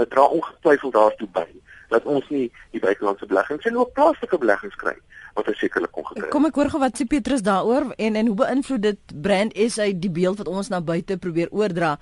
dra 0.09 0.25
ongetwyfeld 0.25 0.93
daartoe 0.93 1.29
by 1.33 1.47
dat 1.89 2.05
ons 2.05 2.29
nie 2.29 2.53
die 2.71 2.81
buitelandse 2.81 3.27
beleggings 3.27 3.65
en 3.65 3.77
ook 3.77 3.93
plaaslike 3.93 4.39
beleggings 4.39 4.75
kry 4.75 4.97
wat 5.35 5.51
ons 5.51 5.61
sekerlik 5.63 5.93
kon 5.95 6.07
gekry. 6.09 6.31
Kom 6.33 6.49
ek 6.49 6.59
hoor 6.59 6.71
gou 6.73 6.81
wat 6.83 6.99
sê 6.99 7.07
Petrus 7.11 7.45
daaroor 7.47 7.93
en 7.97 8.19
en 8.21 8.33
hoe 8.33 8.39
beïnvloed 8.43 8.87
dit 8.87 9.15
brand 9.27 9.55
is 9.55 9.79
uit 9.79 10.01
die 10.01 10.13
beeld 10.13 10.41
wat 10.43 10.51
ons 10.51 10.73
na 10.73 10.81
buite 10.81 11.19
probeer 11.23 11.53
oordra 11.53 11.97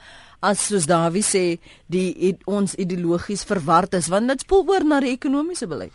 as 0.44 0.68
soos 0.68 0.86
Dawie 0.88 1.24
sê 1.26 1.58
die 1.90 2.08
het, 2.20 2.46
ons 2.46 2.76
ideologies 2.78 3.44
verward 3.48 3.98
is 3.98 4.10
want 4.12 4.30
dit 4.30 4.46
spoel 4.46 4.66
oor 4.68 4.86
na 4.86 5.02
die 5.04 5.14
ekonomiese 5.16 5.68
beleid. 5.70 5.92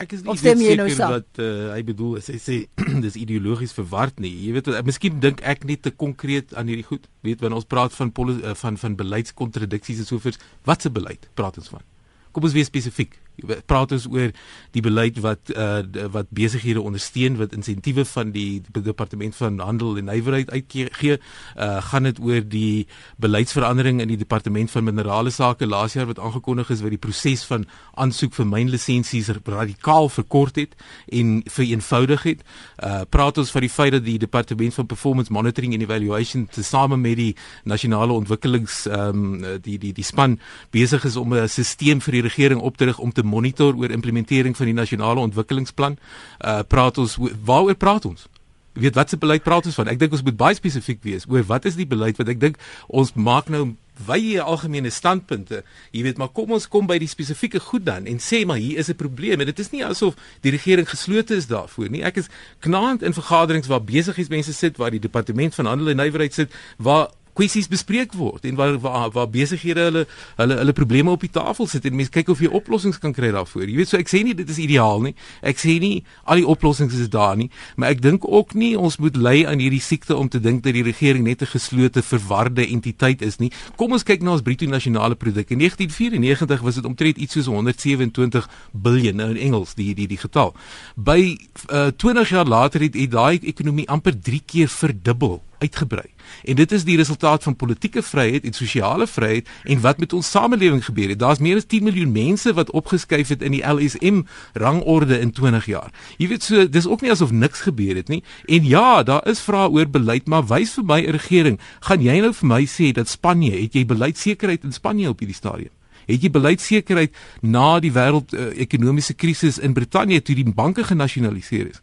Ek 0.00 0.14
is 0.16 0.22
nie 0.24 0.34
seker 0.40 0.78
nou 0.80 0.88
wat 1.12 1.40
uh, 1.42 1.70
hy 1.74 1.82
bedoel 1.86 2.16
as 2.18 2.30
hy 2.32 2.38
sê 2.42 2.58
dis 3.04 3.18
ideologies 3.20 3.74
verward 3.76 4.18
nie. 4.24 4.32
Jy 4.46 4.56
weet, 4.56 4.70
miskien 4.88 5.20
dink 5.22 5.42
ek 5.46 5.66
net 5.68 5.84
te 5.86 5.92
konkreet 5.94 6.54
aan 6.58 6.70
hierdie 6.72 6.86
goed. 6.88 7.06
Weet 7.26 7.44
wanneer 7.44 7.60
ons 7.60 7.68
praat 7.68 7.94
van 7.94 8.10
uh, 8.32 8.54
van 8.58 8.78
van 8.80 8.96
beleidskontradiksi 8.98 9.98
en 10.00 10.08
so 10.08 10.22
voort, 10.22 10.40
wat 10.68 10.82
se 10.82 10.90
beleid 10.90 11.28
praat 11.38 11.60
ons 11.60 11.70
van? 11.74 11.84
Kom 12.32 12.48
ons 12.48 12.56
wees 12.56 12.70
spesifiek 12.72 13.18
praat 13.66 13.92
ons 13.92 14.06
oor 14.12 14.30
die 14.74 14.82
beleid 14.84 15.18
wat 15.24 15.50
uh 15.56 15.80
wat 16.12 16.28
besighede 16.30 16.80
ondersteun 16.80 17.36
wat 17.40 17.54
insentiewe 17.56 18.04
van 18.04 18.32
die 18.34 18.62
departement 18.72 19.36
van 19.36 19.58
handel 19.58 19.96
en 19.96 20.10
nywerheid 20.10 20.50
uitgee 20.50 21.18
uh 21.56 21.80
gaan 21.82 22.02
dit 22.02 22.20
oor 22.20 22.42
die 22.48 22.86
beleidsverandering 23.16 24.00
in 24.00 24.08
die 24.08 24.20
departement 24.20 24.70
van 24.70 24.84
minerale 24.84 25.30
sake 25.30 25.66
laas 25.66 25.96
jaar 25.96 26.06
wat 26.06 26.18
aangekondig 26.18 26.70
is 26.70 26.82
wat 26.84 26.94
die 26.94 27.00
proses 27.00 27.44
van 27.48 27.66
aansoek 27.94 28.34
vir 28.34 28.46
mynlisensies 28.46 29.30
radikaal 29.44 30.08
verkort 30.08 30.56
het 30.56 30.76
en 31.08 31.42
vereenvoudig 31.50 32.22
het. 32.22 32.44
Uh 32.78 33.02
praat 33.08 33.38
ons 33.38 33.50
van 33.50 33.64
die 33.64 33.72
feit 33.72 33.92
dat 33.92 34.04
die 34.04 34.18
departement 34.18 34.74
van 34.74 34.86
performance 34.86 35.32
monitoring 35.32 35.74
and 35.74 35.82
evaluation 35.82 36.46
tesame 36.46 36.96
met 36.96 37.16
die 37.16 37.34
nasionale 37.64 38.12
ontwikkelings 38.12 38.86
um 38.86 39.42
die 39.62 39.78
die 39.78 39.92
die 39.92 40.04
span 40.04 40.38
besig 40.70 41.04
is 41.04 41.16
om 41.16 41.34
'n 41.34 41.48
stelsel 41.48 42.00
vir 42.00 42.12
die 42.12 42.22
regering 42.22 42.60
op 42.60 42.76
te 42.76 42.84
rig 42.84 42.98
om 42.98 43.12
te 43.12 43.21
te 43.22 43.28
monitor 43.28 43.78
oor 43.78 43.94
implementering 43.94 44.56
van 44.58 44.70
die 44.70 44.76
nasionale 44.76 45.22
ontwikkelingsplan. 45.30 45.98
Uh 46.42 46.60
praat 46.68 46.98
ons 46.98 47.18
waaroor 47.46 47.78
praat 47.78 48.10
ons? 48.10 48.26
Weet 48.72 48.96
watse 48.96 49.18
beleid 49.20 49.44
praat 49.44 49.68
ons 49.68 49.76
van? 49.76 49.90
Ek 49.92 50.00
dink 50.00 50.14
ons 50.16 50.24
moet 50.24 50.36
baie 50.36 50.56
spesifiek 50.56 51.02
wees 51.04 51.28
oor 51.28 51.44
wat 51.48 51.68
is 51.68 51.76
die 51.76 51.88
beleid 51.88 52.20
wat 52.20 52.30
ek 52.32 52.40
dink 52.40 52.60
ons 52.88 53.12
maak 53.14 53.50
nou 53.52 53.74
wye 54.06 54.40
algemene 54.40 54.90
standpunte. 54.90 55.60
Jy 55.92 56.06
weet, 56.06 56.18
maar 56.18 56.30
kom 56.32 56.54
ons 56.56 56.64
kom 56.72 56.88
by 56.88 56.96
die 56.98 57.10
spesifieke 57.10 57.60
goed 57.60 57.84
dan 57.86 58.08
en 58.08 58.22
sê 58.24 58.42
maar 58.48 58.60
hier 58.62 58.80
is 58.80 58.88
'n 58.88 58.96
probleem. 58.96 59.40
En 59.40 59.46
dit 59.46 59.58
is 59.58 59.70
nie 59.70 59.84
asof 59.84 60.16
die 60.40 60.50
regering 60.50 60.88
geslote 60.88 61.36
is 61.36 61.46
daarvoor 61.46 61.90
nie. 61.90 62.02
Ek 62.02 62.16
is 62.16 62.28
knaand 62.60 63.02
in 63.02 63.12
vergaderings 63.12 63.68
waar 63.68 63.84
besigheidsmense 63.84 64.52
sit, 64.52 64.76
waar 64.76 64.90
die 64.90 65.00
departement 65.00 65.54
van 65.54 65.66
handel 65.66 65.88
en 65.88 65.96
nywerheid 65.96 66.34
sit, 66.34 66.50
waar 66.78 67.10
kwessies 67.38 67.68
bespreek 67.68 68.12
word 68.18 68.44
en 68.48 68.56
waar 68.58 68.78
waar, 68.82 69.10
waar 69.14 69.28
besighede 69.30 69.86
hulle 69.88 70.04
hulle 70.36 70.58
hulle 70.60 70.74
probleme 70.76 71.10
op 71.10 71.20
die 71.24 71.32
tafel 71.32 71.68
sit 71.70 71.86
en 71.88 71.96
mense 71.96 72.12
kyk 72.12 72.28
of 72.32 72.42
jy 72.42 72.50
oplossings 72.52 73.00
kan 73.02 73.14
kry 73.16 73.32
daarvoor. 73.32 73.64
Jy 73.68 73.76
weet 73.80 73.92
so 73.92 74.00
ek 74.00 74.10
sê 74.12 74.22
nie 74.26 74.34
dit 74.36 74.48
is 74.48 74.60
ideaal 74.60 75.02
nie. 75.06 75.14
Ek 75.40 75.60
sê 75.60 75.78
nie 75.82 76.02
al 76.24 76.42
die 76.42 76.48
oplossings 76.48 76.96
is 76.98 77.10
daar 77.12 77.36
nie, 77.40 77.48
maar 77.76 77.94
ek 77.94 78.02
dink 78.04 78.26
ook 78.28 78.54
nie 78.58 78.74
ons 78.78 78.98
moet 79.02 79.16
lei 79.16 79.42
aan 79.48 79.62
hierdie 79.62 79.82
siekte 79.82 80.16
om 80.16 80.28
te 80.28 80.40
dink 80.42 80.62
dat 80.66 80.76
die 80.76 80.84
regering 80.86 81.24
net 81.24 81.42
'n 81.42 81.52
geslote 81.54 82.02
verwarde 82.02 82.66
entiteit 82.66 83.22
is 83.22 83.38
nie. 83.38 83.50
Kom 83.76 83.92
ons 83.92 84.04
kyk 84.04 84.22
na 84.22 84.32
ons 84.32 84.42
bruto 84.42 84.66
nasionale 84.66 85.14
produk. 85.14 85.50
In 85.50 85.58
1994 85.58 86.60
was 86.60 86.74
dit 86.74 86.84
omtrent 86.84 87.16
iets 87.16 87.32
soos 87.32 87.46
127 87.46 88.48
biljoen 88.72 89.16
nou 89.16 89.30
in 89.30 89.36
Engels 89.36 89.74
die 89.74 89.94
die 89.94 90.06
die 90.06 90.18
getal. 90.20 90.54
By 90.96 91.38
uh, 91.70 91.90
20 91.96 92.28
jaar 92.28 92.46
later 92.46 92.80
het, 92.80 92.94
het 92.94 93.10
daai 93.10 93.38
ekonomie 93.42 93.88
amper 93.88 94.14
3 94.18 94.42
keer 94.46 94.68
verdubbel 94.68 95.40
uitgebrei. 95.62 96.11
En 96.44 96.56
dit 96.56 96.72
is 96.72 96.84
die 96.84 96.96
resultaat 96.96 97.42
van 97.42 97.56
politieke 97.56 98.02
vryheid 98.02 98.44
en 98.44 98.52
sosiale 98.52 99.06
vryheid 99.06 99.48
en 99.64 99.80
wat 99.80 99.98
met 99.98 100.12
ons 100.12 100.30
samelewing 100.30 100.84
gebeur 100.84 101.08
het. 101.08 101.18
Daar's 101.18 101.38
meer 101.38 101.56
as 101.56 101.66
10 101.66 101.82
miljoen 101.82 102.12
mense 102.12 102.52
wat 102.52 102.70
opgeskuif 102.70 103.28
het 103.28 103.42
in 103.42 103.56
die 103.56 103.62
LSM 103.66 104.22
rangorde 104.52 105.18
in 105.18 105.30
20 105.30 105.66
jaar. 105.66 105.90
Jy 106.18 106.28
weet 106.28 106.42
so, 106.42 106.68
dis 106.68 106.86
ook 106.86 107.00
nie 107.00 107.10
asof 107.10 107.30
niks 107.30 107.60
gebeur 107.60 107.96
het 107.96 108.08
nie. 108.08 108.22
En 108.46 108.64
ja, 108.66 109.02
daar 109.02 109.28
is 109.28 109.40
vrae 109.40 109.68
oor 109.68 109.90
beleid, 109.90 110.26
maar 110.26 110.46
wys 110.46 110.74
vir 110.78 110.84
my 110.84 111.00
'n 111.00 111.10
regering, 111.10 111.60
gaan 111.80 112.02
jy 112.02 112.20
nou 112.20 112.32
vir 112.32 112.48
my 112.48 112.64
sê 112.66 112.92
dat 112.92 113.08
Spanje, 113.08 113.60
het 113.60 113.74
jy 113.74 113.86
beleidsekerheid 113.86 114.64
in 114.64 114.72
Spanje 114.72 115.08
op 115.08 115.18
hierdie 115.18 115.36
stadium? 115.36 115.70
Het 116.06 116.22
jy 116.22 116.30
beleidsekerheid 116.30 117.14
na 117.40 117.80
die 117.80 117.92
wêreld 117.92 118.34
uh, 118.34 118.50
ekonomiese 118.58 119.14
krisis 119.14 119.58
in 119.58 119.72
Brittanje 119.72 120.22
toe 120.22 120.34
die 120.34 120.52
banke 120.52 120.84
genasionaliseer 120.84 121.70
is? 121.70 121.82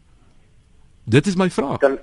Dit 1.04 1.26
is 1.26 1.36
my 1.36 1.50
vraag. 1.50 1.78
Kan 1.78 1.98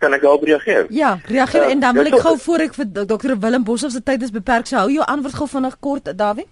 kan 0.00 0.16
ek 0.16 0.22
daarop 0.24 0.46
reageer? 0.48 0.86
Ja, 0.88 1.18
reageer 1.28 1.66
uh, 1.66 1.74
en 1.74 1.80
dan 1.80 1.98
wil 1.98 2.08
ek 2.08 2.22
gou 2.24 2.36
voor 2.46 2.64
ek 2.66 2.78
vir 2.78 2.88
Dr 3.04 3.36
Willem 3.42 3.64
Boshoff 3.64 3.92
se 3.92 4.02
tyd 4.02 4.24
is 4.24 4.32
beperk, 4.32 4.66
so 4.66 4.80
hou 4.80 4.88
jou 4.92 5.04
antwoord 5.04 5.36
gou 5.42 5.48
vinnig 5.58 5.76
kort, 5.84 6.10
Dawie. 6.16 6.46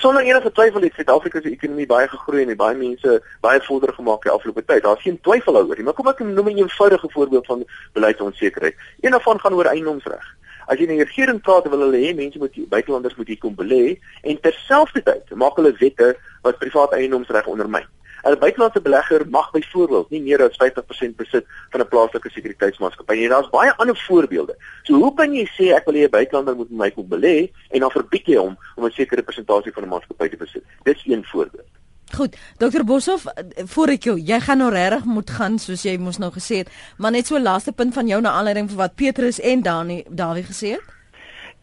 Sonder 0.00 0.24
enige 0.24 0.50
twyfel 0.52 0.82
het 0.82 0.94
Suid-Afrika 0.96 1.40
se 1.40 1.50
ekonomie 1.52 1.86
baie 1.86 2.08
gegroei 2.08 2.42
en 2.42 2.56
baie 2.56 2.76
mense 2.76 3.18
baie 3.44 3.60
vorder 3.66 3.92
gemaak 3.94 4.24
die 4.24 4.32
afgelope 4.32 4.64
tyd. 4.64 4.82
Daar's 4.82 5.02
geen 5.04 5.20
twyfel 5.20 5.58
daaroor 5.58 5.76
nie. 5.76 5.84
Maar 5.84 5.96
kom 5.98 6.08
ek 6.08 6.22
noem 6.24 6.48
'n 6.48 6.62
eenvoudige 6.64 7.08
voorbeeld 7.12 7.46
van 7.46 7.64
beleidsonsekerheid. 7.92 8.74
Een 9.00 9.10
daarvan 9.10 9.40
gaan 9.40 9.54
oor 9.54 9.68
eiendomsreg. 9.70 10.24
As 10.66 10.78
jy 10.78 10.86
in 10.88 10.96
die 10.96 11.04
regering 11.04 11.40
praat, 11.40 11.68
wil 11.68 11.84
hulle 11.84 12.00
hê 12.00 12.14
mense 12.16 12.38
moet 12.38 12.56
buitelanders 12.68 13.14
moet 13.14 13.26
hier 13.26 13.38
kom 13.38 13.54
belê 13.54 13.98
en 14.22 14.40
terselfdertyd 14.40 15.34
maak 15.34 15.56
hulle 15.56 15.74
wette 15.78 16.16
wat 16.42 16.58
privaat 16.58 16.92
eiendomsreg 16.92 17.46
ondermyn. 17.46 17.86
'n 18.32 18.38
buitelandse 18.38 18.80
belegger 18.80 19.28
mag 19.28 19.50
byvoorbeeld 19.50 20.10
nie 20.10 20.22
meer 20.22 20.42
as 20.42 20.56
50% 20.56 21.16
besit 21.16 21.44
van 21.70 21.80
'n 21.80 21.88
plaaslike 21.88 22.30
sekuriteitsmaatskappy 22.30 23.14
nie. 23.14 23.28
Daar's 23.28 23.50
baie 23.50 23.76
ander 23.76 23.96
voorbeelde. 23.96 24.56
So 24.82 24.94
hoe 24.94 25.14
kan 25.14 25.32
jy 25.34 25.46
sê 25.46 25.74
ek 25.74 25.84
wil 25.84 25.94
hê 25.94 26.04
'n 26.04 26.10
buitelander 26.10 26.56
moet 26.56 26.70
my 26.70 26.90
kom 26.90 27.08
belê 27.08 27.50
en 27.70 27.80
dan 27.80 27.90
verbied 27.90 28.26
jy 28.26 28.36
hom 28.36 28.58
om 28.76 28.84
'n 28.84 28.90
sekere 28.90 29.22
persentasie 29.22 29.72
van 29.72 29.84
'n 29.84 29.88
maatskappy 29.88 30.28
te 30.28 30.36
besit? 30.36 30.64
Dis 30.82 31.06
een 31.06 31.24
voorbeeld. 31.24 31.68
Goed, 32.14 32.36
Dr 32.58 32.84
Boshoff, 32.84 33.24
voor 33.64 33.88
ek 33.88 34.02
jou, 34.02 34.20
jy 34.20 34.40
gaan 34.40 34.58
nou 34.58 34.70
regtig 34.70 35.04
moet 35.04 35.30
gaan 35.30 35.58
soos 35.58 35.82
jy 35.82 35.96
mos 35.98 36.18
nou 36.18 36.30
gesê 36.30 36.60
het, 36.62 36.68
maar 36.96 37.10
net 37.10 37.26
so 37.26 37.40
laaste 37.40 37.72
punt 37.72 37.94
van 37.94 38.06
jou 38.06 38.20
na 38.20 38.30
aanleiding 38.30 38.68
van 38.68 38.76
wat 38.76 38.94
Petrus 38.94 39.40
en 39.40 39.62
Dani 39.62 40.04
Dawie 40.08 40.44
gesê 40.44 40.76
het. 40.76 40.94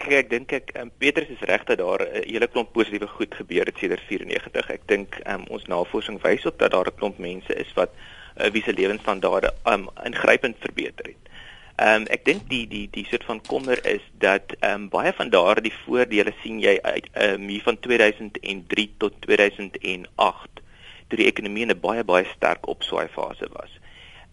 Kyk, 0.02 0.14
ek 0.18 0.30
dink 0.32 0.54
ek 0.58 0.72
um, 0.82 0.90
Petrus 0.98 1.30
is 1.30 1.42
reg 1.46 1.62
dat 1.70 1.78
daar 1.78 2.02
'n 2.02 2.24
hele 2.26 2.48
klomp 2.50 2.72
positiewe 2.74 3.08
goed 3.08 3.36
gebeur 3.38 3.66
het 3.70 3.78
sedert 3.78 4.02
94. 4.10 4.70
Ek 4.74 4.88
dink 4.90 5.20
um, 5.30 5.44
ons 5.54 5.68
navorsing 5.70 6.18
wys 6.24 6.46
op 6.50 6.58
dat 6.58 6.72
daar 6.72 6.90
'n 6.90 6.98
klomp 6.98 7.18
mense 7.18 7.54
is 7.54 7.74
wat 7.78 7.92
uh, 8.38 8.50
wie 8.50 8.64
se 8.64 8.74
lewensstandaarde 8.74 9.54
um, 9.70 9.90
ingrypend 10.04 10.58
verbeter 10.60 11.06
het. 11.06 11.30
Ehm 11.76 12.02
um, 12.02 12.08
ek 12.10 12.26
dink 12.26 12.50
die 12.50 12.66
die 12.68 12.88
die 12.90 13.06
soort 13.06 13.26
van 13.30 13.42
kommer 13.46 13.86
is 13.86 14.02
dat 14.18 14.56
ehm 14.60 14.74
um, 14.74 14.90
baie 14.90 15.14
van 15.14 15.30
daardie 15.30 15.74
voordele 15.86 16.34
sien 16.42 16.60
jy 16.60 16.80
uit 16.82 17.08
ehm 17.14 17.34
um, 17.34 17.48
hier 17.48 17.62
van 17.62 17.80
2003 17.80 18.90
tot 18.98 19.22
2008 19.22 20.66
toe 21.08 21.18
die 21.18 21.30
ekonomie 21.30 21.64
in 21.70 21.78
'n 21.78 21.80
baie 21.80 22.04
baie 22.04 22.26
sterk 22.34 22.68
opswaai 22.68 23.08
fase 23.08 23.48
was 23.54 23.78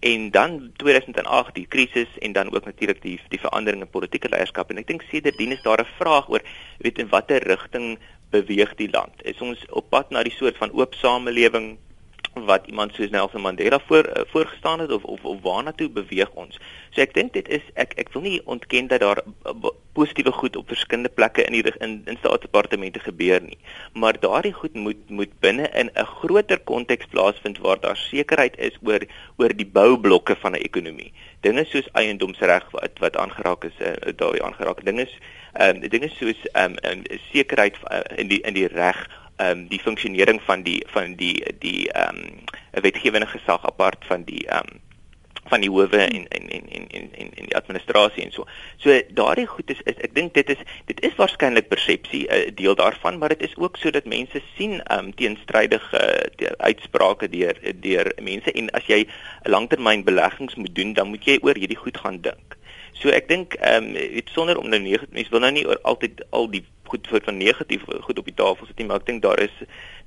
en 0.01 0.31
dan 0.31 0.73
2008 0.77 1.55
die 1.55 1.67
krisis 1.67 2.09
en 2.19 2.33
dan 2.33 2.55
ook 2.55 2.65
natuurlik 2.65 3.03
die 3.03 3.21
die 3.29 3.41
verandering 3.41 3.83
in 3.83 3.91
politieke 3.91 4.29
leierskap. 4.29 4.71
En 4.71 4.79
ek 4.79 4.87
dink 4.87 5.03
sedertdien 5.11 5.53
is 5.53 5.63
daar 5.63 5.81
'n 5.83 5.97
vraag 5.99 6.29
oor 6.29 6.43
weet 6.79 6.99
in 6.99 7.09
watter 7.09 7.43
rigting 7.43 7.99
beweeg 8.31 8.75
die 8.75 8.91
land? 8.91 9.15
Is 9.23 9.41
ons 9.41 9.65
op 9.71 9.91
pad 9.91 10.11
na 10.11 10.23
die 10.23 10.35
soort 10.37 10.57
van 10.57 10.73
oop 10.73 10.95
samelewing 10.95 11.79
wat 12.45 12.67
iemand 12.67 12.95
soos 12.95 13.11
Nelson 13.11 13.41
Mandela 13.41 13.81
voor 13.87 14.07
uh, 14.07 14.23
voorgestaan 14.27 14.81
het 14.81 14.93
of 14.93 15.03
of, 15.03 15.25
of 15.25 15.41
waarna 15.43 15.73
toe 15.73 15.89
beweeg 15.91 16.31
ons. 16.31 16.59
So 16.91 17.01
ek 17.01 17.15
dink 17.15 17.33
dit 17.33 17.49
is 17.49 17.65
ek 17.75 17.95
ek 18.01 18.13
wil 18.15 18.23
nie 18.23 18.41
ontken 18.45 18.89
dat 18.91 19.01
daar 19.01 19.23
uh, 19.23 19.73
positiewe 19.93 20.33
goed 20.33 20.57
op 20.57 20.69
verskillende 20.69 21.09
plekke 21.09 21.45
in 21.45 21.57
die 21.57 21.73
in 21.81 22.03
in 22.07 22.19
staatsdepartemente 22.21 23.01
gebeur 23.01 23.43
nie. 23.43 23.59
Maar 23.95 24.21
daardie 24.21 24.53
goed 24.53 24.75
moet 24.75 25.11
moet 25.11 25.33
binne 25.41 25.69
in 25.75 25.91
'n 25.95 26.07
groter 26.21 26.61
konteks 26.61 27.07
plaasvind 27.07 27.59
waar 27.59 27.81
daar 27.81 27.97
sekerheid 27.97 28.59
is 28.59 28.79
oor 28.83 29.07
oor 29.37 29.57
die 29.57 29.67
boublokke 29.67 30.37
van 30.37 30.53
'n 30.53 30.63
ekonomie. 30.63 31.13
Dinge 31.41 31.65
soos 31.65 31.89
eiendomsreg 31.93 32.71
wat 32.71 32.99
wat 32.99 33.17
aangeraak 33.17 33.65
is 33.65 33.77
uh, 33.81 33.93
daardie 34.17 34.43
aangeraak 34.43 34.85
dinge 34.85 35.03
is 35.03 35.19
ehm 35.53 35.83
um, 35.83 35.89
dinge 35.89 36.09
soos 36.09 36.41
ehm 36.53 36.77
um, 36.85 37.03
sekerheid 37.33 37.77
uh, 37.91 38.01
in 38.17 38.29
die 38.29 38.41
in 38.41 38.55
die 38.55 38.67
reg 38.67 39.09
ehm 39.39 39.59
um, 39.59 39.69
die 39.69 39.81
funksionering 39.81 40.43
van 40.43 40.63
die 40.63 40.83
van 40.95 41.15
die 41.15 41.37
die 41.59 41.91
ehm 41.93 42.17
um, 42.17 42.83
wetgewende 42.83 43.27
gesag 43.27 43.65
apart 43.67 44.05
van 44.11 44.25
die 44.25 44.47
ehm 44.47 44.67
um, 44.75 44.81
van 45.49 45.61
die 45.61 45.71
howe 45.71 45.99
en 45.99 46.29
en 46.29 46.49
en 46.49 46.65
en 46.69 46.89
en 46.91 47.11
en 47.13 47.47
die 47.47 47.57
administrasie 47.57 48.25
en 48.25 48.33
so. 48.33 48.45
So 48.77 49.01
daardie 49.15 49.47
goed 49.47 49.71
is, 49.71 49.81
is 49.85 49.97
ek 50.05 50.15
dink 50.15 50.35
dit 50.35 50.51
is 50.55 50.61
dit 50.91 51.01
is 51.09 51.17
waarskynlik 51.21 51.69
persepsie 51.73 52.27
'n 52.27 52.35
uh, 52.35 52.51
deel 52.55 52.75
daarvan, 52.75 53.19
maar 53.19 53.35
dit 53.35 53.43
is 53.49 53.57
ook 53.57 53.77
sodat 53.77 54.05
mense 54.05 54.43
sien 54.57 54.83
ehm 54.83 55.05
um, 55.05 55.15
teenstrydige 55.15 56.03
uh, 56.03 56.53
uitsprake 56.59 57.29
deur 57.29 57.57
deur 57.81 58.13
mense 58.23 58.53
en 58.53 58.71
as 58.71 58.87
jy 58.87 59.01
'n 59.05 59.51
langtermynbeleggings 59.51 60.55
moet 60.55 60.75
doen, 60.75 60.93
dan 60.93 61.09
moet 61.09 61.25
jy 61.25 61.39
oor 61.43 61.55
hierdie 61.55 61.83
goed 61.85 61.99
gaan 61.99 62.21
dink. 62.21 62.57
So 62.93 63.09
ek 63.09 63.29
dink 63.29 63.55
ehm 63.55 63.95
um, 63.95 64.23
sonder 64.25 64.59
om 64.59 64.69
nou 64.69 64.81
negatief 64.81 65.15
mense 65.15 65.31
wil 65.31 65.41
nou 65.41 65.53
nie 65.53 65.67
oor 65.67 65.79
altyd 65.83 66.25
al 66.31 66.51
die 66.51 66.65
goed 66.89 67.09
vir 67.11 67.25
van 67.25 67.37
negatief 67.41 67.85
goed 68.07 68.19
op 68.19 68.31
die 68.31 68.37
tafel 68.41 68.67
sit 68.67 68.81
nie, 68.81 68.87
maar 68.89 69.03
ek 69.03 69.09
dink 69.11 69.23
daar 69.23 69.41
is 69.45 69.55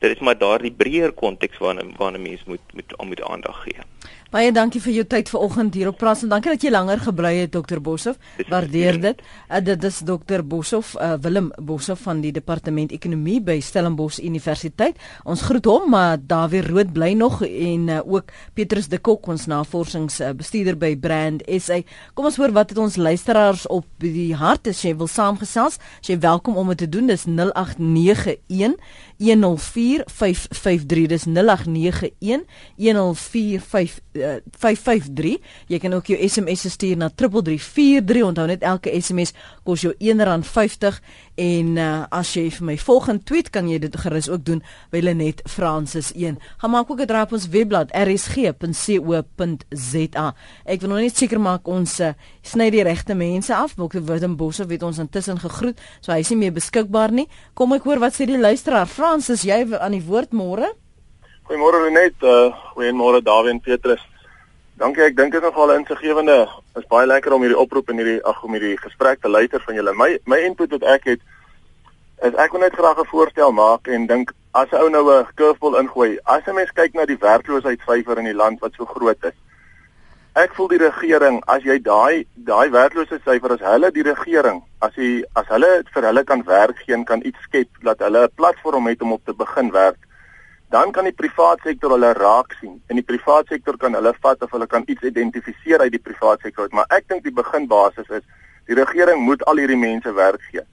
dit 0.02 0.16
is 0.16 0.24
maar 0.26 0.38
daardie 0.38 0.74
breër 0.84 1.14
konteks 1.24 1.62
waarna 1.62 1.86
waarna 2.00 2.22
mense 2.22 2.48
moet 2.50 2.76
moet 2.78 2.96
moet 3.12 3.24
aandag 3.30 3.64
gee. 3.66 3.88
Baie 4.32 4.48
dankie 4.56 4.80
vir 4.80 4.94
jou 4.96 5.04
tyd 5.12 5.28
vanoggend 5.28 5.76
hier 5.76 5.90
op 5.90 5.98
Praat 6.00 6.22
en 6.24 6.30
dankie 6.32 6.54
dat 6.54 6.64
jy 6.64 6.70
langer 6.72 7.02
gebly 7.04 7.34
het 7.42 7.52
Dr 7.52 7.82
Boshoff. 7.84 8.38
Waardeer 8.48 8.96
dit. 9.04 9.18
Uh, 9.50 9.60
dit 9.60 9.84
is 9.84 9.98
Dr 10.08 10.40
Boshoff, 10.48 10.94
uh, 10.96 11.18
Willem 11.20 11.50
Boshoff 11.60 12.06
van 12.08 12.22
die 12.24 12.32
Departement 12.32 12.94
Ekonomie 12.96 13.42
by 13.44 13.58
Stellenbosch 13.60 14.22
Universiteit. 14.24 14.96
Ons 15.28 15.44
groet 15.50 15.68
hom, 15.68 15.90
maar 15.92 16.16
Dawie 16.16 16.62
Rood 16.64 16.94
bly 16.96 17.10
nog 17.20 17.42
en 17.44 17.92
uh, 17.92 18.00
ook 18.08 18.32
Petrus 18.56 18.88
de 18.88 19.02
Kok 19.04 19.28
ons 19.36 19.50
navorsingsbestuurder 19.52 20.80
by 20.80 20.94
Brand 20.96 21.44
SA. 21.60 21.82
Kom 22.16 22.32
ons 22.32 22.40
hoor 22.40 22.56
wat 22.56 22.72
het 22.72 22.80
ons 22.80 22.96
luisteraars 22.96 23.68
op 23.68 23.84
die 24.00 24.32
hart 24.40 24.72
as 24.72 24.80
jy 24.88 24.96
wil 24.96 25.12
saamgesels. 25.12 25.76
As 26.00 26.08
jy 26.08 26.22
welkom 26.24 26.56
om 26.56 26.72
dit 26.72 26.86
te 26.86 26.90
doen, 26.96 27.12
dis 27.12 27.28
0891 27.28 28.80
104553 29.22 31.06
dis 31.12 31.26
0891 31.30 32.42
104553 32.82 35.38
jy 35.72 35.80
kan 35.84 35.94
ook 35.94 36.08
jou 36.12 36.20
SMS 36.28 36.62
stuur 36.74 36.98
na 36.98 37.08
3343 37.10 38.24
onthou 38.26 38.48
net 38.50 38.62
elke 38.66 39.02
SMS 39.02 39.32
kos 39.64 39.82
jou 39.86 39.94
R1.50 39.94 41.00
en 41.36 41.78
uh, 41.78 42.06
as 42.10 42.34
jy 42.36 42.50
vir 42.52 42.66
my 42.66 42.78
volgende 42.78 43.24
tweet 43.24 43.50
kan 43.50 43.70
jy 43.70 43.80
dit 43.80 43.96
gerus 44.04 44.30
ook 44.30 44.46
doen 44.46 44.64
by 44.92 45.00
Lenet 45.00 45.42
Francis 45.50 46.14
1 46.14 46.38
gaan 46.58 46.72
maak 46.72 46.90
ook 46.92 47.02
'n 47.02 47.08
draai 47.08 47.24
op 47.24 47.34
ons 47.34 47.48
webblad 47.48 47.92
rsg.co.za 47.92 48.58
ek 50.66 50.82
wil 50.82 50.90
nog 50.90 51.00
net 51.00 51.18
seker 51.18 51.40
maak 51.40 51.68
ons 51.68 52.00
uh, 52.00 52.14
sny 52.42 52.70
die 52.74 52.84
regte 52.84 53.14
mense 53.16 53.56
af. 53.56 53.74
Dr. 53.76 54.02
Willem 54.06 54.36
Bosse 54.38 54.66
het 54.70 54.84
ons 54.84 55.00
intussen 55.00 55.40
gegroet 55.40 55.80
so 56.02 56.12
hy 56.12 56.20
is 56.20 56.30
nie 56.30 56.38
meer 56.38 56.54
beskikbaar 56.56 57.12
nie. 57.12 57.28
Kom 57.54 57.74
ek 57.74 57.84
hoor 57.84 58.00
wat 58.00 58.14
sê 58.14 58.26
die 58.26 58.40
luisteraar. 58.40 58.88
Francis 58.88 59.44
jy 59.44 59.66
aan 59.78 59.92
die 59.92 60.06
woord 60.06 60.32
môre? 60.32 60.74
Goeiemôre 61.50 61.84
Lenet 61.86 62.16
uh, 62.24 62.52
goeiemôre 62.76 63.22
Dawie 63.24 63.52
en 63.52 63.60
Petrus 63.60 64.02
Dankie, 64.82 65.04
ek 65.06 65.14
dink 65.14 65.30
dit 65.30 65.38
is 65.38 65.46
nogal 65.46 65.76
insiggewende. 65.76 66.36
Is 66.80 66.88
baie 66.90 67.06
lekker 67.06 67.36
om 67.36 67.44
hierdie 67.46 67.60
oproep 67.64 67.92
en 67.94 68.00
hierdie 68.02 68.24
ag 68.26 68.40
om 68.48 68.56
hierdie 68.56 68.80
gesprek 68.82 69.20
te 69.22 69.30
luister 69.30 69.62
van 69.62 69.78
julle. 69.78 69.94
My 69.94 70.16
my 70.26 70.40
input 70.42 70.74
wat 70.74 70.88
ek 70.96 71.06
het 71.06 71.22
is 72.26 72.40
ek 72.42 72.56
wil 72.56 72.64
net 72.66 72.80
graag 72.80 72.98
'n 73.04 73.12
voorstel 73.12 73.54
maak 73.54 73.86
en 73.98 74.08
dink 74.10 74.34
as 74.58 74.74
'n 74.74 74.82
ou 74.82 74.90
nou 74.90 75.04
'n 75.12 75.28
curveball 75.38 75.78
ingooi, 75.84 76.18
as 76.26 76.42
'n 76.48 76.56
mens 76.56 76.74
kyk 76.74 76.98
na 76.98 77.06
die 77.06 77.20
werkloosheidssyfer 77.28 78.18
in 78.18 78.32
die 78.32 78.40
land 78.42 78.60
wat 78.60 78.74
so 78.74 78.86
groot 78.86 79.24
is. 79.24 79.38
Ek 80.34 80.56
voel 80.56 80.68
die 80.74 80.82
regering 80.88 81.44
as 81.46 81.62
jy 81.62 81.78
daai 81.78 82.26
daai 82.34 82.70
werkloosheidssyfer 82.72 83.52
as 83.52 83.68
hulle 83.72 83.92
die 83.92 84.10
regering, 84.10 84.64
as 84.82 84.96
jy 84.96 85.24
as 85.36 85.46
hulle 85.48 85.84
vir 85.94 86.04
hulle 86.10 86.24
kan 86.24 86.42
werk 86.44 86.78
gee 86.86 86.96
en 86.96 87.06
kan 87.06 87.22
iets 87.24 87.42
skep 87.44 87.70
dat 87.84 88.00
hulle 88.00 88.24
'n 88.24 88.36
platform 88.36 88.88
het 88.88 89.02
om 89.02 89.12
op 89.12 89.26
te 89.26 89.34
begin 89.34 89.72
werk 89.72 90.02
dan 90.72 90.92
kan 90.96 91.04
die 91.04 91.16
private 91.16 91.68
sektor 91.68 91.92
hulle 91.92 92.14
raak 92.16 92.54
sien. 92.60 92.78
In 92.88 93.00
die 93.00 93.04
private 93.04 93.52
sektor 93.54 93.78
kan 93.78 93.96
hulle 93.98 94.14
vat 94.24 94.44
of 94.46 94.54
hulle 94.56 94.68
kan 94.72 94.86
iets 94.88 95.04
identifiseer 95.04 95.84
uit 95.84 95.92
die 95.92 96.04
private 96.04 96.48
sektor, 96.48 96.70
maar 96.72 96.88
ek 96.96 97.10
dink 97.12 97.26
die 97.28 97.36
beginbasis 97.36 98.08
is 98.08 98.24
die 98.70 98.78
regering 98.80 99.20
moet 99.26 99.44
al 99.52 99.60
hierdie 99.60 99.80
mense 99.80 100.14
werk 100.16 100.44
gee. 100.52 100.64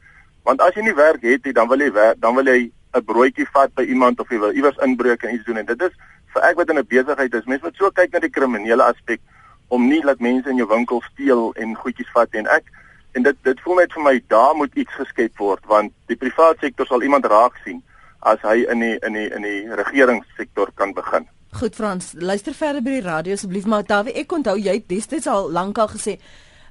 Want 0.46 0.62
as 0.62 0.76
jy 0.78 0.84
nie 0.86 0.94
werk 0.94 1.24
het 1.26 1.44
nie, 1.44 1.54
dan 1.56 1.66
wil 1.72 1.82
jy 1.82 1.90
werk, 1.96 2.20
dan 2.22 2.38
wil 2.38 2.46
jy 2.46 2.70
'n 2.94 3.04
broodjie 3.04 3.46
vat 3.52 3.74
by 3.74 3.82
iemand 3.82 4.20
of 4.20 4.30
jy 4.30 4.38
wil 4.38 4.54
iewers 4.54 4.78
inbreek 4.86 5.24
en 5.24 5.34
iets 5.34 5.44
doen 5.44 5.58
en 5.58 5.66
dit 5.66 5.82
is 5.82 5.94
vir 6.34 6.42
ek 6.42 6.56
wat 6.56 6.70
in 6.70 6.78
'n 6.78 6.86
besigheid 6.86 7.34
is, 7.34 7.46
mense 7.46 7.64
moet 7.64 7.76
so 7.76 7.90
kyk 7.90 8.12
na 8.12 8.18
die 8.18 8.30
kriminele 8.30 8.82
aspek 8.82 9.20
om 9.68 9.88
nie 9.88 10.00
dat 10.00 10.20
mense 10.20 10.48
in 10.48 10.56
jou 10.56 10.68
winkel 10.68 11.02
steel 11.12 11.52
en 11.56 11.74
goedjies 11.74 12.10
vat 12.14 12.28
en 12.32 12.46
ek 12.46 12.64
en 13.12 13.22
dit 13.22 13.36
dit 13.44 13.60
voel 13.60 13.80
net 13.82 13.92
vir 13.92 14.02
my 14.02 14.14
daar 14.28 14.54
moet 14.54 14.74
iets 14.74 14.94
geskep 14.94 15.36
word 15.38 15.66
want 15.66 15.92
die 16.06 16.16
private 16.16 16.58
sektor 16.60 16.86
sal 16.86 17.02
iemand 17.02 17.26
raak 17.26 17.56
sien 17.64 17.82
as 18.20 18.40
hy 18.42 18.64
in 18.70 18.80
die 18.80 18.96
in 19.06 19.12
die 19.12 19.28
in 19.30 19.42
die 19.42 19.74
regeringssektor 19.82 20.72
kan 20.74 20.94
begin. 20.94 21.28
Goed 21.58 21.74
Frans, 21.74 22.12
luister 22.12 22.54
verder 22.54 22.82
by 22.84 22.98
die 22.98 23.06
radio 23.06 23.32
asseblief 23.38 23.66
maar 23.66 23.86
Dawie, 23.86 24.14
ek 24.20 24.32
onthou 24.32 24.56
jy 24.58 24.74
het 24.80 24.88
destyds 24.88 25.26
al 25.26 25.50
lankal 25.50 25.88
gesê 25.94 26.18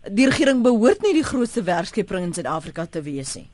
die 0.07 0.28
regering 0.30 0.61
behoort 0.63 1.01
nie 1.03 1.13
die 1.17 1.26
grootste 1.26 1.63
werkskeping 1.67 2.30
in 2.30 2.34
Suid-Afrika 2.34 2.86
te 2.86 3.01
wees 3.03 3.36
nie. 3.36 3.47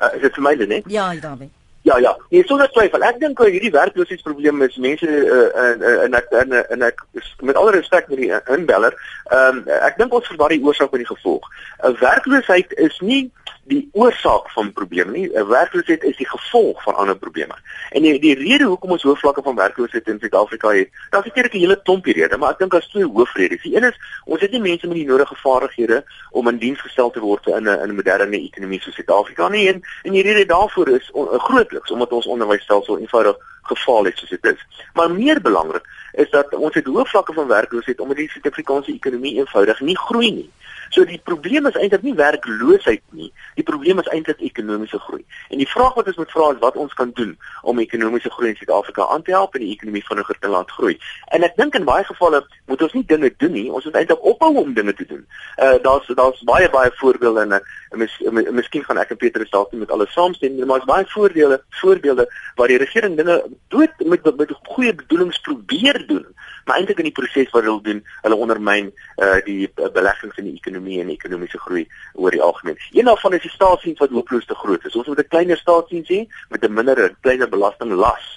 Uh, 0.00 0.14
is 0.16 0.22
dit 0.24 0.38
vir 0.38 0.42
my 0.42 0.54
net? 0.64 0.88
Ja, 0.90 1.12
Dawie. 1.14 1.50
Ja 1.82 1.96
ja, 1.96 2.16
nee, 2.28 2.42
sonder 2.44 2.68
twyfel. 2.68 3.00
Ek 3.08 3.16
dink 3.22 3.38
hierdie 3.40 3.70
werkloosheidsprobleem 3.72 4.60
is 4.66 4.76
mense 4.76 5.06
in 5.08 5.84
in 6.04 6.16
ek 6.18 6.26
in 6.42 6.52
en 6.58 6.82
ek 6.84 7.00
met 7.40 7.56
alle 7.56 7.72
respek 7.78 8.10
met 8.12 8.20
die 8.20 8.32
inbeller, 8.52 8.96
ehm 9.30 9.62
um, 9.62 9.70
ek 9.88 9.96
dink 9.96 10.12
ons 10.12 10.28
verwar 10.28 10.52
die 10.52 10.60
oorsaak 10.60 10.92
met 10.92 11.06
die 11.06 11.08
gevolg. 11.08 11.48
'n 11.80 11.88
uh, 11.88 12.00
Werkloosheid 12.02 12.76
is 12.76 13.00
nie 13.00 13.30
die 13.70 13.88
oorsaak 13.92 14.50
van 14.50 14.72
probleme 14.72 15.12
nie. 15.12 15.26
'n 15.30 15.46
Werkloosheid 15.48 16.02
is 16.04 16.16
die 16.16 16.28
gevolg 16.28 16.82
van 16.82 16.94
ander 16.94 17.16
probleme. 17.16 17.54
En 17.90 18.02
die, 18.02 18.18
die 18.20 18.34
rede 18.34 18.64
hoekom 18.64 18.90
ons 18.96 19.02
hoë 19.02 19.16
vlakke 19.22 19.42
van 19.42 19.56
werkloosheid 19.56 20.08
in 20.08 20.18
Suid-Afrika 20.18 20.72
het, 20.74 20.90
daar's 21.10 21.26
eintlik 21.30 21.54
'n 21.54 21.64
hele 21.64 21.80
klompie 21.82 22.14
redes, 22.14 22.38
maar 22.38 22.50
ek 22.50 22.58
dink 22.58 22.72
daar's 22.72 22.90
twee 22.90 23.06
hoofredes. 23.06 23.62
Die 23.62 23.76
een 23.76 23.84
is 23.84 23.98
ons 24.24 24.40
het 24.40 24.50
nie 24.50 24.60
mense 24.60 24.86
met 24.86 24.96
die 24.96 25.06
nodige 25.06 25.34
vaardighede 25.34 26.04
om 26.30 26.48
in 26.48 26.58
diens 26.58 26.80
gestel 26.80 27.10
te 27.10 27.20
word 27.20 27.46
in 27.46 27.68
'n 27.68 27.80
in 27.82 27.88
'n 27.88 27.94
moderne 27.94 28.40
ekonomie 28.40 28.80
soos 28.80 28.94
Suid-Afrika 28.94 29.48
nie. 29.48 29.68
En, 29.68 29.82
en 30.02 30.12
die 30.12 30.22
rede 30.22 30.46
daarvoor 30.46 30.88
is 30.88 31.10
on, 31.10 31.28
grootliks 31.38 31.90
omdat 31.90 32.12
ons 32.12 32.26
onderwysstelsel 32.26 32.98
eenvoudig 32.98 33.36
gefaal 33.62 34.04
het 34.04 34.18
soos 34.18 34.30
dit 34.30 34.44
is. 34.44 34.86
Maar 34.94 35.10
meer 35.10 35.40
belangrik 35.40 35.86
is 36.12 36.30
dat 36.30 36.54
ons 36.54 36.74
het 36.74 36.86
hoë 36.86 37.06
vlakke 37.06 37.32
van 37.32 37.46
werkloosheid 37.46 38.00
omdat 38.00 38.16
die 38.16 38.30
Suid-Afrikaanse 38.30 38.92
ekonomie 38.92 39.36
eenvoudig 39.38 39.80
nie 39.80 39.98
groei 39.98 40.32
nie. 40.32 40.50
So 40.90 41.04
die 41.06 41.20
probleem 41.22 41.68
is 41.70 41.76
eintlik 41.78 42.02
nie 42.02 42.16
werkloosheid 42.18 43.02
nie. 43.14 43.28
Die 43.54 43.64
probleem 43.66 44.00
is 44.02 44.08
eintlik 44.10 44.40
ekonomiese 44.42 44.98
groei. 44.98 45.22
En 45.54 45.62
die 45.62 45.68
vraag 45.70 45.94
wat 45.94 46.08
ons 46.10 46.18
moet 46.18 46.32
vra 46.34 46.48
is 46.50 46.62
wat 46.64 46.78
ons 46.82 46.96
kan 46.98 47.12
doen 47.14 47.36
om 47.62 47.78
ekonomiese 47.78 48.32
groei 48.34 48.50
in 48.50 48.56
Suid-Afrika 48.58 49.06
aan 49.06 49.22
te 49.22 49.30
help 49.36 49.54
en 49.54 49.62
die 49.62 49.70
ekonomie 49.76 50.02
vinniger 50.06 50.38
te 50.40 50.50
laat 50.50 50.74
groei. 50.74 50.96
En 51.36 51.46
ek 51.46 51.54
dink 51.60 51.78
in 51.78 51.86
baie 51.86 52.06
gevalle 52.08 52.42
moet 52.66 52.82
ons 52.82 52.96
nie 52.98 53.04
dinge 53.06 53.30
doen 53.38 53.54
nie, 53.54 53.68
ons 53.70 53.86
moet 53.86 54.00
eintlik 54.02 54.26
ophou 54.32 54.50
om 54.64 54.74
dinge 54.74 54.96
te 54.98 55.06
doen. 55.12 55.22
Uh 55.62 55.76
daar's 55.84 56.10
daar's 56.18 56.42
baie 56.50 56.70
baie 56.74 56.90
voorbeelde 56.98 57.46
en 57.46 57.60
mis, 57.90 58.18
mis, 58.30 58.50
miskien 58.50 58.84
gaan 58.84 58.98
ek 58.98 59.10
en 59.10 59.16
Petrus 59.16 59.50
dalk 59.50 59.72
nie 59.72 59.80
met 59.80 59.90
alles 59.90 60.12
saamstem 60.12 60.54
nie, 60.54 60.64
maar 60.64 60.78
daar's 60.78 60.92
baie 60.92 61.06
voorbeelde 61.14 61.62
voorbeelde 61.82 62.28
waar 62.56 62.68
die 62.68 62.78
regering 62.78 63.16
dinge 63.16 63.42
dood 63.68 63.90
met 63.98 64.24
met, 64.24 64.36
met 64.36 64.54
goeie 64.62 64.94
bedoelings 64.94 65.40
probeer 65.40 66.06
doen 66.06 66.26
maar 66.64 66.76
eintlik 66.76 66.98
in 66.98 67.08
die 67.08 67.14
proses 67.14 67.50
wat 67.50 67.64
hulle 67.64 67.82
doen, 67.82 68.02
hulle 68.22 68.36
ondermyn 68.44 68.90
uh 69.24 69.38
die 69.46 69.68
beleggings 69.76 70.38
in 70.38 70.50
die 70.50 70.56
ekonomie 70.58 71.00
en 71.02 71.12
ekonomiese 71.12 71.58
groei 71.64 71.86
oor 72.14 72.34
die 72.34 72.42
algemeen. 72.42 72.78
Een 72.92 73.10
daarvan 73.10 73.34
is 73.38 73.46
die 73.46 73.54
staatsdiens 73.54 73.98
wat 74.02 74.14
hopeloos 74.14 74.46
te 74.46 74.54
groot 74.54 74.84
is. 74.86 74.96
Ons 74.96 75.10
moet 75.10 75.18
'n 75.18 75.32
kleiner 75.34 75.58
staatsdiens 75.58 76.08
hê 76.08 76.20
met 76.48 76.64
'n 76.64 76.72
minder 76.72 77.14
kleiner 77.20 77.48
belastinglas 77.48 78.28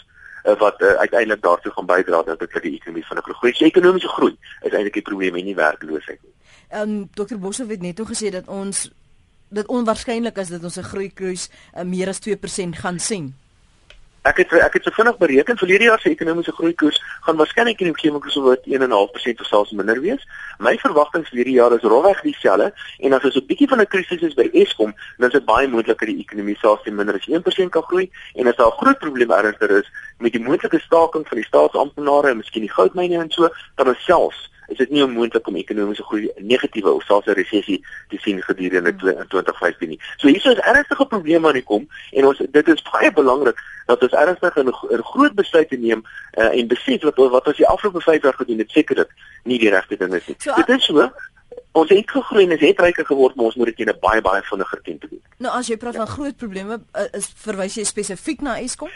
uh, 0.46 0.58
wat 0.58 0.82
uh, 0.82 0.94
uiteindelik 1.06 1.42
daartoe 1.42 1.72
gaan 1.72 1.86
bydra 1.86 2.24
dat 2.24 2.40
dit 2.40 2.62
die 2.62 2.76
ekonomie 2.80 3.06
vinniger 3.06 3.34
groei. 3.34 3.52
Die 3.52 3.68
ekonomiese 3.68 4.08
groei 4.08 4.38
is 4.62 4.72
eintlik 4.72 4.94
die 4.94 5.10
probleem 5.10 5.36
en 5.36 5.46
nie 5.46 5.56
werkloosheid 5.56 6.22
nie. 6.22 6.34
Ehm 6.70 6.90
um, 6.90 7.10
Dr. 7.14 7.38
Boshoff 7.38 7.70
het 7.70 7.82
net 7.82 8.02
gesê 8.02 8.30
dat 8.30 8.48
ons 8.48 8.90
dit 9.54 9.68
onwaarskynlik 9.68 10.38
is 10.38 10.50
dat 10.50 10.64
ons 10.64 10.78
'n 10.78 10.90
groei 10.92 11.10
kruis 11.14 11.50
uh, 11.50 11.84
meer 11.84 12.08
as 12.08 12.20
2% 12.20 12.76
gaan 12.82 13.00
sien. 13.00 13.34
Ek 14.24 14.38
het 14.38 14.54
ek 14.56 14.74
het 14.78 14.86
so 14.88 14.96
vinnig 14.96 15.18
bereken 15.20 15.58
vir 15.60 15.68
hierdie 15.68 15.88
jaar 15.90 16.00
se 16.00 16.10
ekonomiese 16.10 16.54
groei 16.56 16.72
koers 16.80 17.00
gaan 17.26 17.36
waarskynlik 17.36 17.82
in 17.82 17.90
die 17.90 17.94
omgewing 17.94 18.32
so 18.32 18.44
wat 18.46 18.64
1.5% 18.72 19.42
of 19.44 19.48
selfs 19.50 19.74
minder 19.76 20.00
wees. 20.00 20.24
My 20.64 20.78
verwagtinge 20.80 21.28
vir 21.28 21.38
hierdie 21.42 21.58
jaar 21.58 21.76
is 21.76 21.84
rowweg 21.84 22.22
dieselfde 22.24 22.72
en 23.00 23.14
as 23.14 23.26
ons 23.28 23.36
'n 23.36 23.46
bietjie 23.50 23.68
van 23.68 23.82
'n 23.82 23.92
krisis 23.96 24.24
is 24.24 24.40
by 24.40 24.48
Eskom, 24.54 24.96
dan 25.18 25.28
is 25.28 25.34
dit 25.34 25.46
baie 25.46 25.68
moontlik 25.68 26.00
dat 26.00 26.08
die 26.08 26.24
ekonomie 26.24 26.56
selfs 26.56 26.84
teen 26.84 26.96
minder 26.96 27.16
as 27.16 27.28
1% 27.28 27.72
kan 27.72 27.84
groei 27.84 28.10
en 28.36 28.48
as 28.48 28.56
daar 28.56 28.72
'n 28.72 28.80
groot 28.80 29.00
probleem 29.00 29.32
ernstig 29.32 29.70
is 29.70 29.92
met 30.20 30.32
die 30.32 30.44
moontlike 30.48 30.80
staking 30.80 31.28
van 31.28 31.38
die 31.38 31.48
staatsamptenare 31.52 32.30
en 32.30 32.38
miskien 32.38 32.62
die 32.64 32.76
goudmyne 32.78 33.20
en 33.20 33.32
so, 33.32 33.50
dan 33.76 33.92
is 33.92 34.06
selfs 34.06 34.53
is 34.68 34.78
dit 34.78 34.90
nie 34.90 35.04
onmoontlik 35.04 35.48
om 35.48 35.56
ekonomiese 35.56 36.04
groei 36.04 36.32
negatiewe 36.38 36.92
of 36.92 37.04
selfs 37.04 37.28
'n 37.28 37.38
resessie 37.40 37.80
te 38.10 38.18
sien 38.18 38.42
gedurende 38.42 38.94
hmm. 38.98 39.28
2015 39.28 39.90
nie. 39.90 40.00
So 40.18 40.28
hier 40.28 40.46
is 40.46 40.60
ernstige 40.60 41.06
probleme 41.06 41.48
aan 41.48 41.60
die 41.60 41.64
kom 41.64 41.88
en 42.12 42.26
ons 42.26 42.42
dit 42.52 42.68
is 42.68 42.86
baie 42.92 43.12
belangrik 43.12 43.60
dat 43.86 44.02
ons 44.02 44.12
ernstig 44.12 44.56
'n 44.56 45.04
groot 45.04 45.36
besluit 45.36 45.70
te 45.70 45.78
neem 45.78 46.04
uh, 46.38 46.58
en 46.58 46.68
besef 46.68 47.02
wat 47.02 47.16
wat 47.16 47.48
ons 47.48 47.58
die 47.58 47.68
afgelope 47.68 48.02
5 48.02 48.22
jaar 48.22 48.34
gedoen 48.34 48.58
het 48.58 48.72
seker 48.72 48.96
dit 48.96 49.10
nie 49.44 49.60
die 49.60 49.70
regte 49.70 49.98
ding 49.98 50.14
is 50.14 50.28
nie. 50.28 50.36
So, 50.40 50.54
dit 50.56 50.70
is 50.70 50.86
so 50.86 51.12
Ons 51.74 51.90
het 51.90 52.12
gegroei 52.12 52.44
en 52.46 52.52
ons 52.52 52.62
het 52.62 52.80
ryker 52.80 53.06
geword, 53.06 53.36
maar 53.36 53.46
ons 53.46 53.56
moet 53.56 53.66
dit 53.66 53.80
in 53.80 53.90
'n 53.90 54.00
baie 54.00 54.22
baie 54.22 54.42
vinniger 54.42 54.82
tempo 54.82 55.08
doen. 55.08 55.22
Nou 55.38 55.58
as 55.58 55.68
jy 55.68 55.78
praat 55.78 55.96
van 55.96 56.08
groot 56.08 56.38
probleme, 56.38 56.82
uh, 56.94 57.02
is 57.12 57.34
verwys 57.36 57.76
jy 57.76 57.84
spesifiek 57.84 58.42
na 58.42 58.60
Eskom? 58.60 58.90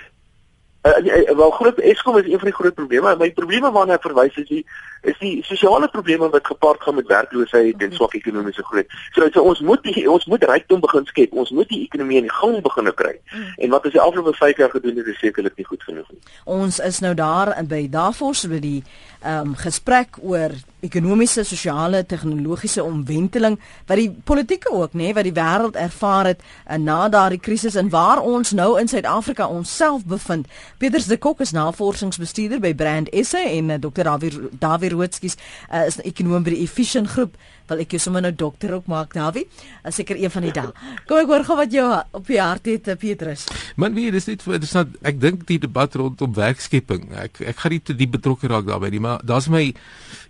Uh, 0.83 1.35
wel 1.35 1.51
groot 1.51 1.79
Eskom 1.79 2.17
is 2.17 2.25
een 2.25 2.39
van 2.39 2.47
die 2.47 2.53
groot 2.53 2.73
probleme. 2.73 3.15
My 3.19 3.31
probleme 3.31 3.71
waarna 3.71 3.97
ek 3.97 4.05
verwys 4.05 4.35
is 4.35 4.47
die 4.47 4.65
is 5.07 5.17
die 5.19 5.43
sosiale 5.45 5.87
probleme 5.87 6.29
wat 6.29 6.47
gepaard 6.47 6.81
gaan 6.81 6.95
met 6.95 7.07
werkloosheid 7.07 7.81
en 7.81 7.93
swak 7.93 8.13
ekonomiese 8.17 8.63
groei. 8.63 8.83
So, 9.15 9.27
so 9.31 9.41
ons 9.41 9.59
moet 9.59 9.83
die, 9.83 10.03
ons 10.11 10.25
moet 10.25 10.43
rykdom 10.43 10.81
begin 10.83 11.05
skep. 11.05 11.33
Ons 11.33 11.51
moet 11.55 11.69
die 11.69 11.83
ekonomie 11.85 12.21
in 12.21 12.29
gang 12.29 12.57
begin 12.63 12.91
kry. 12.93 13.15
Mm. 13.31 13.51
En 13.65 13.75
wat 13.75 13.85
ons 13.85 13.93
die 13.93 14.01
afgelope 14.01 14.33
5 14.37 14.57
jaar 14.57 14.73
gedoen 14.73 14.97
het, 14.97 15.07
is 15.07 15.19
sekerlik 15.19 15.55
nie 15.57 15.65
goed 15.65 15.83
genoeg 15.83 16.09
nie. 16.11 16.19
Ons 16.43 16.79
is 16.79 16.99
nou 17.05 17.13
daar 17.17 17.53
by 17.67 17.85
Davos 17.91 18.45
by 18.49 18.59
die 18.63 18.81
um, 19.27 19.53
gesprek 19.59 20.17
oor 20.23 20.55
ekonomiese, 20.85 21.43
sosiale, 21.43 22.03
tegnologiese 22.05 22.83
omwenteling 22.85 23.57
wat 23.89 23.97
die 23.97 24.09
politieke 24.29 24.69
ook 24.71 24.93
nê, 24.93 25.07
nee, 25.07 25.15
wat 25.17 25.25
die 25.25 25.33
wêreld 25.33 25.79
ervaar 25.79 26.31
het 26.31 26.43
en 26.65 26.85
na 26.85 26.99
daardie 27.09 27.41
krisis 27.41 27.75
en 27.79 27.89
waar 27.89 28.21
ons 28.21 28.53
nou 28.57 28.69
in 28.79 28.87
Suid-Afrika 28.87 29.47
onsself 29.49 30.05
bevind. 30.05 30.47
Peters 30.77 31.09
de 31.09 31.17
Kok 31.17 31.41
is 31.41 31.55
navorsingsbestuurder 31.57 32.61
by 32.63 32.75
Brand 32.77 33.09
SA 33.25 33.41
en 33.49 33.73
uh, 33.73 33.81
Dr. 33.81 34.05
Dawie 34.05 34.31
Dawie 34.61 34.93
Roodskies 34.93 35.37
uh, 35.71 35.87
is 35.87 35.97
'n 35.97 36.05
ekonom 36.05 36.43
by 36.43 36.53
die 36.53 36.63
Efficient 36.63 37.09
Groep. 37.09 37.35
Wil 37.67 37.81
ek 37.83 37.97
jou 37.97 37.99
sommer 37.99 38.21
nou 38.23 38.31
dokter 38.31 38.71
ook 38.77 38.85
maak, 38.87 39.13
Dawie? 39.13 39.47
As 39.83 39.97
seker 39.99 40.15
een 40.15 40.31
van 40.31 40.45
die 40.45 40.53
dae. 40.55 40.71
Kom 41.07 41.19
ek 41.19 41.27
hoor 41.27 41.43
gou 41.43 41.57
wat 41.59 41.71
jou 41.71 41.87
op 42.15 42.27
die 42.27 42.39
hart 42.39 42.65
het, 42.65 42.87
Petrus. 42.99 43.43
Man, 43.75 43.93
dis 43.93 44.27
net 44.29 44.45
dis 44.61 44.73
net 44.73 44.87
ek 45.03 45.19
dink 45.19 45.43
die 45.49 45.59
debat 45.59 45.95
rondom 45.99 46.31
werkskepping. 46.33 47.11
Ek 47.11 47.41
ek 47.41 47.57
gaan 47.57 47.75
nie 47.75 47.81
te 47.83 47.95
diep 47.97 48.15
betrokke 48.15 48.47
raak 48.47 48.69
daarbey 48.69 48.93
nie, 48.95 49.03
maar 49.03 49.16
daar's 49.23 49.47
my 49.47 49.73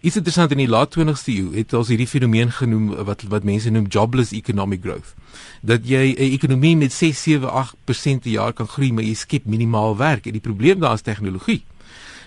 iets 0.02 0.16
interessant 0.16 0.52
in 0.52 0.58
die 0.58 0.70
laat 0.70 0.96
20ste 0.96 1.34
eeu 1.34 1.54
het 1.56 1.74
ons 1.74 1.88
hierdie 1.88 2.08
fenomeen 2.08 2.52
genoem 2.52 2.90
wat 3.08 3.24
wat 3.32 3.44
mense 3.44 3.70
noem 3.70 3.88
jobless 3.88 4.32
economic 4.32 4.82
growth. 4.82 5.16
Dat 5.62 5.88
jy 5.88 6.16
'n 6.18 6.32
ekonomie 6.34 6.78
met 6.78 6.94
6, 6.94 7.24
7, 7.24 7.50
8% 7.50 8.22
per 8.22 8.32
jaar 8.32 8.54
kan 8.54 8.68
groei, 8.68 8.94
maar 8.94 9.04
jy 9.04 9.14
skep 9.14 9.46
minimaal 9.46 9.98
werk. 9.98 10.26
En 10.26 10.32
die 10.32 10.42
probleem 10.42 10.80
daar 10.80 10.94
is 10.94 11.02
tegnologie. 11.02 11.64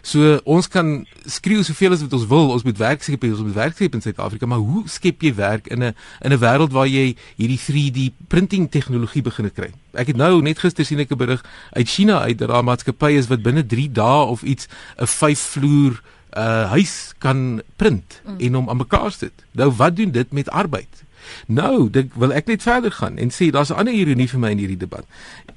So 0.02 0.38
ons 0.48 0.68
kan 0.68 1.04
skreeu 1.28 1.62
soveel 1.64 1.92
as 1.92 2.02
wat 2.04 2.14
ons 2.16 2.26
wil, 2.30 2.50
ons 2.54 2.64
moet 2.64 2.78
werk 2.80 3.04
skep, 3.04 3.24
ons 3.28 3.42
moet 3.44 3.56
werk 3.56 3.76
skep 3.76 3.96
in 3.96 4.04
Suid-Afrika, 4.04 4.48
maar 4.48 4.62
hoe 4.64 4.86
skep 4.88 5.22
jy 5.22 5.34
werk 5.36 5.68
in 5.68 5.82
'n 5.84 5.94
in 6.24 6.32
'n 6.32 6.40
wêreld 6.40 6.72
waar 6.72 6.88
jy 6.88 7.16
hierdie 7.36 7.58
3D 7.58 8.12
printing 8.28 8.70
tegnologie 8.70 9.22
begin 9.22 9.52
kry? 9.52 9.70
Ek 9.92 10.06
het 10.06 10.16
nou 10.16 10.40
net 10.42 10.58
gister 10.58 10.84
sien 10.84 11.00
ek 11.00 11.12
'n 11.12 11.16
berig 11.16 11.44
uit 11.72 11.88
China 11.88 12.20
uit 12.20 12.38
dat 12.38 12.48
daar 12.48 12.64
maatskappye 12.64 13.18
is 13.18 13.28
wat 13.28 13.42
binne 13.42 13.66
3 13.66 13.92
dae 13.92 14.24
of 14.24 14.42
iets 14.42 14.68
'n 14.98 15.06
5 15.06 15.38
vloer 15.38 16.00
uh 16.36 16.70
huis 16.70 17.12
kan 17.18 17.62
print 17.76 18.20
mm. 18.26 18.38
en 18.38 18.54
hom 18.54 18.68
aan 18.68 18.76
mekaar 18.76 19.12
sit. 19.12 19.32
Nou 19.52 19.70
wat 19.70 19.96
doen 19.96 20.10
dit 20.10 20.32
met 20.32 20.50
arbeid? 20.50 21.04
Nou, 21.46 21.90
dit 21.90 22.10
wil 22.14 22.32
ek 22.32 22.48
net 22.50 22.62
verder 22.62 22.92
gaan 22.92 23.18
en 23.18 23.30
sê 23.34 23.50
daar's 23.50 23.70
'n 23.70 23.78
ander 23.82 23.94
ironie 23.94 24.28
vir 24.28 24.40
my 24.40 24.50
in 24.50 24.58
hierdie 24.58 24.82
debat. 24.86 25.04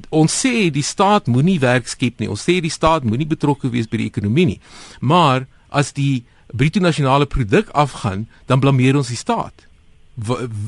Ons 0.10 0.46
sê 0.46 0.72
die 0.72 0.84
staat 0.84 1.28
moenie 1.28 1.60
werk 1.60 1.88
skep 1.88 2.20
nie. 2.20 2.30
Ons 2.30 2.44
sê 2.44 2.62
die 2.62 2.70
staat 2.70 3.04
moenie 3.04 3.28
betrokke 3.28 3.70
wees 3.70 3.88
by 3.88 3.98
die 3.98 4.12
ekonomie 4.12 4.46
nie. 4.46 4.60
Maar 5.00 5.48
as 5.70 5.92
die 5.94 6.24
bruto 6.54 6.80
nasionale 6.80 7.26
produk 7.26 7.70
afgaan, 7.70 8.28
dan 8.46 8.60
blameer 8.60 8.96
ons 8.96 9.08
die 9.08 9.18
staat. 9.18 9.68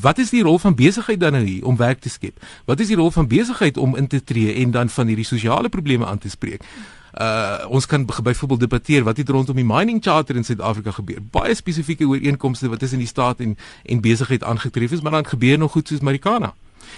Wat 0.02 0.18
is 0.18 0.30
die 0.30 0.42
rol 0.44 0.58
van 0.60 0.76
besigheid 0.76 1.20
dan 1.20 1.34
nou 1.38 1.44
hier 1.44 1.66
om 1.66 1.78
werk 1.78 2.00
te 2.02 2.10
skep? 2.10 2.40
Wat 2.66 2.80
is 2.80 2.88
die 2.88 2.96
rol 2.96 3.12
van 3.12 3.28
besigheid 3.28 3.78
om 3.78 3.96
in 3.96 4.08
te 4.08 4.24
tree 4.24 4.54
en 4.54 4.72
dan 4.72 4.90
van 4.90 5.08
hierdie 5.08 5.26
sosiale 5.26 5.70
probleme 5.70 6.06
aan 6.06 6.18
te 6.18 6.30
spreek? 6.30 6.66
Uh 7.22 7.66
ons 7.70 7.86
kan 7.86 8.06
byvoorbeeld 8.06 8.60
debatteer 8.60 9.04
wat 9.04 9.18
het 9.18 9.30
rondom 9.30 9.56
die 9.56 9.66
mining 9.66 10.04
charter 10.04 10.36
in 10.36 10.44
Suid-Afrika 10.44 10.92
gebeur. 10.92 11.20
Baie 11.32 11.56
spesifieke 11.56 12.08
ooreenkomste 12.08 12.70
wat 12.70 12.80
tussen 12.80 13.00
die 13.00 13.08
staat 13.08 13.40
en 13.40 13.58
en 13.84 14.02
besigheid 14.02 14.44
aangetref 14.44 14.92
is, 14.92 15.02
maar 15.02 15.12
dan 15.12 15.26
gebeur 15.26 15.58
nog 15.58 15.72
goed 15.72 15.88
soos 15.88 16.00
Marikana. 16.00 16.54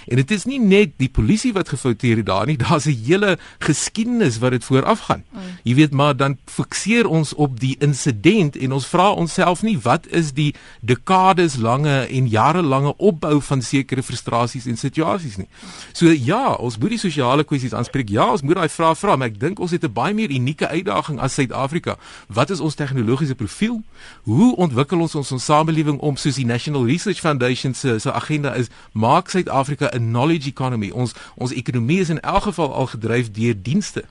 En 0.06 0.16
dit 0.16 0.30
is 0.30 0.44
nie 0.44 0.60
net 0.60 0.96
die 0.96 1.08
polisie 1.08 1.52
wat 1.52 1.68
gefouteer 1.68 2.16
het 2.16 2.26
daar 2.26 2.46
nie, 2.46 2.56
daar's 2.64 2.86
'n 2.86 2.96
hele 3.04 3.38
geskiedenis 3.58 4.38
wat 4.38 4.50
dit 4.50 4.64
voorafgaan. 4.64 5.24
Mm. 5.30 5.40
Jy 5.62 5.74
weet 5.74 5.92
maar 5.92 6.16
dan 6.16 6.38
fikseer 6.44 7.06
ons 7.06 7.34
op 7.34 7.60
die 7.60 7.76
insident 7.78 8.56
en 8.56 8.72
ons 8.72 8.86
vra 8.86 9.10
onsself 9.10 9.62
nie 9.62 9.78
wat 9.78 10.06
is 10.06 10.32
die 10.32 10.54
dekades 10.80 11.56
lange 11.56 12.06
en 12.06 12.28
jarelange 12.28 12.96
opbou 12.96 13.42
van 13.42 13.62
sekere 13.62 14.02
frustrasies 14.02 14.66
en 14.66 14.76
situasies 14.76 15.36
nie. 15.36 15.48
So 15.92 16.10
ja, 16.10 16.52
ons 16.52 16.78
moet 16.78 16.90
die 16.96 16.98
sosiale 16.98 17.44
kwessies 17.44 17.74
aanspreek. 17.74 18.08
Ja, 18.08 18.30
ons 18.30 18.42
moet 18.42 18.54
daai 18.54 18.68
vrae 18.68 18.94
vra, 18.94 19.16
maar 19.16 19.28
ek 19.28 19.40
dink 19.40 19.60
ons 19.60 19.70
het 19.70 19.84
'n 19.84 19.92
baie 19.92 20.14
meer 20.14 20.30
unieke 20.30 20.68
uitdaging 20.68 21.20
as 21.20 21.34
Suid-Afrika. 21.34 21.96
Wat 22.26 22.50
is 22.50 22.60
ons 22.60 22.74
tegnologiese 22.74 23.34
profiel? 23.34 23.82
Hoe 24.22 24.56
ontwikkel 24.56 25.00
ons 25.00 25.14
ons, 25.14 25.32
ons 25.32 25.44
samelewing 25.44 25.98
om 25.98 26.16
soos 26.16 26.34
die 26.34 26.46
National 26.46 26.86
Research 26.86 27.20
Foundation 27.20 27.74
se 27.74 27.98
se 27.98 28.12
agenda 28.12 28.54
is, 28.54 28.68
maak 28.92 29.30
Suid-Afrika 29.30 29.77
'n 29.80 30.10
knowledge 30.10 30.48
economy. 30.48 30.90
Ons 30.90 31.12
ons 31.36 31.52
ekonomie 31.52 32.00
is 32.00 32.08
in 32.08 32.20
elk 32.20 32.42
geval 32.42 32.74
al 32.74 32.86
gedryf 32.86 33.30
deur 33.30 33.54
dienste. 33.62 34.04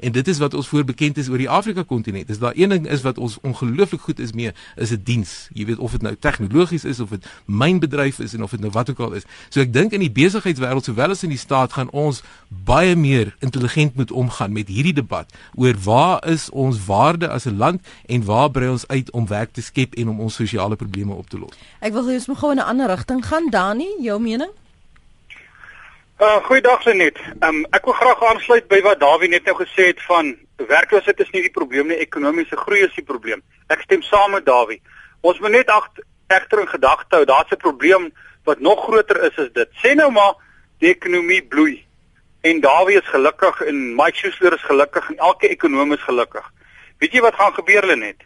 En 0.00 0.12
dit 0.12 0.28
is 0.28 0.38
wat 0.38 0.54
ons 0.54 0.68
voorbekend 0.68 1.18
is 1.18 1.28
oor 1.28 1.38
die 1.38 1.50
Afrika 1.50 1.82
kontinent. 1.82 2.26
Dis 2.26 2.38
daar 2.38 2.52
een 2.56 2.68
ding 2.68 2.88
is 2.88 3.02
wat 3.02 3.18
ons 3.18 3.38
ongelooflik 3.42 4.00
goed 4.00 4.18
is 4.18 4.32
mee, 4.32 4.52
is 4.76 4.90
'n 4.90 5.00
diens. 5.04 5.48
Jy 5.52 5.64
weet 5.64 5.78
of 5.78 5.90
dit 5.90 6.02
nou 6.02 6.16
tegnologies 6.20 6.84
is 6.84 7.00
of 7.00 7.08
dit 7.08 7.26
mynbedryf 7.44 8.18
is 8.18 8.34
en 8.34 8.42
of 8.42 8.50
dit 8.50 8.60
nou 8.60 8.72
wat 8.72 8.90
ook 8.90 8.98
al 8.98 9.12
is. 9.12 9.22
So 9.48 9.60
ek 9.60 9.72
dink 9.72 9.92
in 9.92 10.00
die 10.00 10.10
besigheidswêreld 10.10 10.84
sowel 10.84 11.10
as 11.10 11.22
in 11.22 11.28
die 11.28 11.38
staat 11.38 11.72
gaan 11.72 11.90
ons 11.90 12.22
baie 12.48 12.96
meer 12.96 13.36
intelligent 13.38 13.94
moet 13.94 14.10
omgaan 14.10 14.52
met 14.52 14.68
hierdie 14.68 14.92
debat 14.92 15.32
oor 15.54 15.74
waar 15.84 16.26
is 16.28 16.50
ons 16.50 16.84
waarde 16.86 17.28
as 17.28 17.46
'n 17.46 17.56
land 17.56 17.80
en 18.06 18.24
waar 18.24 18.50
brei 18.50 18.70
ons 18.70 18.88
uit 18.88 19.10
om 19.10 19.26
werk 19.26 19.52
te 19.52 19.62
skep 19.62 19.94
en 19.94 20.08
om 20.08 20.20
ons 20.20 20.34
sosiale 20.34 20.76
probleme 20.76 21.12
op 21.12 21.28
te 21.28 21.38
los. 21.38 21.54
Ek 21.80 21.92
wil 21.92 22.06
hê 22.06 22.14
ons 22.14 22.26
moet 22.26 22.38
gou 22.38 22.50
in 22.50 22.58
'n 22.58 22.66
ander 22.66 22.86
rigting 22.88 23.26
gaan. 23.26 23.50
Dani, 23.50 23.88
jou 24.00 24.20
mening? 24.20 24.50
Uh 26.20 26.36
goeiedag 26.44 26.84
Lenet. 26.84 27.16
Um 27.42 27.64
ek 27.74 27.88
wil 27.88 27.94
graag 27.98 28.20
aansluit 28.22 28.68
by 28.70 28.78
wat 28.86 29.00
Dawie 29.02 29.26
net 29.28 29.48
nou 29.48 29.56
gesê 29.58 29.88
het 29.88 30.02
van 30.06 30.28
werkloosheid 30.62 31.18
is 31.24 31.32
nie 31.34 31.40
die 31.42 31.50
probleem 31.50 31.88
nie, 31.90 31.96
ekonomiese 31.98 32.54
groei 32.60 32.84
is 32.86 32.94
die 32.94 33.02
probleem. 33.02 33.42
Ek 33.66 33.82
stem 33.82 34.04
saam 34.06 34.30
met 34.30 34.46
Dawie. 34.46 34.78
Ons 35.26 35.40
moet 35.42 35.50
net 35.56 35.72
egter 36.30 36.62
in 36.62 36.70
gedagte 36.70 37.18
hou, 37.18 37.24
daar's 37.26 37.50
'n 37.50 37.58
probleem 37.58 38.12
wat 38.46 38.62
nog 38.62 38.84
groter 38.84 39.24
is 39.26 39.38
as 39.38 39.50
dit. 39.58 39.68
Sê 39.82 39.96
nou 39.96 40.12
maar 40.12 40.38
die 40.78 40.94
ekonomie 40.94 41.42
bloei 41.42 41.82
en 42.42 42.60
Dawie 42.60 43.02
is 43.02 43.10
gelukkig 43.10 43.60
en 43.66 43.96
Mike 43.96 44.16
Schuessler 44.16 44.54
is 44.54 44.70
gelukkig 44.70 45.10
en 45.10 45.18
elke 45.18 45.48
ekonom 45.48 45.92
is 45.92 46.06
gelukkig. 46.06 46.46
Weet 46.98 47.12
jy 47.12 47.20
wat 47.20 47.34
gaan 47.34 47.54
gebeur 47.54 47.86
Lenet? 47.86 48.22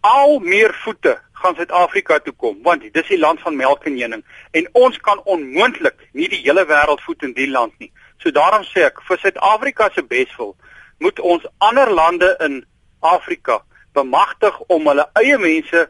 Al 0.00 0.38
meer 0.40 0.74
voete 0.84 1.20
gaan 1.42 1.56
Suid-Afrika 1.56 2.18
toe 2.24 2.34
kom 2.36 2.58
want 2.64 2.84
dis 2.92 3.08
die 3.08 3.18
land 3.18 3.40
van 3.44 3.56
melk 3.56 3.84
en 3.88 3.98
honing 4.00 4.24
en 4.60 4.68
ons 4.72 4.98
kan 5.08 5.20
onmoontlik 5.24 6.08
nie 6.12 6.28
die 6.32 6.42
hele 6.44 6.64
wêreld 6.68 7.02
voed 7.06 7.22
in 7.22 7.34
die 7.36 7.50
land 7.50 7.74
nie. 7.78 7.92
So 8.22 8.32
daarom 8.32 8.64
sê 8.64 8.86
ek 8.88 9.02
vir 9.08 9.20
Suid-Afrika 9.22 9.90
se 9.94 10.02
beswil 10.02 10.54
moet 10.98 11.20
ons 11.20 11.44
ander 11.58 11.92
lande 11.92 12.32
in 12.46 12.64
Afrika 13.00 13.60
bemagtig 13.92 14.56
om 14.72 14.88
hulle 14.88 15.04
eie 15.20 15.38
mense 15.38 15.84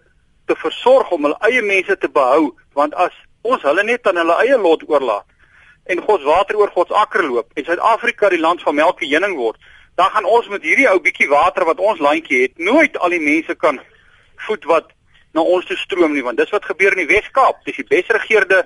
te 0.46 0.56
versorg 0.58 1.10
om 1.14 1.26
hulle 1.26 1.38
eie 1.50 1.62
mense 1.62 1.96
te 2.02 2.10
behou 2.18 2.52
want 2.78 2.94
as 3.06 3.14
ons 3.46 3.62
hulle 3.62 3.84
net 3.86 4.06
aan 4.06 4.20
hulle 4.22 4.36
eie 4.42 4.58
lot 4.58 4.82
oorlaat 4.90 5.26
en 5.86 6.02
God 6.02 6.20
se 6.20 6.26
water 6.26 6.58
oor 6.58 6.72
God 6.74 6.90
se 6.90 6.98
akker 6.98 7.26
loop 7.26 7.54
en 7.54 7.66
Suid-Afrika 7.66 8.30
die 8.34 8.42
land 8.42 8.62
van 8.66 8.78
melk 8.78 9.02
en 9.02 9.12
honing 9.14 9.36
word 9.38 9.72
dan 9.96 10.10
gaan 10.12 10.28
ons 10.28 10.48
met 10.52 10.66
hierdie 10.66 10.88
ou 10.90 10.98
bietjie 11.00 11.28
water 11.30 11.64
wat 11.68 11.80
ons 11.80 12.02
landjie 12.02 12.42
het 12.42 12.58
nooit 12.58 12.98
al 12.98 13.14
die 13.14 13.22
mense 13.22 13.54
kan 13.62 13.80
voed 14.48 14.66
wat 14.70 14.92
na 15.36 15.44
ons 15.44 15.66
toe 15.68 15.76
stroom 15.76 16.14
nie 16.16 16.24
want 16.24 16.40
dis 16.40 16.52
wat 16.54 16.64
gebeur 16.64 16.96
in 16.96 17.04
die 17.04 17.10
Wes-Kaap. 17.12 17.60
Dis 17.68 17.76
die 17.76 17.88
besregeerde 17.90 18.64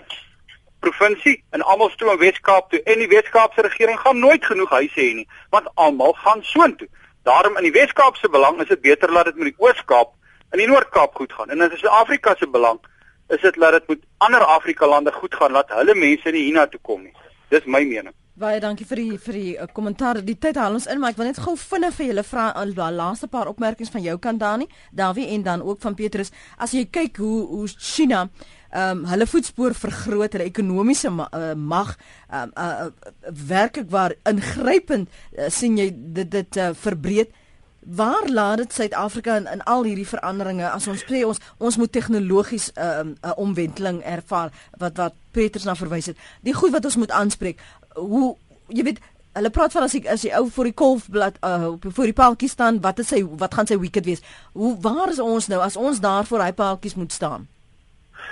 provinsie 0.81 1.41
en 1.53 1.65
almal 1.67 1.91
stroom 1.93 2.19
Wes-Kaap 2.21 2.71
toe 2.71 2.81
en 2.87 3.03
die 3.03 3.11
Wes-Kaapse 3.11 3.67
regering 3.67 3.99
gaan 4.01 4.23
nooit 4.23 4.47
genoeg 4.47 4.71
huise 4.79 5.01
hê 5.01 5.11
nie 5.21 5.29
want 5.55 5.69
almal 5.75 6.15
gaan 6.23 6.45
soontoe. 6.53 6.89
Daarom 7.29 7.59
in 7.61 7.69
die 7.69 7.75
Wes-Kaap 7.75 8.17
se 8.17 8.31
belang 8.33 8.61
is 8.63 8.71
dit 8.71 8.81
beter 8.81 9.13
laat 9.13 9.29
dit 9.29 9.43
met 9.43 9.53
die 9.53 9.67
Oos-Kaap 9.67 10.15
en 10.51 10.63
die 10.63 10.69
Noord-Kaap 10.71 11.15
goed 11.15 11.33
gaan. 11.33 11.51
En 11.51 11.61
in 11.61 11.77
Suid-Afrika 11.77 12.35
se 12.39 12.49
belang 12.49 12.81
is 13.29 13.43
dit 13.43 13.57
laat 13.57 13.77
dit 13.79 13.89
met 13.89 14.07
ander 14.27 14.45
Afrika 14.45 14.89
lande 14.89 15.13
goed 15.13 15.35
gaan 15.35 15.53
laat 15.53 15.71
hulle 15.77 15.95
mense 15.95 16.31
nie 16.31 16.47
hiernatoe 16.49 16.81
kom 16.83 17.03
nie. 17.03 17.15
Dis 17.51 17.67
my 17.67 17.83
mening. 17.85 18.15
Baie 18.41 18.57
dankie 18.57 18.87
vir 18.89 19.01
die 19.03 19.17
vir 19.21 19.37
die 19.37 19.51
uh, 19.61 19.67
kommentaar. 19.77 20.23
Die 20.25 20.37
tyd 20.41 20.57
haal 20.57 20.73
ons 20.73 20.87
in, 20.89 20.97
maar 21.01 21.13
ek 21.13 21.19
wil 21.21 21.29
net 21.29 21.41
gou 21.45 21.53
vinnig 21.61 21.93
vir 21.99 22.07
julle 22.07 22.23
vra 22.25 22.47
al 22.57 22.71
uh, 22.73 22.77
die 22.79 22.95
laaste 22.97 23.29
paar 23.29 23.51
opmerkings 23.51 23.93
van 23.93 24.01
jou 24.01 24.15
kant 24.23 24.41
Dani, 24.41 24.65
Davie 24.97 25.27
en 25.35 25.45
dan 25.45 25.65
ook 25.67 25.83
van 25.85 25.97
Petrus. 25.99 26.33
As 26.57 26.73
jy 26.73 26.87
kyk 26.89 27.21
hoe 27.21 27.43
hoe 27.51 27.67
China 27.77 28.23
ehm 28.71 29.03
um, 29.03 29.05
hulle 29.11 29.27
voetspoor 29.27 29.75
vergroot, 29.75 30.39
hulle 30.39 30.47
ekonomiese 30.49 31.11
ma 31.13 31.27
uh, 31.37 31.53
mag 31.53 31.93
ehm 32.31 32.49
um, 32.49 32.55
uh, 32.57 32.87
uh, 32.87 33.35
werklik 33.51 33.91
waar 33.93 34.17
ingrypend 34.31 35.11
uh, 35.11 35.51
sien 35.53 35.77
jy 35.77 35.91
dit 35.93 36.33
dit 36.33 36.61
uh, 36.65 36.71
verbreed. 36.73 37.37
Waar 37.81 38.29
laat 38.29 38.61
dit 38.61 38.73
Suid-Afrika 38.73 39.37
in, 39.41 39.47
in 39.49 39.63
al 39.65 39.85
hierdie 39.89 40.09
veranderinge 40.09 40.69
as 40.69 40.89
ons 40.89 41.05
sê 41.05 41.25
ons 41.29 41.41
ons 41.59 41.77
moet 41.81 41.93
tegnologies 41.93 42.73
'n 42.73 42.81
uh, 42.81 43.05
'n 43.05 43.17
uh, 43.21 43.37
omwenteling 43.37 44.01
ervaar 44.05 44.53
wat 44.79 44.97
wat 44.97 45.15
Petrus 45.31 45.65
na 45.65 45.75
verwys 45.75 46.07
het. 46.07 46.17
Die 46.43 46.55
goed 46.55 46.73
wat 46.73 46.85
ons 46.85 46.97
moet 46.97 47.11
aanspreek 47.11 47.61
hoe 47.95 48.37
jy 48.69 48.85
weet 48.87 49.01
hulle 49.33 49.51
praat 49.55 49.73
van 49.73 49.87
as 49.87 49.95
ek 49.95 50.09
as 50.11 50.25
die 50.27 50.33
ou 50.35 50.49
voor 50.51 50.67
die 50.71 50.75
kolfblad 50.75 51.39
uh, 51.47 51.73
voor 51.83 52.11
die 52.11 52.17
paaltjie 52.17 52.51
staan 52.51 52.81
wat 52.83 52.99
is 52.99 53.13
sy 53.13 53.23
wat 53.25 53.55
gaan 53.55 53.69
sy 53.71 53.79
wicket 53.79 54.05
wees? 54.05 54.23
Hoe 54.53 54.77
waar 54.83 55.11
is 55.13 55.23
ons 55.23 55.47
nou 55.51 55.61
as 55.63 55.79
ons 55.79 56.03
daar 56.03 56.27
voor 56.27 56.43
hy 56.49 56.53
paaltjies 56.53 56.99
moet 56.99 57.13
staan 57.13 57.49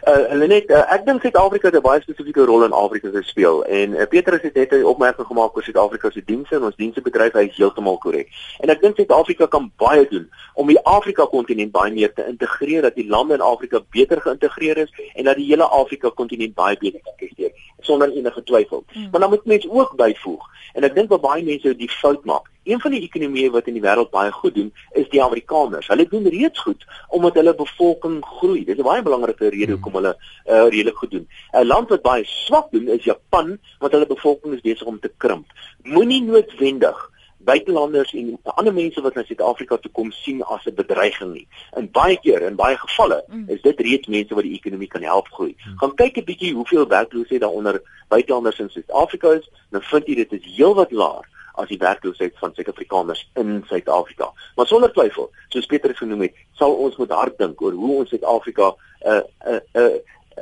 Uh, 0.06 0.28
hulle 0.30 0.46
net 0.46 0.70
uh, 0.70 0.84
ek 0.94 1.02
dink 1.06 1.24
Suid-Afrika 1.24 1.66
het 1.68 1.76
'n 1.76 1.82
baie 1.82 2.00
spesifieke 2.00 2.44
rol 2.46 2.64
in 2.64 2.72
Afrika 2.72 3.10
te 3.10 3.22
speel 3.26 3.64
en 3.64 3.96
uh, 3.98 4.06
Petrus 4.06 4.42
het 4.42 4.54
net 4.54 4.72
'n 4.72 4.84
opmerking 4.84 5.26
gemaak 5.26 5.56
oor 5.56 5.62
Suid-Afrika 5.62 6.10
se 6.10 6.22
dienste 6.24 6.54
en 6.56 6.62
ons 6.62 6.76
diensebedryf 6.76 7.32
hy 7.32 7.48
is 7.48 7.56
heeltemal 7.56 7.98
korrek. 7.98 8.28
En 8.60 8.70
ek 8.70 8.80
dink 8.80 8.96
Suid-Afrika 8.96 9.46
kan 9.46 9.72
baie 9.76 10.06
doen 10.08 10.30
om 10.54 10.66
die 10.66 10.78
Afrika 10.82 11.26
kontinent 11.26 11.72
baie 11.72 11.92
meer 11.92 12.12
te 12.12 12.26
integreer 12.26 12.82
dat 12.82 12.94
die 12.94 13.08
lande 13.08 13.34
in 13.34 13.40
Afrika 13.40 13.82
beter 13.90 14.20
geïntegreer 14.20 14.76
is 14.76 14.92
en 15.14 15.24
dat 15.24 15.36
die 15.36 15.46
hele 15.46 15.66
Afrika 15.66 16.10
kontinent 16.10 16.54
baie 16.54 16.76
beter 16.78 17.00
geïntegreer 17.02 17.50
sonder 17.80 18.10
enige 18.10 18.42
twyfel. 18.42 18.84
Hmm. 18.92 19.08
Maar 19.10 19.20
dan 19.20 19.30
moet 19.30 19.44
mense 19.44 19.70
ook 19.70 19.96
byvoeg 19.96 20.46
en 20.74 20.84
ek 20.84 20.94
dink 20.94 21.08
wat 21.08 21.20
baie 21.20 21.42
mense 21.42 21.76
die 21.76 21.90
fout 21.90 22.24
maak 22.24 22.46
Een 22.68 22.80
van 22.80 22.92
die 22.92 23.00
ekonomieë 23.00 23.50
wat 23.54 23.68
in 23.70 23.78
die 23.78 23.82
wêreld 23.82 24.10
baie 24.12 24.32
goed 24.32 24.54
doen, 24.54 24.66
is 25.00 25.06
die 25.08 25.22
Amerikaners. 25.24 25.86
Hulle 25.88 26.04
doen 26.08 26.26
reeds 26.28 26.60
goed 26.60 26.84
omdat 27.16 27.38
hulle 27.40 27.54
bevolking 27.56 28.18
groei. 28.38 28.64
Dis 28.64 28.76
'n 28.76 28.84
baie 28.84 29.02
belangrike 29.02 29.48
rede 29.54 29.72
hoekom 29.72 29.94
hulle 29.96 30.12
uh, 30.14 30.68
redelik 30.68 30.98
goed 31.00 31.10
doen. 31.10 31.28
'n 31.52 31.64
Land 31.66 31.88
wat 31.88 32.02
baie 32.02 32.24
swak 32.24 32.68
doen 32.70 32.88
is 32.88 33.04
Japan, 33.04 33.58
want 33.78 33.92
hulle 33.92 34.06
bevolking 34.06 34.54
is 34.54 34.60
besig 34.60 34.86
om 34.86 35.00
te 35.00 35.12
krimp. 35.16 35.46
Moenie 35.82 36.22
noodwendig 36.22 37.10
buitelanders 37.38 38.12
en 38.12 38.38
ander 38.42 38.74
mense 38.74 39.00
wat 39.00 39.14
na 39.14 39.24
Suid-Afrika 39.24 39.76
toe 39.76 39.90
kom 39.92 40.12
sien 40.12 40.42
as 40.42 40.66
'n 40.66 40.74
bedreiging 40.74 41.32
nie. 41.32 41.46
In 41.76 41.88
baie 41.90 42.18
keer, 42.20 42.42
in 42.42 42.56
baie 42.56 42.76
gevalle, 42.76 43.24
mm. 43.28 43.48
is 43.48 43.62
dit 43.62 43.80
reeds 43.80 44.06
mense 44.08 44.34
wat 44.34 44.44
die 44.44 44.58
ekonomie 44.58 44.88
kan 44.88 45.02
help 45.02 45.28
groei. 45.28 45.56
Mm. 45.56 45.78
Gaan 45.78 45.94
kyk 45.94 46.18
'n 46.18 46.24
bietjie 46.24 46.54
hoeveel 46.54 46.86
werkloosheid 46.86 47.40
daar 47.40 47.56
onder 47.60 47.82
buitelanders 48.08 48.58
in 48.58 48.70
Suid-Afrika 48.70 49.32
is, 49.32 49.50
dan 49.70 49.82
vind 49.82 50.06
jy 50.06 50.14
dit 50.14 50.32
is 50.32 50.56
heelwat 50.56 50.92
laer 50.92 51.36
as 51.58 51.70
die 51.70 51.80
werkloosheid 51.80 52.36
van 52.40 52.54
Suid-Afrikaners 52.54 53.24
in 53.40 53.64
Suid-Afrika. 53.68 54.30
Maar 54.56 54.66
sonder 54.70 54.92
twyfel, 54.94 55.30
soos 55.52 55.66
Pieter 55.66 55.92
het 55.92 56.00
genoem 56.02 56.26
het, 56.28 56.38
sal 56.60 56.74
ons 56.74 56.96
moet 57.00 57.14
hard 57.14 57.38
dink 57.38 57.62
oor 57.62 57.76
hoe 57.76 57.96
ons 58.02 58.14
Suid-Afrika 58.14 58.72
'n 58.72 59.08
uh, 59.10 59.22
'n 59.52 59.60
uh, 59.74 59.90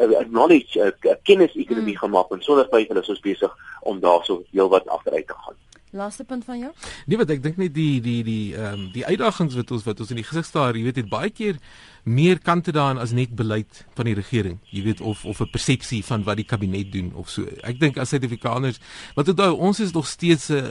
'n 0.06 0.12
uh, 0.12 0.20
'n 0.20 0.30
knowledge 0.30 0.78
'n 0.80 0.92
uh, 1.08 1.14
kennis-ekonomie 1.22 1.96
mm. 1.96 2.04
gemaak 2.04 2.30
en 2.30 2.42
sonder 2.42 2.68
twyfel 2.68 3.00
is 3.00 3.08
ons 3.08 3.20
besig 3.20 3.56
om 3.80 4.00
daarso 4.00 4.42
heelwat 4.52 4.88
agteruit 4.88 5.26
te 5.26 5.34
gaan. 5.34 5.54
Laaste 5.96 6.24
punt 6.24 6.44
van 6.44 6.58
jou? 6.58 6.72
Nee, 7.06 7.16
wat 7.16 7.30
ek 7.30 7.42
dink 7.42 7.56
net 7.56 7.74
die 7.74 8.00
die 8.04 8.22
die 8.26 8.54
ehm 8.56 8.72
um, 8.74 8.88
die 8.92 9.04
uitdagings 9.06 9.54
wat 9.56 9.70
ons 9.70 9.84
wat 9.86 10.00
ons 10.00 10.10
in 10.10 10.20
die 10.20 10.26
gesig 10.26 10.44
staar, 10.44 10.76
jy 10.76 10.82
weet, 10.88 10.98
het 11.00 11.08
baie 11.08 11.30
keer 11.30 11.60
meer 12.06 12.38
kante 12.38 12.70
daarin 12.72 13.00
as 13.02 13.10
net 13.10 13.32
beleid 13.34 13.80
van 13.98 14.06
die 14.06 14.14
regering. 14.14 14.60
Jy 14.70 14.82
weet 14.84 15.00
of 15.00 15.24
of 15.24 15.40
'n 15.40 15.50
persepsie 15.50 16.04
van 16.04 16.22
wat 16.22 16.36
die 16.36 16.44
kabinet 16.44 16.92
doen 16.92 17.12
of 17.14 17.28
so. 17.28 17.46
Ek 17.62 17.80
dink 17.80 17.96
as 17.98 18.08
Suid-Afrikaners, 18.08 18.78
wat 19.14 19.28
onthou, 19.28 19.56
ons 19.56 19.80
is 19.80 19.92
nog 19.92 20.06
steeds 20.06 20.48
'n 20.48 20.62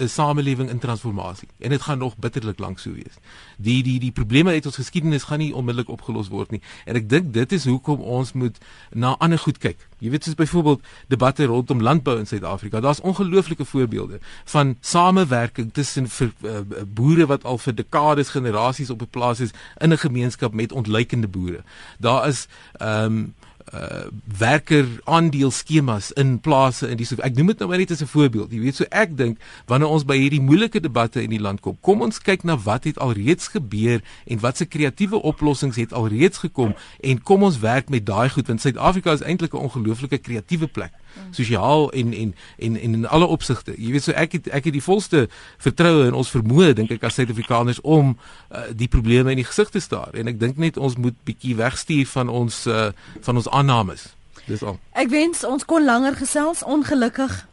'n 0.00 0.08
samelewing 0.08 0.70
in 0.70 0.78
transformasie 0.78 1.48
en 1.58 1.70
dit 1.70 1.82
gaan 1.82 1.98
nog 1.98 2.16
bitterlik 2.16 2.58
lank 2.58 2.78
so 2.78 2.92
wees. 2.92 3.20
Die 3.58 3.82
die 3.82 3.98
die 4.00 4.12
probleme 4.12 4.50
uit 4.50 4.66
ons 4.66 4.76
geskiedenis 4.76 5.22
gaan 5.22 5.38
nie 5.38 5.54
onmiddellik 5.54 5.88
opgelos 5.88 6.28
word 6.28 6.50
nie. 6.50 6.62
En 6.84 6.94
ek 6.94 7.08
dink 7.08 7.32
dit 7.32 7.52
is 7.52 7.64
hoekom 7.64 8.00
ons 8.00 8.32
moet 8.32 8.58
na 8.92 9.16
ander 9.18 9.38
goed 9.38 9.58
kyk. 9.58 9.88
Jy 9.98 10.10
weet 10.10 10.24
soos 10.24 10.34
byvoorbeeld 10.34 10.80
debatte 11.08 11.44
rondom 11.44 11.82
landbou 11.82 12.18
in 12.18 12.26
Suid-Afrika. 12.26 12.80
Daar's 12.80 13.00
ongelooflike 13.00 13.64
voorbeelde 13.64 14.18
van 14.44 14.76
samewerking 14.80 15.72
tussen 15.72 16.08
uh, 16.20 16.60
boere 16.86 17.26
wat 17.26 17.44
al 17.44 17.58
vir 17.58 17.74
dekades 17.74 18.28
generasies 18.28 18.90
op 18.90 19.02
'n 19.02 19.10
plaas 19.10 19.40
is 19.40 19.50
in 19.78 19.92
'n 19.92 19.98
gemeenskap 19.98 20.52
met 20.52 20.69
met 20.70 20.78
ontleikende 20.78 21.28
boere. 21.28 21.62
Daar 21.98 22.28
is 22.28 22.46
ehm 22.78 23.04
um, 23.04 23.34
uh 23.74 24.06
werker 24.38 24.86
aandeel 25.04 25.50
skemas 25.50 26.12
in 26.12 26.40
plase 26.40 26.88
in 26.88 26.96
die 26.98 27.06
so 27.06 27.22
ek 27.22 27.36
noem 27.36 27.52
dit 27.52 27.60
nou 27.62 27.68
net 27.70 27.90
as 27.90 28.02
'n 28.02 28.10
voorbeeld. 28.10 28.50
Jy 28.50 28.60
weet 28.60 28.76
so 28.76 28.84
ek 28.90 29.16
dink 29.16 29.38
wanneer 29.66 29.88
ons 29.88 30.04
by 30.04 30.16
hierdie 30.18 30.40
moeilike 30.40 30.80
debatte 30.80 31.22
in 31.22 31.30
die 31.30 31.38
land 31.40 31.60
kom, 31.60 31.76
kom 31.80 32.02
ons 32.02 32.18
kyk 32.18 32.42
na 32.42 32.56
wat 32.56 32.84
het 32.84 32.98
alreeds 32.98 33.48
gebeur 33.48 34.02
en 34.26 34.40
watse 34.40 34.64
kreatiewe 34.64 35.22
oplossings 35.22 35.76
het 35.76 35.92
alreeds 35.92 36.38
gekom 36.38 36.74
en 37.00 37.22
kom 37.22 37.42
ons 37.42 37.58
werk 37.58 37.88
met 37.88 38.06
daai 38.06 38.28
goed 38.28 38.46
want 38.46 38.60
Suid-Afrika 38.60 39.12
is 39.12 39.22
eintlik 39.22 39.54
'n 39.54 39.62
ongelooflike 39.68 40.18
kreatiewe 40.18 40.66
plek 40.66 40.92
sosiaal 41.30 41.90
en 41.90 42.12
en 42.12 42.34
en 42.58 42.76
en 42.76 42.94
in 42.94 43.06
alle 43.06 43.26
opsigte. 43.26 43.74
Jy 43.78 43.92
weet 43.92 44.06
so 44.08 44.12
ek 44.12 44.32
het 44.38 44.48
ek 44.48 44.70
het 44.70 44.76
die 44.76 44.84
volste 44.84 45.26
vertroue 45.58 46.06
in 46.06 46.14
ons 46.14 46.30
vermoë 46.30 46.72
dink 46.78 46.90
ek 46.90 47.04
as 47.08 47.18
Suid-Afrikaners 47.18 47.80
om 47.82 48.16
uh, 48.16 48.64
die 48.74 48.88
probleme 48.88 49.30
in 49.30 49.42
die 49.42 49.48
gesig 49.48 49.70
te 49.70 49.80
staar 49.80 50.14
en 50.14 50.30
ek 50.30 50.40
dink 50.40 50.56
net 50.56 50.76
ons 50.76 50.96
moet 50.96 51.16
bietjie 51.24 51.56
wegstuur 51.56 52.06
van 52.06 52.28
ons 52.28 52.66
uh, 52.66 52.90
van 53.20 53.36
ons 53.36 53.48
aannames. 53.48 54.10
Dis 54.46 54.62
al. 54.62 54.80
Ek 54.98 55.10
wens 55.12 55.44
ons 55.46 55.64
kon 55.64 55.84
langer 55.84 56.16
gesels 56.18 56.64
ongelukkig 56.66 57.46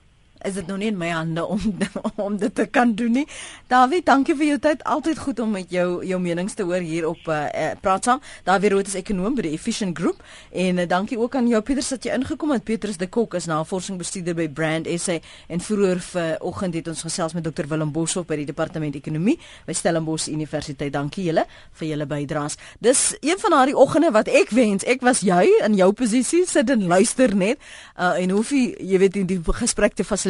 is 0.45 0.53
dit 0.53 0.67
nou 0.67 0.77
nie 0.77 0.89
in 0.91 0.97
my 0.97 1.09
hande 1.09 1.45
om 1.45 1.59
om 2.27 2.38
dit 2.38 2.53
te 2.55 2.65
kan 2.65 2.93
doen 2.95 3.11
nie. 3.21 3.25
Dawie, 3.71 4.01
dankie 4.05 4.35
vir 4.38 4.47
jou 4.51 4.57
tyd. 4.59 4.83
Altyd 4.83 5.19
goed 5.19 5.39
om 5.39 5.51
met 5.55 5.71
jou 5.73 6.05
jou 6.05 6.19
menings 6.21 6.53
te 6.53 6.65
hoor 6.67 6.83
hier 6.83 7.07
op 7.09 7.27
uh, 7.27 7.43
uh, 7.47 7.71
praat 7.81 8.07
saam. 8.07 8.21
Dawie 8.47 8.71
Rood 8.73 8.88
is 8.88 8.97
ekonom 8.99 9.35
by 9.38 9.47
die 9.47 9.53
Efficient 9.57 9.97
Group 9.97 10.21
en 10.51 10.81
uh, 10.81 10.88
dankie 10.88 11.19
ook 11.19 11.35
aan 11.35 11.49
jou 11.49 11.61
Pieter 11.61 11.85
dat 11.89 12.05
jy 12.05 12.13
ingekom 12.15 12.53
het. 12.55 12.63
Petrus 12.67 12.97
de 12.97 13.07
Kok 13.11 13.35
is 13.39 13.47
navorsingsbestuurder 13.49 14.38
by 14.38 14.47
Brand 14.49 14.88
SA 14.99 15.17
en 15.47 15.63
vroeër 15.63 16.01
vanoggend 16.03 16.77
het 16.79 16.91
ons 16.93 17.03
gesels 17.07 17.35
met 17.38 17.45
Dr 17.47 17.67
Willem 17.67 17.91
Boshoff 17.91 18.27
by 18.29 18.38
die 18.39 18.47
Departement 18.47 18.95
Ekonomie 18.95 19.38
by 19.67 19.75
Stellenbosch 19.75 20.29
Universiteit. 20.31 20.93
Dankie 20.93 21.27
julle 21.27 21.47
vir 21.79 21.89
julle 21.91 22.07
bydraes. 22.09 22.57
Dis 22.83 23.09
een 23.21 23.39
van 23.41 23.57
daardie 23.57 23.77
oggende 23.77 24.11
wat 24.15 24.31
ek 24.31 24.53
wens 24.55 24.85
ek 24.88 25.03
was 25.05 25.23
jy 25.25 25.43
in 25.65 25.77
jou 25.77 25.91
posisie 25.97 26.45
sit 26.47 26.69
en 26.73 26.88
luister 26.88 27.35
net 27.35 27.59
uh, 27.97 28.15
en 28.15 28.35
hoef 28.38 28.53
jy 28.55 28.65
jy 28.88 29.01
weet 29.01 29.19
die 29.27 29.39
gesprek 29.57 29.95
te 29.97 30.05
fasiliteer. 30.07 30.26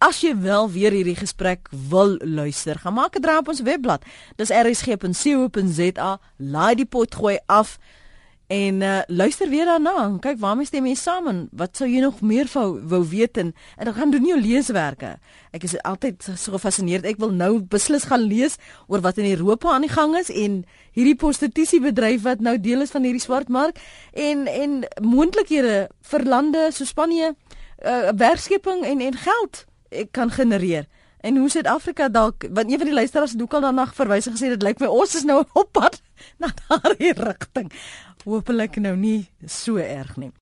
As 0.00 0.22
jy 0.24 0.30
wel 0.40 0.70
weer 0.72 0.94
hierdie 0.96 1.18
gesprek 1.18 1.68
wil 1.90 2.14
luister, 2.24 2.78
gaan 2.80 2.94
maak 2.96 3.16
'n 3.16 3.20
draai 3.20 3.38
op 3.38 3.48
ons 3.52 3.60
webblad. 3.60 4.00
Dis 4.36 4.48
rsg.co.za. 4.48 6.20
Laai 6.36 6.74
die 6.74 6.86
pot 6.88 7.14
gooi 7.14 7.36
af 7.46 7.78
en 8.48 8.80
uh, 8.80 9.00
luister 9.06 9.48
weer 9.48 9.64
daarna. 9.64 10.16
Kyk 10.20 10.38
waarmee 10.40 10.66
stem 10.66 10.86
jy 10.86 10.94
saam 10.94 11.28
en 11.28 11.48
wat 11.52 11.76
sou 11.76 11.88
jy 11.88 12.00
nog 12.00 12.20
meer 12.20 12.48
wou, 12.52 12.80
wou 12.80 13.02
weet 13.10 13.36
en, 13.36 13.52
en 13.76 13.84
dan 13.84 13.94
gaan 13.94 14.10
doen 14.10 14.24
jou 14.24 14.40
leeswerke. 14.40 15.18
Ek 15.52 15.62
is 15.68 15.76
altyd 15.82 16.24
so 16.34 16.56
gefassineerd. 16.56 17.04
Ek 17.04 17.20
wil 17.20 17.36
nou 17.36 17.60
beslis 17.60 18.08
gaan 18.08 18.24
lees 18.24 18.56
oor 18.88 19.04
wat 19.04 19.20
in 19.20 19.28
Europa 19.36 19.68
aan 19.68 19.84
die 19.84 19.92
gang 19.92 20.16
is 20.16 20.32
en 20.32 20.64
hierdie 20.96 21.14
prostitusiebedryf 21.14 22.24
wat 22.24 22.40
nou 22.40 22.56
deel 22.56 22.80
is 22.80 22.90
van 22.90 23.04
hierdie 23.04 23.20
swartmark 23.20 23.76
en 24.16 24.48
en 24.48 24.82
moontlikhede 25.04 25.90
vir 26.10 26.24
lande 26.24 26.70
so 26.72 26.88
Spanje 26.88 27.34
uh, 27.84 28.08
werkskeping 28.16 28.84
en 28.84 29.00
en 29.00 29.16
geld 29.16 29.64
ek 29.90 30.12
kan 30.12 30.30
genereer. 30.30 30.86
En 31.20 31.36
hoe 31.36 31.50
Suid-Afrika 31.50 32.08
dalk 32.08 32.46
want 32.50 32.70
een 32.70 32.78
van 32.78 32.86
die 32.86 32.94
luisteraars 32.94 33.32
het 33.32 33.42
ook 33.42 33.54
al 33.54 33.60
daarna 33.60 33.86
verwys 33.92 34.26
en 34.26 34.36
gesê 34.36 34.52
dit 34.54 34.62
lyk 34.62 34.80
my 34.80 34.86
ons 34.86 35.14
is 35.14 35.26
nou 35.28 35.44
op 35.62 35.72
pad 35.72 36.00
na 36.38 36.52
daardie 36.66 37.12
rigting. 37.12 37.72
Hoopelik 38.24 38.76
nou 38.76 38.96
nie 38.96 39.28
so 39.46 39.76
erg 39.76 40.16
nie. 40.16 40.32